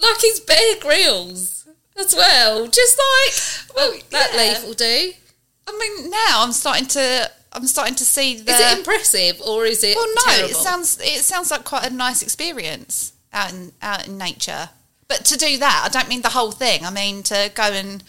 like 0.03 0.19
his 0.19 0.41
Bear 0.41 0.75
Grylls 0.81 1.65
as 1.97 2.13
well. 2.13 2.67
Just 2.67 2.99
like 2.99 3.73
well, 3.73 3.93
that 4.09 4.31
yeah. 4.33 4.37
leaf 4.41 4.65
will 4.65 4.73
do. 4.73 5.13
I 5.65 5.77
mean, 5.79 6.09
now 6.09 6.43
I'm 6.43 6.51
starting 6.51 6.87
to. 6.87 7.31
I'm 7.53 7.67
starting 7.67 7.95
to 7.95 8.05
see 8.05 8.37
the. 8.37 8.51
Is 8.51 8.59
it 8.59 8.77
impressive 8.77 9.41
or 9.41 9.65
is 9.65 9.83
it? 9.83 9.95
well, 9.95 10.07
no. 10.07 10.33
terrible? 10.33 10.51
It 10.51 10.55
sounds. 10.55 10.99
It 11.01 11.23
sounds 11.23 11.51
like 11.51 11.63
quite 11.63 11.85
a 11.85 11.93
nice 11.93 12.21
experience 12.21 13.13
out 13.33 13.51
in 13.51 13.71
out 13.81 14.07
in 14.07 14.17
nature. 14.17 14.69
But 15.07 15.25
to 15.25 15.37
do 15.37 15.57
that, 15.57 15.83
I 15.85 15.89
don't 15.89 16.07
mean 16.07 16.21
the 16.21 16.29
whole 16.29 16.51
thing. 16.51 16.85
I 16.85 16.89
mean 16.89 17.23
to 17.23 17.51
go 17.53 17.63
and 17.63 18.03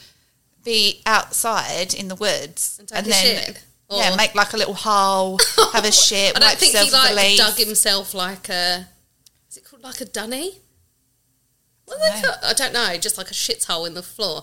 be 0.64 1.03
outside 1.05 1.95
in 1.95 2.09
the 2.09 2.14
woods 2.14 2.76
And 2.78 2.88
take 2.88 3.07
a 3.07 3.12
shit? 3.12 3.64
yeah, 3.90 4.14
make 4.16 4.34
like 4.34 4.53
a 4.53 4.57
little 4.57 4.74
hole, 4.74 5.40
have 5.72 5.84
a 5.84 5.93
shit, 6.07 6.36
I 6.36 6.40
don't 6.40 6.57
think 6.57 6.72
he 6.72 6.84
yourself 6.84 7.03
with 7.03 7.12
a 7.12 7.14
like 7.14 7.36
dug 7.36 7.57
himself 7.57 8.14
like 8.14 8.49
a. 8.49 8.86
Is 9.51 9.57
it 9.57 9.64
called 9.64 9.82
like 9.82 10.01
a 10.01 10.05
dunny? 10.05 10.61
They 11.88 12.20
No. 12.22 12.34
I 12.42 12.52
don't 12.54 12.72
know, 12.72 12.96
just 12.96 13.18
like 13.18 13.30
a 13.30 13.34
shithole 13.34 13.86
in 13.86 13.94
the 13.94 14.02
floor. 14.02 14.42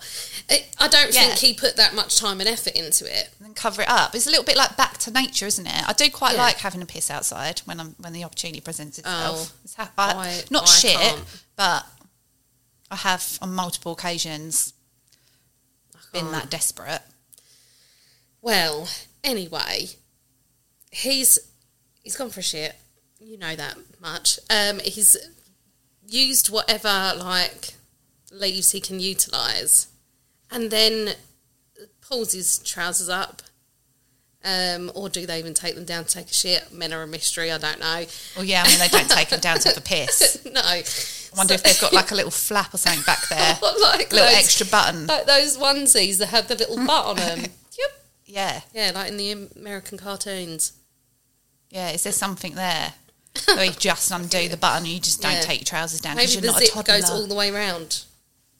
It, 0.49 0.67
I 0.77 0.87
don't 0.87 1.13
Yeah. 1.13 1.27
think 1.27 1.39
he 1.39 1.53
put 1.53 1.77
that 1.77 1.95
much 1.95 2.17
time 2.17 2.39
and 2.41 2.47
effort 2.49 2.73
into 2.73 3.05
it. 3.05 3.29
and 3.39 3.47
then 3.47 3.53
cover 3.55 3.81
it 3.81 3.89
up. 3.89 4.13
It's 4.13 4.27
a 4.27 4.29
little 4.29 4.43
bit 4.43 4.55
like 4.57 4.75
back 4.77 4.97
to 4.99 5.11
nature, 5.11 5.47
isn't 5.47 5.65
it? 5.65 5.87
I 5.89 5.93
do 5.93 6.11
quite 6.11 6.35
Yeah. 6.35 6.41
like 6.43 6.57
having 6.57 6.81
a 6.81 6.85
piss 6.85 7.09
outside 7.09 7.59
when 7.65 7.79
I'm 7.79 7.95
when 7.97 8.13
the 8.13 8.23
opportunity 8.23 8.59
presents 8.61 8.99
itself. 8.99 9.51
Oh, 9.51 9.59
It's 9.63 9.73
ha- 9.75 9.91
I- 9.97 10.43
not 10.51 10.69
I 10.69 10.71
shit, 10.79 10.97
can't. 10.97 11.25
but 11.55 11.85
I 12.91 12.97
have 12.97 13.39
on 13.41 13.53
multiple 13.53 13.93
occasions 13.93 14.73
been 16.11 16.31
that 16.31 16.49
desperate. 16.49 17.01
Well, 18.41 18.87
anyway, 19.23 19.89
he's 20.91 21.39
he's 22.03 22.15
gone 22.15 22.29
for 22.29 22.39
a 22.39 22.43
shit. 22.43 22.75
You 23.19 23.37
know 23.37 23.55
that 23.55 23.77
much. 23.99 24.39
Um, 24.49 24.79
he's 24.79 25.15
used 26.10 26.49
whatever 26.49 27.14
like 27.18 27.74
leaves 28.32 28.72
he 28.72 28.80
can 28.82 28.99
utilise, 28.99 29.88
and 30.51 30.72
then 30.72 31.12
pulls 32.01 32.34
his 32.34 32.60
trousers 32.60 33.10
up. 33.10 33.41
Um, 34.41 34.89
or 34.95 35.10
do 35.10 35.26
they 35.26 35.38
even 35.38 35.53
take 35.53 35.76
them 35.76 35.84
down 35.84 36.05
to 36.05 36.14
take 36.14 36.28
a 36.30 36.34
shit? 36.34 36.72
Men 36.72 36.93
are 36.93 37.03
a 37.03 37.07
mystery. 37.07 37.51
I 37.51 37.57
don't 37.57 37.80
know. 37.82 38.05
Well, 38.38 38.45
yeah, 38.45 38.64
I 38.66 38.70
mean 38.70 38.80
they 38.80 38.88
don't 38.88 39.10
take 39.10 39.28
them 39.28 39.41
down 39.41 39.60
to 39.60 39.74
the 39.76 39.82
piss. 39.82 40.45
no. 40.53 40.62
I 40.62 40.84
wonder 41.36 41.53
if 41.55 41.64
they've 41.64 41.80
got 41.82 41.91
like 41.91 42.12
a 42.12 42.16
little 42.16 42.32
flap 42.32 42.74
or 42.74 42.78
something 42.78 43.03
back 43.03 43.28
there, 43.28 43.57
like 43.82 44.12
little 44.14 44.28
those- 44.28 44.38
extra 44.38 44.66
button. 44.66 45.07
like 45.07 45.26
those 45.26 45.57
onesies 45.57 46.20
that 46.20 46.28
have 46.28 46.47
the 46.47 46.55
little 46.55 46.78
butt 46.88 47.05
on 47.05 47.16
them. 47.18 47.39
yep. 47.41 47.91
Yeah, 48.26 48.62
Yeah, 48.74 48.91
like 48.95 49.10
in 49.12 49.18
the 49.18 49.49
American 49.60 49.97
cartoons. 49.97 50.72
yeah. 51.70 51.89
Is 51.91 52.03
there 52.03 52.14
something 52.14 52.55
there? 52.55 52.93
Or 53.47 53.63
you 53.63 53.71
just 53.71 54.11
undo 54.11 54.47
the 54.49 54.57
button 54.57 54.84
and 54.86 54.88
you 54.88 54.99
just 54.99 55.21
don't 55.21 55.34
Yeah. 55.34 55.41
take 55.41 55.59
your 55.61 55.65
trousers 55.65 56.01
down 56.01 56.15
because 56.15 56.34
you're 56.34 56.41
the 56.41 56.47
not 56.47 56.61
a 56.61 56.65
zip 56.65 56.73
toddler. 56.73 56.93
goes 56.99 57.09
all 57.09 57.27
the 57.27 57.36
way 57.36 57.51
round. 57.51 58.03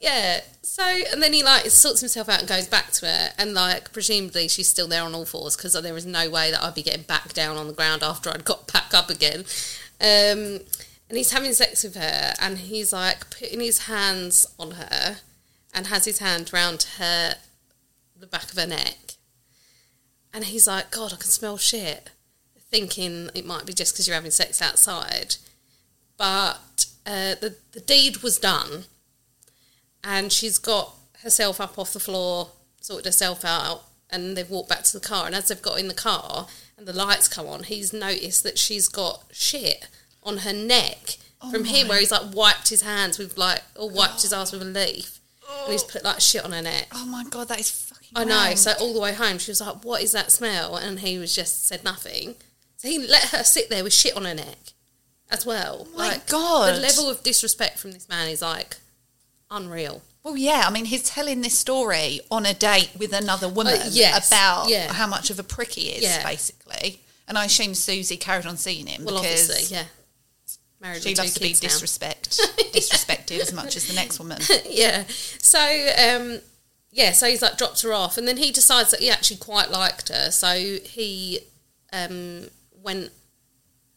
Yeah. 0.00 0.40
So, 0.62 0.84
and 1.12 1.20
then 1.20 1.32
he 1.32 1.42
like 1.42 1.66
sorts 1.70 1.98
himself 1.98 2.28
out 2.28 2.38
and 2.38 2.48
goes 2.48 2.68
back 2.68 2.92
to 2.92 3.06
her, 3.06 3.30
and 3.36 3.52
like 3.52 3.92
presumably 3.92 4.46
she's 4.46 4.68
still 4.68 4.86
there 4.86 5.02
on 5.02 5.12
all 5.12 5.24
fours 5.24 5.56
because 5.56 5.72
there 5.72 5.96
is 5.96 6.06
no 6.06 6.30
way 6.30 6.52
that 6.52 6.62
I'd 6.62 6.76
be 6.76 6.84
getting 6.84 7.02
back 7.02 7.32
down 7.32 7.56
on 7.56 7.66
the 7.66 7.72
ground 7.72 8.04
after 8.04 8.30
I'd 8.30 8.44
got 8.44 8.72
back 8.72 8.94
up 8.94 9.10
again. 9.10 9.40
Um, 10.00 10.60
and 11.08 11.16
he's 11.16 11.32
having 11.32 11.52
sex 11.52 11.82
with 11.82 11.96
her, 11.96 12.32
and 12.40 12.58
he's 12.58 12.92
like 12.92 13.28
putting 13.28 13.58
his 13.58 13.86
hands 13.86 14.46
on 14.56 14.70
her, 14.72 15.16
and 15.74 15.88
has 15.88 16.04
his 16.04 16.20
hand 16.20 16.52
round 16.52 16.86
her, 16.98 17.34
the 18.16 18.28
back 18.28 18.44
of 18.52 18.56
her 18.56 18.66
neck, 18.68 19.07
and 20.32 20.44
he's 20.44 20.66
like, 20.66 20.90
"God, 20.90 21.12
I 21.12 21.16
can 21.16 21.30
smell 21.30 21.56
shit," 21.56 22.10
thinking 22.70 23.30
it 23.34 23.46
might 23.46 23.66
be 23.66 23.72
just 23.72 23.94
because 23.94 24.06
you're 24.06 24.14
having 24.14 24.30
sex 24.30 24.60
outside, 24.62 25.36
but 26.16 26.86
uh, 27.06 27.34
the 27.40 27.56
the 27.72 27.80
deed 27.80 28.18
was 28.18 28.38
done 28.38 28.84
and 30.04 30.32
she's 30.32 30.58
got 30.58 30.94
herself 31.22 31.60
up 31.60 31.78
off 31.78 31.92
the 31.92 32.00
floor, 32.00 32.50
sorted 32.80 33.06
herself 33.06 33.44
out, 33.44 33.84
and 34.10 34.36
they've 34.36 34.48
walked 34.48 34.68
back 34.68 34.84
to 34.84 34.98
the 34.98 35.06
car. 35.06 35.26
And 35.26 35.34
as 35.34 35.48
they've 35.48 35.60
got 35.60 35.78
in 35.78 35.88
the 35.88 35.94
car 35.94 36.46
and 36.76 36.86
the 36.86 36.92
lights 36.92 37.28
come 37.28 37.46
on, 37.46 37.64
he's 37.64 37.92
noticed 37.92 38.42
that 38.44 38.58
she's 38.58 38.88
got 38.88 39.24
shit 39.32 39.88
on 40.22 40.38
her 40.38 40.52
neck 40.52 41.18
from 41.50 41.64
him, 41.64 41.88
where 41.88 42.00
he's 42.00 42.10
like 42.10 42.34
wiped 42.34 42.68
his 42.68 42.82
hands 42.82 43.18
with 43.18 43.36
like, 43.36 43.62
or 43.76 43.90
wiped 43.90 44.22
his 44.22 44.32
ass 44.32 44.52
with 44.52 44.62
a 44.62 44.64
leaf, 44.64 45.20
and 45.62 45.72
he's 45.72 45.84
put 45.84 46.04
like 46.04 46.20
shit 46.20 46.44
on 46.44 46.52
her 46.52 46.62
neck. 46.62 46.88
Oh 46.92 47.06
my 47.06 47.24
god, 47.24 47.48
that 47.48 47.60
is. 47.60 47.87
I 48.14 48.24
know. 48.24 48.54
So 48.54 48.72
all 48.80 48.92
the 48.94 49.00
way 49.00 49.12
home, 49.12 49.38
she 49.38 49.50
was 49.50 49.60
like, 49.60 49.84
"What 49.84 50.02
is 50.02 50.12
that 50.12 50.32
smell?" 50.32 50.76
And 50.76 51.00
he 51.00 51.18
was 51.18 51.34
just 51.34 51.66
said 51.66 51.84
nothing. 51.84 52.36
So 52.76 52.88
he 52.88 52.98
let 52.98 53.24
her 53.30 53.44
sit 53.44 53.68
there 53.70 53.82
with 53.84 53.92
shit 53.92 54.16
on 54.16 54.24
her 54.24 54.34
neck 54.34 54.58
as 55.30 55.44
well. 55.44 55.86
Oh 55.92 55.96
my 55.98 56.08
like, 56.10 56.26
God. 56.28 56.74
the 56.74 56.80
level 56.80 57.10
of 57.10 57.22
disrespect 57.22 57.78
from 57.78 57.92
this 57.92 58.08
man 58.08 58.28
is 58.28 58.40
like 58.42 58.76
unreal. 59.50 60.02
Well, 60.22 60.36
yeah. 60.36 60.64
I 60.66 60.70
mean, 60.70 60.84
he's 60.86 61.02
telling 61.04 61.40
this 61.40 61.58
story 61.58 62.20
on 62.30 62.44
a 62.46 62.54
date 62.54 62.90
with 62.98 63.12
another 63.12 63.48
woman 63.48 63.74
Uh, 63.80 63.88
yes, 63.90 64.28
about 64.28 64.68
yeah. 64.68 64.92
how 64.92 65.06
much 65.06 65.30
of 65.30 65.38
a 65.38 65.42
prick 65.42 65.72
he 65.72 65.88
is, 65.90 66.02
Yeah. 66.02 66.22
basically. 66.22 67.00
And 67.26 67.36
I 67.38 67.44
assume 67.46 67.74
Susie 67.74 68.16
carried 68.16 68.46
on 68.46 68.56
seeing 68.56 68.86
him 68.86 69.04
Well, 69.04 69.20
because 69.22 69.70
yeah. 69.70 69.84
Married 70.80 71.02
she 71.02 71.14
loves 71.14 71.34
to 71.34 71.40
be 71.40 71.54
disrespect, 71.54 72.30
disrespected 72.72 73.40
as 73.40 73.52
much 73.52 73.74
as 73.76 73.88
the 73.88 73.94
next 73.94 74.18
woman. 74.20 74.40
yeah. 74.68 75.04
So, 75.08 75.58
um, 75.58 76.40
yeah, 76.90 77.12
so 77.12 77.26
he's 77.26 77.42
like 77.42 77.58
dropped 77.58 77.82
her 77.82 77.92
off, 77.92 78.16
and 78.16 78.26
then 78.26 78.38
he 78.38 78.50
decides 78.50 78.90
that 78.90 79.00
he 79.00 79.10
actually 79.10 79.36
quite 79.36 79.70
liked 79.70 80.08
her. 80.08 80.30
So 80.30 80.78
he 80.82 81.40
um, 81.92 82.48
went, 82.82 83.10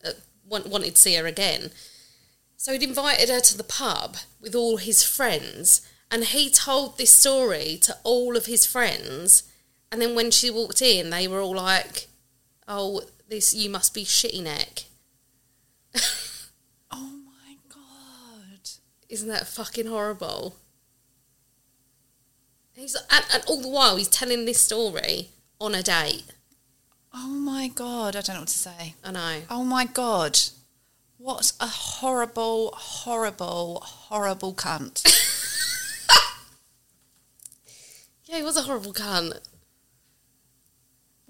uh, 0.06 0.12
want, 0.48 0.68
wanted 0.68 0.96
to 0.96 1.02
see 1.02 1.16
her 1.16 1.26
again. 1.26 1.72
So 2.58 2.74
he'd 2.74 2.84
invited 2.84 3.30
her 3.30 3.40
to 3.40 3.58
the 3.58 3.64
pub 3.64 4.18
with 4.42 4.56
all 4.56 4.78
his 4.78 5.04
friends, 5.04 5.88
and 6.12 6.26
he 6.26 6.50
told 6.50 6.98
this 6.98 7.14
story 7.14 7.78
to 7.82 7.98
all 8.04 8.36
of 8.36 8.46
his 8.46 8.66
friends. 8.66 9.44
And 9.92 10.02
then 10.02 10.14
when 10.14 10.30
she 10.32 10.52
walked 10.52 10.82
in, 10.82 11.10
they 11.10 11.28
were 11.28 11.42
all 11.42 11.56
like, 11.56 12.08
"Oh, 12.68 13.02
this 13.30 13.54
you 13.54 13.70
must 13.70 13.94
be 13.94 14.04
shitty 14.06 14.44
neck." 14.44 14.84
Oh 16.94 17.22
my 17.26 17.56
god! 17.70 18.70
Isn't 19.08 19.30
that 19.30 19.48
fucking 19.48 19.88
horrible? 19.88 20.58
He's 22.82 22.96
and, 22.96 23.26
and 23.32 23.44
all 23.48 23.62
the 23.62 23.68
while 23.68 23.96
he's 23.98 24.08
telling 24.08 24.46
this 24.46 24.60
story 24.60 25.30
on 25.60 25.76
a 25.76 25.84
date. 25.84 26.24
Oh 27.14 27.28
my 27.28 27.68
god! 27.68 28.16
I 28.16 28.22
don't 28.22 28.34
know 28.34 28.40
what 28.42 28.48
to 28.48 28.58
say. 28.58 28.96
I 29.04 29.12
know. 29.12 29.42
Oh 29.52 29.64
my 29.64 29.86
god! 29.86 30.40
What 31.20 31.52
a 31.60 31.68
horrible, 31.68 32.72
horrible, 32.76 33.82
horrible 33.86 34.54
cunt. 34.56 35.04
Yeah, 38.26 38.38
he 38.38 38.44
was 38.44 38.56
a 38.56 38.62
horrible 38.62 38.94
cunt. 38.94 39.38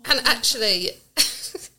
And 0.05 0.19
actually, 0.23 0.91
there's- 1.15 1.69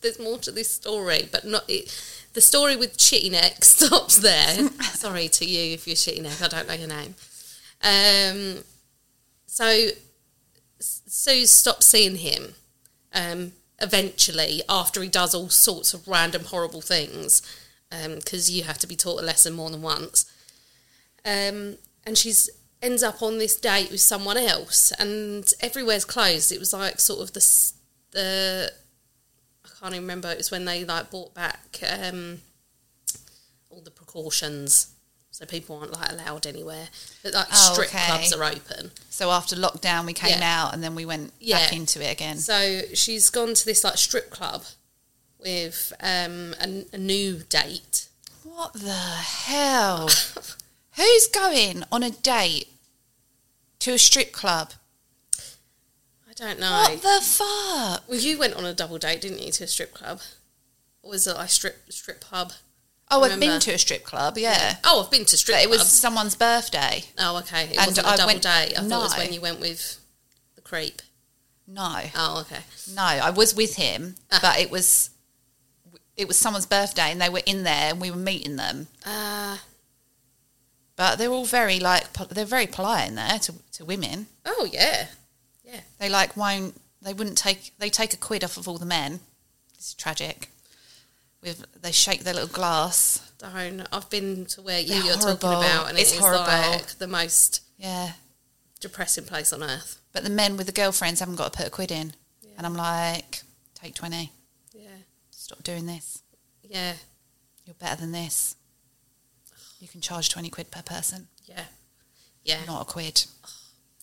there's 0.00 0.18
more 0.18 0.38
to 0.38 0.50
this 0.50 0.70
story, 0.70 1.28
but 1.30 1.44
not 1.44 1.64
it. 1.68 1.94
The 2.32 2.40
story 2.40 2.74
with 2.74 2.96
Shitty 2.96 3.30
Neck 3.30 3.62
stops 3.66 4.16
there. 4.16 4.70
Sorry 4.94 5.28
to 5.28 5.44
you 5.44 5.74
if 5.74 5.86
you're 5.86 5.96
Shitty 5.96 6.22
Neck. 6.22 6.40
I 6.40 6.48
don't 6.48 6.66
know 6.66 6.74
your 6.74 6.88
name. 6.88 7.14
Um, 7.82 8.64
so 9.54 9.86
Sue 10.80 11.46
stops 11.46 11.86
seeing 11.86 12.16
him 12.16 12.56
um, 13.12 13.52
eventually 13.80 14.62
after 14.68 15.00
he 15.00 15.08
does 15.08 15.32
all 15.32 15.48
sorts 15.48 15.94
of 15.94 16.08
random 16.08 16.46
horrible 16.46 16.80
things 16.80 17.40
because 18.16 18.50
you 18.50 18.64
have 18.64 18.78
to 18.78 18.88
be 18.88 18.96
taught 18.96 19.22
a 19.22 19.24
lesson 19.24 19.52
more 19.52 19.70
than 19.70 19.80
once. 19.80 20.24
Um, 21.24 21.76
and 22.04 22.18
she's 22.18 22.50
ends 22.82 23.04
up 23.04 23.22
on 23.22 23.38
this 23.38 23.54
date 23.54 23.92
with 23.92 24.00
someone 24.00 24.36
else, 24.36 24.90
and 24.98 25.54
everywhere's 25.60 26.04
closed. 26.04 26.50
It 26.50 26.58
was 26.58 26.72
like 26.72 26.98
sort 26.98 27.20
of 27.20 27.32
the 27.32 27.72
the 28.10 28.72
I 29.64 29.68
can't 29.78 29.94
even 29.94 30.02
remember. 30.02 30.32
It 30.32 30.38
was 30.38 30.50
when 30.50 30.64
they 30.64 30.84
like 30.84 31.12
brought 31.12 31.32
back 31.32 31.78
um, 31.88 32.38
all 33.70 33.82
the 33.82 33.92
precautions, 33.92 34.93
so 35.34 35.44
people 35.44 35.76
aren't 35.78 35.92
like 35.92 36.12
allowed 36.12 36.46
anywhere. 36.46 36.86
But 37.24 37.34
like 37.34 37.48
Oh, 37.52 37.72
strip 37.72 37.88
okay. 37.88 38.06
clubs 38.06 38.32
are 38.32 38.44
open. 38.44 38.92
So 39.10 39.32
after 39.32 39.56
lockdown, 39.56 40.06
we 40.06 40.12
came 40.12 40.38
Yeah. 40.38 40.62
out 40.66 40.74
and 40.74 40.80
then 40.80 40.94
we 40.94 41.04
went 41.04 41.32
Yeah. 41.40 41.58
back 41.58 41.72
into 41.72 42.00
it 42.00 42.12
again. 42.12 42.38
So 42.38 42.82
she's 42.94 43.30
gone 43.30 43.54
to 43.54 43.64
this 43.64 43.82
like 43.82 43.98
strip 43.98 44.30
club 44.30 44.64
with 45.40 45.92
um, 45.98 46.54
a, 46.60 46.86
a 46.92 46.98
new 46.98 47.38
date. 47.48 48.06
What 48.44 48.74
the 48.74 48.92
hell? 48.94 50.08
Who's 50.92 51.26
going 51.26 51.82
on 51.90 52.04
a 52.04 52.10
date 52.10 52.68
to 53.80 53.94
a 53.94 53.98
strip 53.98 54.30
club? 54.30 54.74
I 56.30 56.32
don't 56.36 56.60
know. 56.60 56.70
What 56.70 57.02
the 57.02 57.20
fuck? 57.24 58.08
Well, 58.08 58.18
you 58.20 58.38
went 58.38 58.54
on 58.54 58.64
a 58.64 58.72
double 58.72 58.98
date, 58.98 59.20
didn't 59.20 59.42
you, 59.42 59.50
to 59.50 59.64
a 59.64 59.66
strip 59.66 59.94
club? 59.94 60.20
Or 61.02 61.10
was 61.10 61.26
it 61.26 61.34
like 61.36 61.50
strip 61.50 61.90
strip 61.92 62.20
pub? 62.20 62.52
Oh, 63.20 63.24
I've 63.24 63.40
been 63.40 63.60
to 63.60 63.72
a 63.72 63.78
strip 63.78 64.04
club, 64.04 64.36
yeah. 64.38 64.76
Oh, 64.84 65.02
I've 65.04 65.10
been 65.10 65.24
to 65.26 65.36
strip 65.36 65.56
But 65.56 65.64
it 65.64 65.70
was 65.70 65.86
someone's 65.86 66.34
birthday. 66.36 67.04
Oh, 67.18 67.38
okay. 67.38 67.64
It 67.64 67.76
and 67.78 67.86
wasn't 67.88 68.06
I 68.06 68.14
a 68.14 68.16
double 68.16 68.26
went- 68.28 68.42
date. 68.42 68.74
I 68.78 68.82
thought 68.82 68.84
it 68.84 68.88
was 68.90 69.16
no. 69.16 69.22
when 69.22 69.32
you 69.32 69.40
went 69.40 69.60
with 69.60 69.98
the 70.54 70.60
creep. 70.60 71.02
No, 71.66 72.00
Oh, 72.14 72.40
okay. 72.42 72.62
no, 72.94 73.02
I 73.02 73.30
was 73.30 73.54
with 73.54 73.76
him, 73.76 74.16
Ah. 74.30 74.38
but 74.42 74.58
it 74.60 74.70
was 74.70 75.10
it 76.16 76.28
was 76.28 76.36
someone's 76.38 76.66
birthday, 76.66 77.10
and 77.10 77.20
they 77.20 77.28
were 77.28 77.42
in 77.46 77.62
there, 77.64 77.90
and 77.90 78.00
we 78.00 78.10
were 78.10 78.16
meeting 78.18 78.56
them. 78.56 78.86
Uh, 79.04 79.56
But 80.96 81.16
they're 81.16 81.30
all 81.32 81.44
very 81.46 81.80
like 81.80 82.12
they're 82.28 82.44
very 82.44 82.66
polite 82.66 83.08
in 83.08 83.14
there 83.16 83.38
to 83.40 83.54
to 83.72 83.84
women. 83.84 84.26
oh, 84.44 84.68
yeah. 84.70 85.06
Yeah. 85.64 85.80
They 85.98 86.08
like 86.08 86.36
won't 86.36 86.80
they 87.02 87.12
wouldn't 87.14 87.38
take 87.38 87.72
they 87.78 87.90
take 87.90 88.12
a 88.14 88.16
quid 88.18 88.44
off 88.44 88.56
of 88.56 88.68
all 88.68 88.78
the 88.78 88.86
men. 88.86 89.20
It's 89.74 89.94
tragic. 89.94 90.50
With 91.44 91.64
they 91.82 91.92
shake 91.92 92.24
their 92.24 92.34
little 92.34 92.48
glass. 92.48 93.20
Don't. 93.38 93.86
I've 93.92 94.08
been 94.10 94.46
to 94.46 94.62
where 94.62 94.80
you, 94.80 94.94
you're 94.94 95.16
talking 95.16 95.50
about, 95.50 95.88
and 95.90 95.98
It's 95.98 96.10
it's 96.12 96.18
horrible. 96.20 96.44
like 96.46 96.98
the 96.98 97.06
most 97.06 97.60
Yeah. 97.76 98.12
depressing 98.80 99.24
place 99.26 99.52
on 99.52 99.62
earth. 99.62 99.98
But 100.12 100.24
the 100.24 100.30
men 100.30 100.56
with 100.56 100.66
the 100.66 100.72
girlfriends 100.72 101.20
haven't 101.20 101.36
got 101.36 101.52
to 101.52 101.56
put 101.58 101.66
a 101.66 101.70
quid 101.70 101.90
in. 101.92 102.14
And 102.56 102.64
I'm 102.66 102.74
like, 102.74 103.42
take 103.74 103.94
20. 103.94 104.32
Yeah. 104.72 104.88
Stop 105.30 105.62
doing 105.64 105.86
this. 105.86 106.22
Yeah. 106.62 106.94
You're 107.66 107.74
better 107.74 108.00
than 108.00 108.12
this. 108.12 108.56
You 109.80 109.88
can 109.88 110.00
charge 110.00 110.28
20 110.30 110.48
quid 110.50 110.70
per 110.70 110.82
person, 110.82 111.28
Yeah. 111.44 111.64
Yeah. 112.42 112.64
not 112.66 112.82
a 112.82 112.84
quid. 112.84 113.26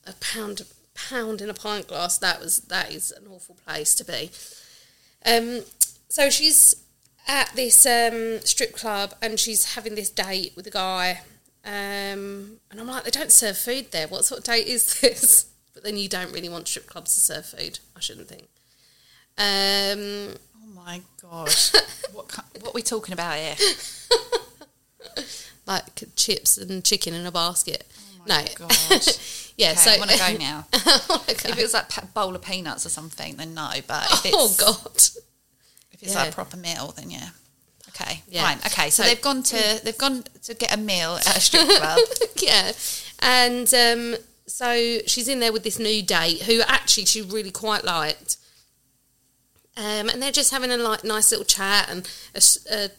a 0.06 0.14
pound 0.14 0.62
pound 0.94 1.42
in 1.42 1.50
a 1.50 1.54
pint 1.54 1.88
glass 1.88 2.18
that 2.18 2.39
was 2.42 2.58
that 2.68 2.92
is 2.92 3.12
an 3.12 3.26
awful 3.32 3.56
place 3.66 3.94
to 3.96 4.04
be 4.04 4.30
um 5.26 5.62
so 6.10 6.30
she's 6.30 6.76
at 7.28 7.52
this 7.56 7.86
um 7.86 8.40
strip 8.42 8.74
club 8.74 9.14
and 9.22 9.40
she's 9.40 9.76
having 9.76 9.96
this 9.96 10.10
date 10.10 10.54
with 10.56 10.66
a 10.68 10.72
guy 10.72 11.22
um 11.66 12.58
and 12.72 12.80
i'm 12.80 12.88
like 12.88 13.04
they 13.04 13.12
don't 13.12 13.32
serve 13.32 13.58
food 13.58 13.92
there 13.92 14.08
what 14.08 14.26
sort 14.26 14.40
of 14.40 14.44
date 14.46 14.68
is 14.68 14.86
this 15.02 15.46
but 15.74 15.84
then 15.84 15.98
you 15.98 16.10
don't 16.10 16.32
really 16.34 16.50
want 16.50 16.68
strip 16.68 16.88
clubs 16.88 17.14
to 17.14 17.22
serve 17.22 17.46
food 17.46 17.80
i 17.96 18.00
shouldn't 18.00 18.28
think 18.28 18.48
um 19.38 20.36
Oh 20.64 20.84
my 20.86 21.02
God. 21.22 21.48
what, 22.14 22.32
what 22.60 22.70
are 22.70 22.74
we 22.74 22.82
talking 22.82 23.14
about 23.14 23.36
here? 23.36 23.56
like 25.68 25.84
chips 26.16 26.58
and 26.58 26.84
chicken 26.84 27.14
in 27.14 27.26
a 27.26 27.32
basket 27.32 27.86
no 28.28 28.36
Oh 28.40 28.46
God. 28.56 28.72
yeah 29.58 29.72
Okay, 29.72 29.76
so 29.76 29.92
I 29.92 29.98
want 29.98 30.12
to 30.12 30.18
go 30.18 30.38
now. 30.38 30.66
Okay. 31.30 31.50
If 31.50 31.58
it 31.58 31.62
was 31.62 31.74
like 31.74 31.96
a 31.98 32.06
bowl 32.08 32.36
of 32.36 32.42
peanuts 32.42 32.86
or 32.86 32.90
something, 32.90 33.36
then 33.36 33.54
no. 33.54 33.70
But 33.88 34.06
if 34.12 34.26
it's, 34.26 34.36
oh 34.38 34.54
god 34.58 35.02
if 36.02 36.08
it's 36.08 36.14
Yeah. 36.14 36.22
like 36.24 36.32
a 36.32 36.36
proper 36.36 36.58
meal, 36.58 36.93
then 36.97 37.10
yeah. 37.12 37.30
Okay, 37.89 38.24
Yeah. 38.28 38.43
fine. 38.43 38.58
Okay, 38.66 38.89
so, 38.89 39.04
So- 39.04 39.10
they've 39.10 39.22
gone 39.22 39.43
to 39.43 39.82
they've 39.84 39.97
gone 39.97 40.24
to 40.43 40.54
get 40.54 40.74
a 40.74 40.78
meal 40.78 41.16
at 41.16 41.38
a 41.38 41.39
strip 41.41 41.68
club. 41.80 41.99
yeah. 42.38 42.72
And 43.20 43.72
um, 43.74 44.16
so 44.47 44.99
she's 45.08 45.28
in 45.28 45.39
there 45.39 45.54
with 45.54 45.64
this 45.64 45.78
new 45.80 46.02
date 46.02 46.43
who 46.43 46.62
actually 46.62 47.06
she 47.06 47.22
really 47.22 47.52
quite 47.52 47.84
liked. 47.84 48.38
Um, 49.78 50.10
and 50.10 50.22
they're 50.22 50.32
just 50.32 50.52
having 50.52 50.72
a 50.72 50.78
like 50.78 51.04
nice 51.04 51.32
little 51.32 51.45
chat, 51.45 51.89
and 51.89 52.08
a, 52.36 52.41
a 52.76 52.89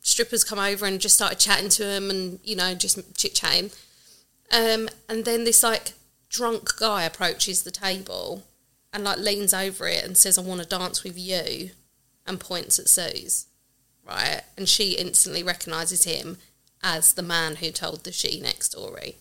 stripper's 0.00 0.44
come 0.44 0.58
over 0.58 0.86
and 0.86 1.00
just 1.00 1.14
started 1.14 1.38
chatting 1.38 1.68
to 1.70 1.84
him, 1.86 2.10
and 2.10 2.38
you 2.42 2.56
know 2.56 2.74
just 2.74 2.98
chit 3.16 3.34
chatting. 3.34 3.70
Um, 4.50 4.88
and 5.08 5.24
then 5.24 5.44
this 5.44 5.62
like 5.62 5.92
drunk 6.28 6.76
guy 6.78 7.04
approaches 7.04 7.62
the 7.62 7.70
table 7.70 8.42
and 8.92 9.04
like 9.04 9.18
leans 9.18 9.52
over 9.54 9.86
it 9.88 10.04
and 10.04 10.16
says, 10.16 10.36
I 10.38 10.42
want 10.42 10.60
to 10.62 10.66
dance 10.66 11.02
with 11.04 11.18
you 11.18 11.70
and 12.26 12.40
points 12.40 12.78
at 12.78 12.88
Suze. 12.88 13.46
Right? 14.06 14.42
And 14.56 14.68
she 14.68 14.92
instantly 14.92 15.42
recognises 15.42 16.04
him 16.04 16.38
as 16.82 17.14
the 17.14 17.22
man 17.22 17.56
who 17.56 17.70
told 17.70 18.04
the 18.04 18.12
she 18.12 18.40
next 18.40 18.72
story. 18.72 19.16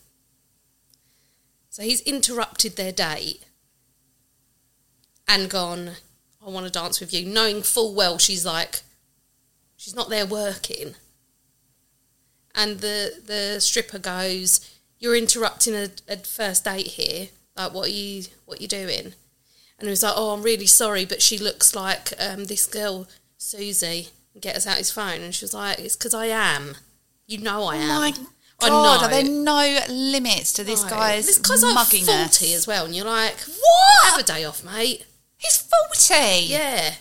So 1.70 1.84
he's 1.84 2.02
interrupted 2.02 2.76
their 2.76 2.92
date 2.92 3.46
and 5.28 5.50
gone, 5.50 5.92
I 6.46 6.50
want 6.50 6.66
to 6.66 6.72
dance 6.72 7.00
with 7.00 7.14
you, 7.14 7.26
knowing 7.26 7.62
full 7.62 7.94
well 7.94 8.18
she's 8.18 8.46
like, 8.46 8.82
she's 9.78 9.96
not 9.96 10.10
there 10.10 10.26
working. 10.26 10.96
And 12.54 12.80
the, 12.80 13.22
the 13.26 13.62
stripper 13.62 14.00
goes, 14.00 14.70
You're 15.00 15.16
interrupting 15.16 15.74
a, 15.74 15.90
a 16.10 16.18
first 16.18 16.66
date 16.66 16.88
here. 16.88 17.30
Like, 17.56 17.74
what 17.74 17.88
are 17.88 17.92
you, 17.92 18.24
what 18.46 18.60
are 18.60 18.62
you 18.62 18.68
doing? 18.68 19.14
And 19.82 19.88
he 19.88 19.92
was 19.92 20.04
like, 20.04 20.14
Oh, 20.16 20.30
I'm 20.32 20.44
really 20.44 20.68
sorry, 20.68 21.06
but 21.06 21.22
she 21.22 21.38
looks 21.38 21.76
like 21.76 22.14
um, 22.20 22.46
this 22.46 22.66
girl, 22.68 23.08
Susie. 23.38 24.10
Get 24.40 24.56
us 24.56 24.66
out 24.66 24.78
his 24.78 24.92
phone. 24.92 25.22
And 25.22 25.36
she 25.36 25.44
was 25.44 25.54
like, 25.54 25.80
It's 25.80 25.96
because 25.98 26.14
I 26.14 26.28
am. 26.28 26.76
You 27.28 27.40
know 27.40 27.64
I 27.66 27.78
Oh 27.78 27.82
am. 27.82 27.88
my 28.02 28.14
I 28.64 28.70
God, 28.70 29.04
are 29.04 29.10
there 29.10 29.24
no 29.24 29.80
limits 29.90 30.54
to 30.54 30.64
this 30.64 30.84
No. 30.84 30.90
guy's 30.92 31.38
guy's 31.40 31.64
like 31.64 31.76
mugginess? 31.76 32.40
40 32.40 32.54
as 32.54 32.68
well. 32.68 32.86
And 32.86 32.96
you're 32.96 33.06
like, 33.06 33.40
What? 33.42 34.12
Have 34.12 34.20
a 34.20 34.24
day 34.24 34.46
off, 34.46 34.64
mate. 34.64 35.04
He's 35.38 35.58
40. 35.58 36.46
Yeah. 36.46 36.94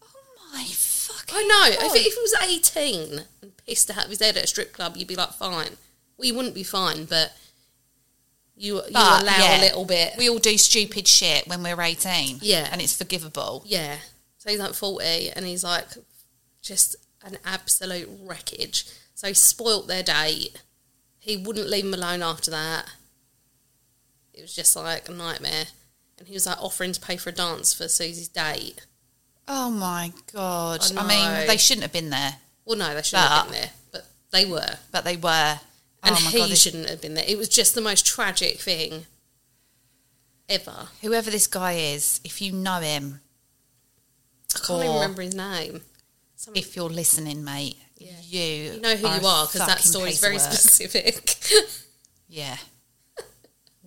Oh 0.00 0.06
my 0.54 0.64
fucking 0.64 1.34
I 1.36 1.42
know. 1.42 1.76
God. 1.80 1.86
If, 1.90 1.96
it, 1.96 2.06
if 2.06 2.14
he 2.14 2.20
was 2.20 2.34
18 3.18 3.24
and 3.42 3.56
pissed 3.66 3.90
out 3.90 4.04
of 4.04 4.10
his 4.10 4.20
head 4.22 4.36
at 4.36 4.44
a 4.44 4.46
strip 4.46 4.72
club, 4.72 4.96
you'd 4.96 5.08
be 5.08 5.16
like, 5.16 5.32
fine. 5.32 5.76
Well, 6.16 6.26
you 6.28 6.34
wouldn't 6.36 6.54
be 6.54 6.62
fine, 6.62 7.06
but 7.06 7.32
you, 8.56 8.76
you 8.76 8.82
But, 8.92 9.22
allow 9.22 9.36
yeah, 9.38 9.60
a 9.60 9.62
little 9.62 9.84
bit. 9.84 10.14
We 10.16 10.28
all 10.30 10.38
do 10.38 10.56
stupid 10.58 11.06
shit 11.08 11.46
when 11.48 11.62
we're 11.62 11.80
18. 11.80 12.38
Yeah. 12.42 12.68
And 12.70 12.80
it's 12.80 12.96
forgivable. 12.96 13.62
yeah. 13.66 13.96
So 14.38 14.50
he's 14.50 14.58
like 14.60 14.74
40 14.74 15.30
and 15.30 15.46
he's 15.46 15.64
like 15.64 15.86
just 16.60 16.96
an 17.24 17.38
absolute 17.46 18.08
wreckage. 18.22 18.84
So 19.14 19.28
he 19.28 19.34
spoilt 19.34 19.88
their 19.88 20.02
date. 20.02 20.60
He 21.18 21.36
wouldn't 21.38 21.70
leave 21.70 21.84
him 21.86 21.94
alone 21.94 22.22
after 22.22 22.50
that. 22.50 22.84
It 24.34 24.42
was 24.42 24.54
just 24.54 24.76
like 24.76 25.08
a 25.08 25.12
nightmare. 25.12 25.64
And 26.18 26.28
he 26.28 26.34
was 26.34 26.46
like 26.46 26.60
offering 26.62 26.92
to 26.92 27.00
pay 27.00 27.16
for 27.16 27.30
a 27.30 27.32
dance 27.32 27.72
for 27.72 27.88
Susie's 27.88 28.28
date. 28.28 28.84
Oh 29.48 29.70
my 29.70 30.12
God. 30.32 30.80
I 30.94 31.00
I, 31.02 31.06
mean, 31.38 31.46
they 31.46 31.56
shouldn't 31.56 31.82
have 31.82 31.92
been 31.92 32.10
there, 32.10 32.36
Well, 32.64 32.76
no, 32.78 32.94
they 32.94 33.02
shouldn't 33.02 33.28
have 33.28 33.44
been 33.46 33.52
there, 33.54 33.70
but 33.92 34.06
they 34.30 34.44
were. 34.46 34.76
but 34.92 35.04
they 35.04 35.16
were. 35.16 35.58
And 36.04 36.16
oh 36.16 36.20
my 36.24 36.30
he 36.30 36.38
God. 36.38 36.50
this- 36.50 36.62
shouldn't 36.62 36.88
have 36.90 37.00
been 37.00 37.14
there. 37.14 37.24
It 37.26 37.38
was 37.38 37.48
just 37.48 37.74
the 37.74 37.80
most 37.80 38.04
tragic 38.06 38.60
thing 38.60 39.06
ever. 40.48 40.88
Whoever 41.02 41.30
this 41.30 41.46
guy 41.46 41.72
is, 41.72 42.20
if 42.24 42.40
you 42.42 42.52
know 42.52 42.80
him, 42.80 43.20
I 44.54 44.58
can't 44.58 44.82
even 44.84 44.94
remember 44.94 45.22
his 45.22 45.34
name. 45.34 45.80
If 46.54 46.76
you're 46.76 46.90
listening, 46.90 47.42
mate, 47.42 47.76
Yeah. 47.96 48.10
you 48.22 48.40
you 48.74 48.80
know 48.80 48.96
who 48.96 49.08
you 49.08 49.26
are 49.26 49.46
because 49.46 49.66
that 49.66 49.80
story 49.80 50.10
is 50.10 50.20
very 50.20 50.38
specific. 50.38 51.36
Yeah. 52.28 52.56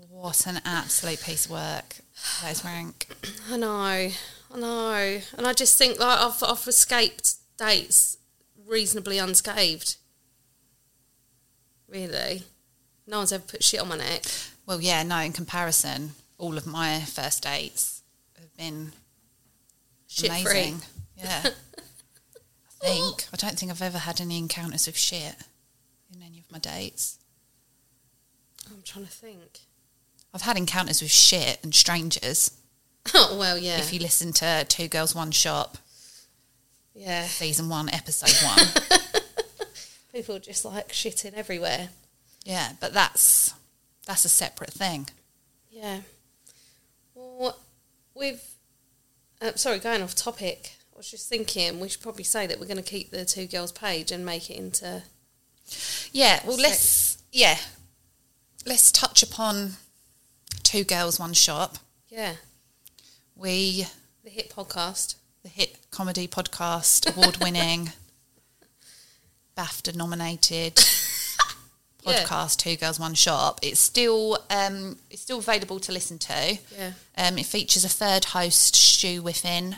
What 0.10 0.48
an 0.48 0.62
absolute 0.64 1.22
piece 1.22 1.46
of 1.46 1.52
work. 1.52 1.98
That 2.42 2.52
is 2.54 2.64
rank. 2.64 3.08
I 3.52 3.58
know, 3.58 3.68
I 3.76 4.12
know, 4.56 5.22
and 5.38 5.46
I 5.48 5.54
just 5.54 5.78
think 5.78 6.00
like 6.00 6.18
I've 6.20 6.42
I've 6.44 6.66
escaped 6.68 7.36
dates 7.58 8.18
reasonably 8.66 9.18
unscathed. 9.18 9.98
Really, 11.90 12.44
no 13.06 13.18
one's 13.20 13.32
ever 13.32 13.44
put 13.44 13.64
shit 13.64 13.80
on 13.80 13.88
my 13.88 13.98
neck. 13.98 14.24
Well, 14.66 14.82
yeah, 14.82 15.04
no, 15.04 15.20
in 15.20 15.32
comparison, 15.34 16.12
all 16.38 16.58
of 16.58 16.68
my 16.68 17.00
first 17.02 17.44
dates 17.44 18.02
have 18.38 18.54
been 18.58 18.92
Shit 20.08 20.32
free. 20.32 20.40
amazing. 20.42 20.82
Yeah. 21.18 21.42
I 21.46 22.86
think. 22.90 23.26
I 23.34 23.38
don't 23.38 23.58
think 23.58 23.72
I've 23.72 23.82
ever 23.82 23.98
had 24.00 24.22
any 24.22 24.38
encounters 24.38 24.86
with 24.86 24.98
shit 24.98 25.36
in 26.14 26.22
any 26.22 26.40
of 26.40 26.52
my 26.52 26.60
dates. 26.60 27.18
I'm 28.70 28.82
trying 28.84 29.06
to 29.06 29.12
think. 29.12 29.60
I've 30.34 30.42
had 30.42 30.58
encounters 30.58 31.02
with 31.02 31.12
shit 31.12 31.60
and 31.64 31.74
strangers. 31.74 32.52
Oh 33.14 33.38
well, 33.40 33.58
yeah, 33.58 33.78
If 33.80 33.94
you 33.94 34.00
listen 34.02 34.34
to 34.34 34.66
Two 34.68 34.90
Girls 34.90 35.16
One 35.16 35.32
Shop, 35.32 35.78
yeah. 36.94 37.24
season 37.26 37.70
one, 37.70 37.88
episode 37.88 38.36
one. 38.46 39.22
People 40.18 40.40
just 40.40 40.66
like 40.66 40.90
shitting 40.90 41.34
everywhere. 41.36 41.90
yeah, 42.44 42.72
but 42.80 42.92
that's 42.94 43.54
that's 44.08 44.26
a 44.26 44.30
separate 44.30 44.74
thing. 44.74 45.08
Yeah. 45.70 46.00
Well, 47.14 47.56
with 48.16 48.56
uh, 49.42 49.52
sorry, 49.56 49.78
going 49.78 50.02
off 50.02 50.16
topic. 50.16 50.72
I 50.92 50.98
was 50.98 51.12
just 51.12 51.30
thinking 51.30 51.80
we 51.80 51.90
should 51.90 52.02
probably 52.02 52.24
say 52.24 52.48
that 52.48 52.60
we're 52.60 52.66
going 52.66 52.78
to 52.78 52.82
keep 52.84 53.12
the 53.12 53.26
two 53.26 53.46
girls 53.46 53.72
page 53.72 54.12
and 54.12 54.26
make 54.26 54.50
it 54.50 54.58
into 54.58 55.04
Yeah, 56.12 56.40
well, 56.48 56.58
let's 56.58 57.20
yeah, 57.32 57.58
let's 58.66 58.92
touch 58.92 59.22
upon 59.22 59.74
Two 60.64 60.84
Girls 60.84 61.20
One 61.20 61.34
Shop. 61.34 61.78
yeah 62.10 62.34
We 63.36 63.86
the 64.24 64.32
hit 64.32 64.50
podcast. 64.50 65.16
the 65.44 65.50
hit 65.50 65.78
comedy 65.92 66.28
podcast, 66.28 67.16
award 67.16 67.38
winning, 67.38 67.92
BAFTA 69.58 69.96
nominated 69.96 70.80
Yeah. 72.06 72.24
podcast 72.24 72.58
Two 72.58 72.78
Girls 72.78 73.00
One 73.02 73.16
Shop. 73.16 73.60
It's 73.62 73.80
still 73.82 74.38
um, 74.50 74.98
it's 75.10 75.22
still 75.22 75.40
available 75.40 75.80
to 75.82 75.92
listen 75.92 76.18
to. 76.20 76.58
Yeah. 76.78 76.92
Um, 77.18 77.38
it 77.38 77.46
features 77.46 77.84
a 77.84 77.90
third 77.90 78.24
host, 78.26 78.76
Stu 78.78 79.22
Whiffin, 79.22 79.76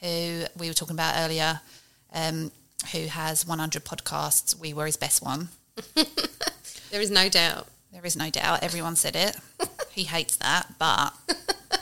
who 0.00 0.44
we 0.58 0.66
were 0.66 0.74
talking 0.74 0.96
about 0.96 1.14
earlier, 1.18 1.60
um, 2.12 2.50
who 2.92 3.06
has 3.06 3.46
100 3.46 3.84
podcasts. 3.84 4.58
We 4.58 4.72
were 4.72 4.86
his 4.86 4.96
best 4.96 5.22
one. 5.22 5.50
There 6.90 7.02
is 7.02 7.10
no 7.10 7.28
doubt. 7.28 7.66
There 7.92 8.04
is 8.06 8.16
no 8.16 8.30
doubt. 8.30 8.62
Everyone 8.62 8.96
said 8.96 9.14
it. 9.14 9.36
he 9.90 10.04
hates 10.04 10.36
that, 10.36 10.66
but 10.78 11.12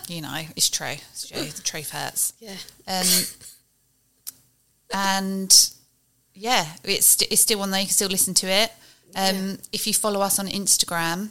you 0.09 0.21
know 0.21 0.43
it's 0.57 0.69
true. 0.69 0.97
It's 1.13 1.29
true. 1.29 1.45
The 1.45 1.63
truth 1.63 1.91
hurts. 1.91 2.33
Yeah. 2.41 2.57
Um, 2.89 3.07
and 4.93 5.71
yeah, 6.37 6.67
it's 6.85 7.21
it's 7.23 7.41
still 7.41 7.63
on 7.63 7.71
there. 7.71 7.81
You 7.81 7.87
can 7.87 7.95
still 7.95 8.09
listen 8.11 8.35
to 8.35 8.47
it. 8.47 8.73
Um, 9.15 9.59
If 9.73 9.87
you 9.87 9.95
follow 9.95 10.21
us 10.21 10.39
on 10.39 10.47
Instagram, 10.49 11.31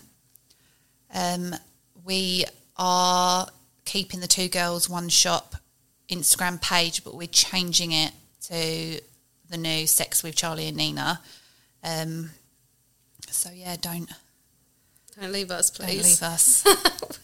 um, 1.13 1.55
we 2.03 2.45
are 2.77 3.47
keeping 3.85 4.19
the 4.19 4.27
two 4.27 4.47
girls 4.49 4.89
one 4.89 5.09
shop 5.09 5.55
Instagram 6.09 6.59
page, 6.61 7.03
but 7.03 7.15
we're 7.15 7.27
changing 7.27 7.91
it 7.91 8.11
to 8.47 8.99
the 9.49 9.57
new 9.57 9.85
Sex 9.87 10.23
with 10.23 10.35
Charlie 10.35 10.67
and 10.67 10.77
Nina. 10.77 11.21
Um, 11.83 12.31
so 13.29 13.51
yeah, 13.51 13.75
don't 13.79 14.09
Don't 15.19 15.31
leave 15.31 15.51
us, 15.51 15.69
don't 15.69 15.87
please. 15.87 16.03
leave 16.03 16.23
us. 16.23 16.63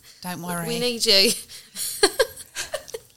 don't 0.22 0.42
worry, 0.42 0.68
We 0.68 0.80
need 0.80 1.06
you. 1.06 1.32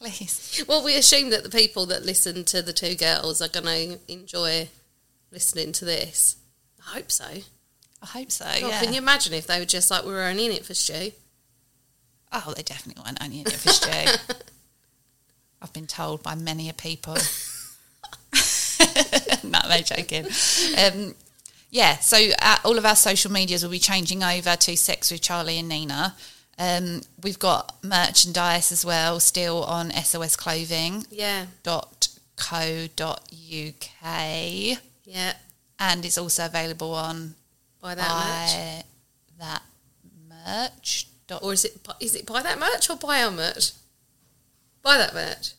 please. 0.05 0.64
Well, 0.68 0.84
we 0.84 0.96
assume 0.96 1.30
that 1.30 1.42
the 1.42 1.50
people 1.50 1.86
that 1.86 2.05
listen 2.05 2.44
to 2.44 2.62
the 2.62 2.72
two 2.72 2.94
girls 2.94 3.42
are 3.42 3.48
going 3.48 3.66
to 3.66 4.12
enjoy 4.12 4.68
listening 5.30 5.72
to 5.72 5.84
this. 5.84 6.36
I 6.78 6.98
hope 6.98 7.11
so. 7.11 7.24
I 7.24 8.07
hope 8.07 8.30
so. 8.30 8.44
God, 8.44 8.61
yeah. 8.61 8.80
Can 8.80 8.92
you 8.92 8.98
imagine 8.98 9.32
if 9.32 9.46
they 9.46 9.59
were 9.59 9.64
just 9.64 9.90
like 9.90 10.05
we 10.05 10.12
were 10.12 10.22
only 10.22 10.46
in 10.46 10.52
it 10.52 10.64
for 10.64 10.74
Stu? 10.74 11.12
Oh, 12.32 12.52
they 12.57 12.62
definitely 12.62 13.02
weren't 13.05 13.22
only 13.22 13.40
in 13.40 13.46
it 13.46 13.52
for 13.52 13.70
Stu. 13.70 13.90
I've 15.62 15.72
been 15.72 15.86
told 15.86 16.22
by 16.22 16.34
many 16.34 16.68
a 16.68 16.74
people. 16.74 17.14
no, 19.44 19.59
no 19.68 19.78
joking. 19.78 20.26
Um, 20.78 21.14
yeah, 21.70 21.96
so 21.96 22.18
uh, 22.40 22.59
all 22.64 22.78
of 22.78 22.84
our 22.84 22.96
social 22.96 23.32
medias 23.32 23.62
will 23.62 23.70
be 23.70 23.78
changing 23.78 24.22
over 24.22 24.57
to 24.57 24.76
Sex 24.76 25.11
with 25.11 25.22
Charlie 25.22 25.59
and 25.59 25.68
Nina. 25.68 26.14
Um, 26.59 27.00
we've 27.22 27.38
got 27.38 27.74
merchandise 27.82 28.70
as 28.70 28.84
well, 28.84 29.18
still 29.20 29.64
on 29.64 29.90
SOS 29.90 30.36
Clothing 30.36 31.07
Yeah, 31.11 31.46
dot 31.62 32.09
co 32.36 32.86
dot 32.96 33.28
uk, 33.32 33.90
yeah. 35.05 35.32
and 35.78 36.05
it's 36.05 36.16
also 36.18 36.46
available 36.46 36.94
on 36.94 37.34
Buy 37.80 37.94
that 37.96 38.09
merch. 38.09 38.84
buy 39.38 39.44
that 39.46 39.62
merch 40.28 41.09
dot 41.26 41.42
Or 41.42 41.52
is 41.52 41.64
it 41.64 41.78
is 42.00 42.14
it 42.14 42.24
buy 42.26 42.42
that 42.42 42.59
merch 42.59 42.88
or 42.88 42.96
buy 42.96 43.22
our 43.22 43.30
merch? 43.30 43.72
Buy 44.82 44.96
that 44.98 45.12
merch. 45.14 45.52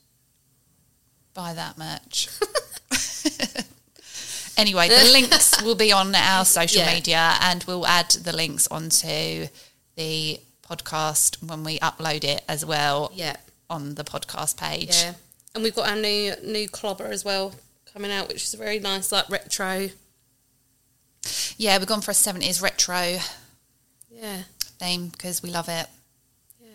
buy 1.33 1.53
that 1.53 1.77
merch. 1.77 2.29
anyway, 4.57 4.87
the 4.87 5.09
links 5.11 5.61
will 5.61 5.75
be 5.75 5.91
on 5.91 6.13
our 6.15 6.45
social 6.59 6.81
Yeah. 6.81 6.93
media 6.93 7.33
and 7.41 7.63
we'll 7.67 7.85
add 7.85 8.09
the 8.11 8.33
links 8.35 8.67
onto 8.67 9.47
the 9.95 10.39
podcast 10.69 11.41
when 11.47 11.63
we 11.63 11.79
upload 11.79 12.23
it 12.23 12.43
as 12.47 12.65
well 12.65 13.11
Yeah, 13.13 13.35
on 13.69 13.95
the 13.95 14.03
podcast 14.03 14.57
page. 14.57 14.95
yeah. 14.95 15.13
And 15.53 15.63
we've 15.63 15.75
got 15.75 15.87
our 15.89 15.95
new 15.95 16.33
new 16.43 16.67
clobber 16.67 17.05
as 17.05 17.23
well 17.23 17.53
coming 17.93 18.11
out, 18.11 18.27
which 18.27 18.43
is 18.43 18.53
a 18.53 18.57
very 18.57 18.79
nice 18.79 19.11
like 19.11 19.29
retro. 19.29 19.89
Yeah, 21.57 21.77
we've 21.77 21.87
gone 21.87 22.01
for 22.01 22.11
a 22.11 22.15
70s 22.15 22.61
retro 22.61 23.19
Yeah. 24.11 24.43
theme 24.79 25.07
because 25.09 25.41
we 25.41 25.49
love 25.49 25.69
it. 25.69 25.87
Yeah. 26.61 26.69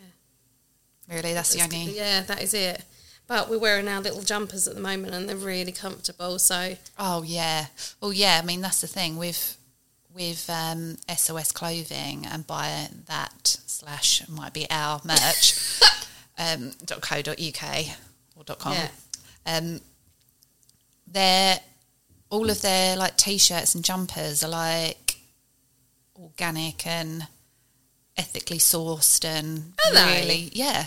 Really, 1.15 1.35
that's 1.35 1.53
the 1.55 1.63
only. 1.63 1.95
Yeah, 1.97 2.23
that 2.23 2.43
is 2.43 2.55
it. 2.55 2.83
But 3.27 3.49
we're 3.49 3.59
wearing 3.59 3.87
our 3.87 4.01
little 4.01 4.23
jumpers 4.23 4.67
at 4.67 4.75
the 4.75 4.81
moment 4.81 5.15
and 5.15 5.29
they're 5.29 5.37
really 5.37 5.71
comfortable. 5.73 6.39
So, 6.39 6.77
Oh 6.99 7.23
yeah. 7.23 7.67
Well, 8.01 8.13
yeah. 8.13 8.41
I 8.43 8.45
mean, 8.47 8.61
that's 8.61 8.81
the 8.81 8.89
thing 8.89 9.17
with 9.17 9.57
with 10.15 10.49
um, 10.51 10.97
SOS 11.17 11.53
clothing 11.53 12.27
and 12.27 12.47
buy 12.47 12.89
that 13.07 13.57
slash 13.67 14.23
might 14.29 14.53
be 14.53 14.67
our 14.71 15.01
merch 15.05 15.81
um, 16.39 16.73
.co.uk 16.87 17.87
or 18.37 18.45
.com. 18.57 18.73
Yeah. 18.73 18.89
Um, 19.47 19.81
they're 21.07 21.59
all 22.29 22.49
of 22.51 22.61
their 22.63 22.97
like 22.97 23.17
t-shirts 23.17 23.75
and 23.75 23.85
jumpers 23.85 24.45
are 24.45 24.49
like 24.51 25.17
organic 26.21 26.87
and 26.87 27.27
ethically 28.17 28.59
sourced 28.59 29.25
and 29.25 29.73
Are 29.87 29.93
they? 29.95 30.21
really 30.21 30.51
yeah 30.53 30.87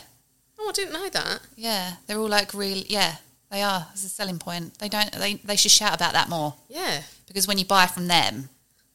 oh, 0.60 0.70
I 0.70 0.72
didn't 0.72 0.94
know 0.94 1.10
that. 1.10 1.40
yeah 1.56 1.94
they're 2.08 2.20
all 2.20 2.30
like 2.30 2.54
real 2.54 2.78
yeah 2.88 3.16
they 3.52 3.62
are 3.62 3.88
as 3.94 4.04
a 4.06 4.10
selling 4.10 4.40
point 4.40 4.78
they 4.80 4.88
don't 4.88 5.12
they, 5.14 5.36
they 5.36 5.56
should 5.56 5.72
shout 5.72 5.96
about 5.96 6.14
that 6.14 6.30
more 6.30 6.54
Yeah. 6.70 7.02
because 7.28 7.48
when 7.48 7.58
you 7.58 7.66
buy 7.66 7.88
from 7.88 8.08
them 8.08 8.48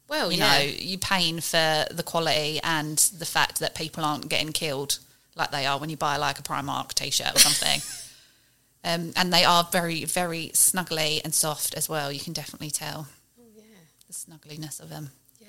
Well, 0.09 0.31
you 0.31 0.39
yeah. 0.39 0.57
know 0.57 0.63
you're 0.63 0.97
paying 0.99 1.39
for 1.39 1.85
the 1.91 2.03
quality 2.03 2.59
and 2.63 2.97
the 2.97 3.25
fact 3.25 3.59
that 3.59 3.75
people 3.75 4.03
aren't 4.03 4.27
getting 4.29 4.51
killed 4.51 4.99
like 5.35 5.51
they 5.51 5.65
are 5.65 5.77
when 5.79 5.89
you 5.89 5.97
buy 5.97 6.17
like 6.17 6.39
a 6.39 6.43
primark 6.43 6.93
t-shirt 6.93 7.33
or 7.35 7.39
something 7.39 7.79
um, 8.83 9.13
and 9.15 9.31
they 9.31 9.43
are 9.45 9.63
very 9.71 10.03
very 10.05 10.49
snuggly 10.53 11.21
and 11.23 11.33
soft 11.33 11.73
as 11.75 11.87
well 11.87 12.11
you 12.11 12.19
can 12.19 12.33
definitely 12.33 12.71
tell 12.71 13.07
Oh, 13.39 13.43
yeah. 13.55 13.63
the 14.07 14.13
snuggliness 14.13 14.81
of 14.81 14.89
them 14.89 15.11
Yeah. 15.39 15.47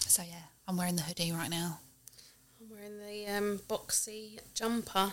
so 0.00 0.22
yeah 0.22 0.46
i'm 0.66 0.76
wearing 0.76 0.96
the 0.96 1.02
hoodie 1.02 1.30
right 1.32 1.50
now 1.50 1.78
I'm 2.60 2.70
wearing 2.70 2.98
the 2.98 3.32
um, 3.36 3.60
boxy 3.68 4.40
jumper. 4.54 5.12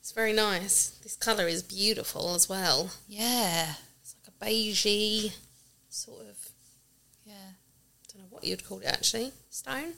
It's 0.00 0.12
very 0.12 0.34
nice. 0.34 0.98
This 1.02 1.16
colour 1.16 1.46
is 1.48 1.62
beautiful 1.62 2.34
as 2.34 2.46
well. 2.48 2.90
yeah 3.08 3.74
It's 4.02 4.14
like 4.22 4.34
a 4.34 4.44
beigey 4.44 5.32
sort 5.88 6.20
of, 6.22 6.26
yeah 6.26 6.26
don't 6.26 6.26
know 6.26 6.33
what 8.34 8.44
you'd 8.44 8.64
call 8.66 8.80
it 8.80 8.86
actually. 8.86 9.32
Stone? 9.50 9.94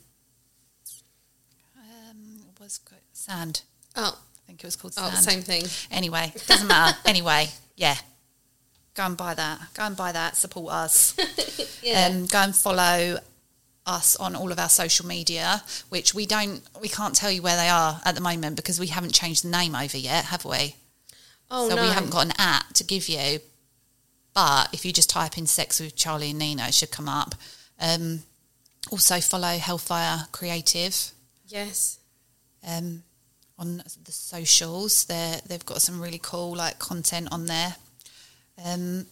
um, 1.77 2.41
it 2.49 2.61
was 2.61 2.81
sand 3.13 3.63
Oh, 3.97 4.19
i 4.39 4.47
think 4.47 4.63
it 4.63 4.67
was 4.67 4.77
called 4.77 4.95
oh, 4.99 5.11
sand 5.11 5.25
same 5.25 5.43
thing. 5.43 5.65
Anyway, 5.91 6.33
doesn't 6.47 6.69
matter. 6.69 6.97
anyway, 7.07 7.49
yeah. 7.77 7.97
Go 8.95 9.05
and 9.05 9.17
buy 9.17 9.35
that. 9.35 9.61
Go 9.75 9.83
and 9.85 9.97
buy 9.97 10.13
that. 10.13 10.37
Support 10.37 10.73
us. 10.73 11.17
Yeah. 11.83 12.09
Um, 12.09 12.27
go 12.27 12.39
and 12.39 12.57
follow 12.57 13.19
us 13.87 14.17
on 14.17 14.35
all 14.35 14.51
of 14.51 14.59
our 14.59 14.69
social 14.69 15.07
media, 15.07 15.63
which 15.89 16.15
we 16.15 16.27
don't, 16.27 16.61
we 16.81 16.89
can't 16.89 17.15
tell 17.15 17.31
you 17.31 17.43
where 17.43 17.57
they 17.57 17.69
are 17.69 18.01
at 18.05 18.17
the 18.17 18.21
moment 18.21 18.57
because 18.57 18.81
we 18.81 18.89
haven't 18.89 19.15
changed 19.15 19.45
the 19.45 19.49
name 19.49 19.77
over 19.77 19.97
yet, 19.97 20.25
have 20.25 20.45
we? 20.45 20.75
oh, 21.51 21.69
so 21.69 21.77
no. 21.77 21.83
we 21.83 21.89
haven't 21.89 22.11
got 22.11 22.27
an 22.27 22.33
app 22.39 22.73
to 22.75 22.85
give 22.85 23.09
you. 23.09 23.39
But 24.35 24.69
if 24.73 24.85
you 24.85 24.93
just 24.93 25.09
type 25.09 25.39
in 25.39 25.47
"sex 25.47 25.81
with 25.81 25.97
Charlie 25.97 26.31
and 26.31 26.39
Nina," 26.39 26.67
it 26.69 26.75
should 26.75 26.91
come 26.91 27.09
up. 27.09 27.35
Um, 27.81 28.23
also 28.91 29.21
follow 29.21 29.59
Hellfire 29.59 30.27
Creative 30.33 30.95
Yes. 31.49 31.99
um, 32.67 33.03
on 33.59 33.83
the 34.05 34.13
socials. 34.13 35.05
They 35.07 35.41
they've 35.47 35.65
got 35.67 35.83
some 35.83 36.01
really 36.01 36.21
cool 36.23 36.55
like 36.57 36.79
content 36.79 37.29
on 37.33 37.47
there. 37.47 37.77
Um, 38.65 39.07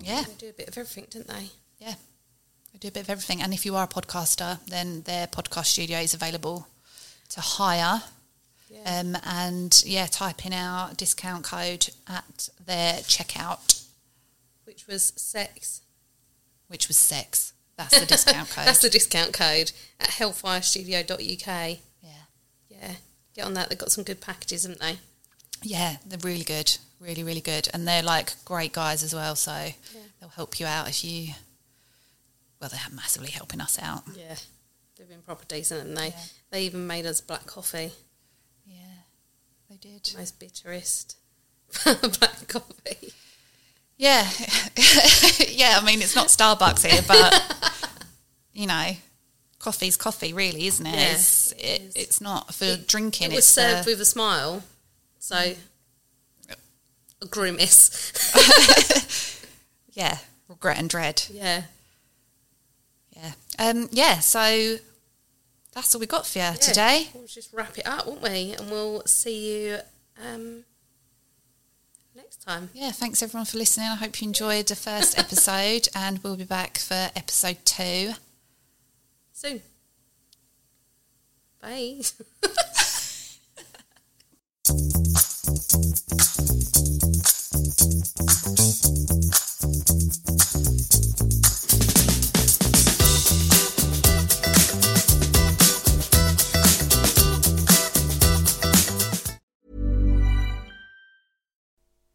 yeah, 0.00 0.22
They 0.22 0.34
do 0.34 0.48
a 0.50 0.52
bit 0.52 0.68
of 0.68 0.78
everything, 0.78 1.06
don't 1.10 1.26
they? 1.26 1.48
yeah, 1.78 1.94
they 2.72 2.78
do 2.78 2.88
a 2.88 2.90
bit 2.92 3.00
of 3.04 3.10
everything. 3.10 3.42
And 3.42 3.52
if 3.54 3.64
you 3.66 3.74
are 3.76 3.84
a 3.84 3.88
podcaster, 3.88 4.64
then 4.66 5.02
their 5.02 5.26
podcast 5.26 5.66
studio 5.66 5.98
is 5.98 6.14
available 6.14 6.66
to 7.30 7.40
hire. 7.40 8.02
Yeah. 8.68 9.00
Um, 9.00 9.16
and 9.24 9.82
yeah, 9.86 10.06
type 10.06 10.44
in 10.44 10.52
our 10.52 10.92
discount 10.94 11.44
code 11.44 11.88
at 12.08 12.48
their 12.64 12.94
checkout, 12.94 13.84
Which 14.64 14.86
was 14.86 15.12
sex. 15.16 15.80
which 16.68 16.88
was 16.88 16.96
sex. 16.96 17.52
That's 17.76 17.98
the 18.00 18.06
discount 18.06 18.48
code. 18.54 18.66
That's 18.66 18.78
the 18.80 18.90
discount 18.90 19.32
code 19.32 19.72
at 20.00 20.08
hellfirestudio.uk. 20.10 21.46
yeah, 22.02 22.10
Yeah. 22.68 22.92
Get 23.34 23.44
on 23.44 23.54
that. 23.54 23.68
They've 23.68 23.78
got 23.78 23.92
some 23.92 24.04
good 24.04 24.20
packages, 24.20 24.62
haven't 24.62 24.80
they? 24.80 24.98
yeah, 25.62 25.96
they're 26.06 26.18
really 26.18 26.44
good, 26.44 26.76
really, 27.00 27.22
really 27.22 27.40
good, 27.40 27.68
and 27.74 27.86
they're 27.88 28.02
like 28.02 28.32
great 28.44 28.72
guys 28.72 29.02
as 29.02 29.14
well. 29.14 29.34
So 29.36 29.68
they'll 30.20 30.28
help 30.30 30.58
you 30.60 30.66
out 30.66 30.88
if 30.88 31.04
you. 31.04 31.34
Well, 32.60 32.70
they're 32.70 32.80
massively 32.94 33.30
helping 33.30 33.60
us 33.60 33.78
out. 33.80 34.04
Yeah. 34.16 34.36
They've 34.96 35.08
been 35.08 35.20
proper 35.22 35.44
decent, 35.46 35.80
haven't 35.80 35.94
they? 35.94 36.08
Yeah. 36.08 36.22
They 36.50 36.62
even 36.62 36.86
made 36.86 37.04
us 37.04 37.20
black 37.20 37.44
coffee. 37.46 37.92
Yeah, 38.64 39.02
they 39.68 39.76
did. 39.76 40.10
Most 40.16 40.38
bitterest 40.40 41.16
black 41.84 42.48
coffee. 42.48 43.12
Yeah, 43.98 44.28
yeah. 45.48 45.78
I 45.80 45.84
mean, 45.84 46.02
it's 46.02 46.14
not 46.14 46.26
Starbucks 46.26 46.86
here, 46.86 47.02
but 47.06 47.80
you 48.52 48.66
know, 48.66 48.92
coffee's 49.58 49.96
coffee, 49.96 50.32
really, 50.32 50.66
isn't 50.66 50.86
it? 50.86 50.94
Yeah, 50.94 51.12
it's, 51.12 51.52
it 51.52 51.64
it, 51.64 51.92
it's 51.96 52.20
not 52.20 52.54
for 52.54 52.76
drinking. 52.76 53.32
It 53.32 53.36
was 53.36 53.38
it's 53.38 53.48
served 53.48 53.84
for, 53.84 53.90
with 53.90 54.00
a 54.00 54.04
smile. 54.04 54.62
So, 55.18 55.54
a 57.22 57.26
grimace. 57.26 58.12
yeah, 59.92 60.18
regret 60.48 60.78
and 60.78 60.88
dread. 60.90 61.24
yeah. 61.30 61.62
Yeah, 63.16 63.32
um, 63.58 63.88
yeah. 63.92 64.18
So 64.18 64.76
that's 65.72 65.94
all 65.94 66.00
we 66.00 66.06
got 66.06 66.26
for 66.26 66.38
you 66.38 66.44
Yeah. 66.44 66.52
today. 66.52 67.08
We'll 67.14 67.26
just 67.26 67.50
wrap 67.54 67.78
it 67.78 67.86
up, 67.86 68.06
won't 68.06 68.20
we? 68.20 68.52
And 68.58 68.70
we'll 68.70 69.06
see 69.06 69.62
you 69.64 69.78
um, 70.22 70.64
next 72.16 72.42
time. 72.42 72.70
Yeah, 72.72 72.90
thanks 72.90 73.22
everyone 73.22 73.44
for 73.44 73.58
listening. 73.58 73.88
I 73.88 73.96
hope 73.96 74.20
you 74.20 74.28
enjoyed 74.28 74.66
the 74.66 74.76
first 74.76 75.18
episode, 75.24 75.88
and 75.94 76.18
we'll 76.22 76.36
be 76.36 76.44
back 76.44 76.78
for 76.78 77.10
episode 77.14 77.58
two. 77.64 78.12
Soon. 79.32 79.60
Bye. 81.60 82.00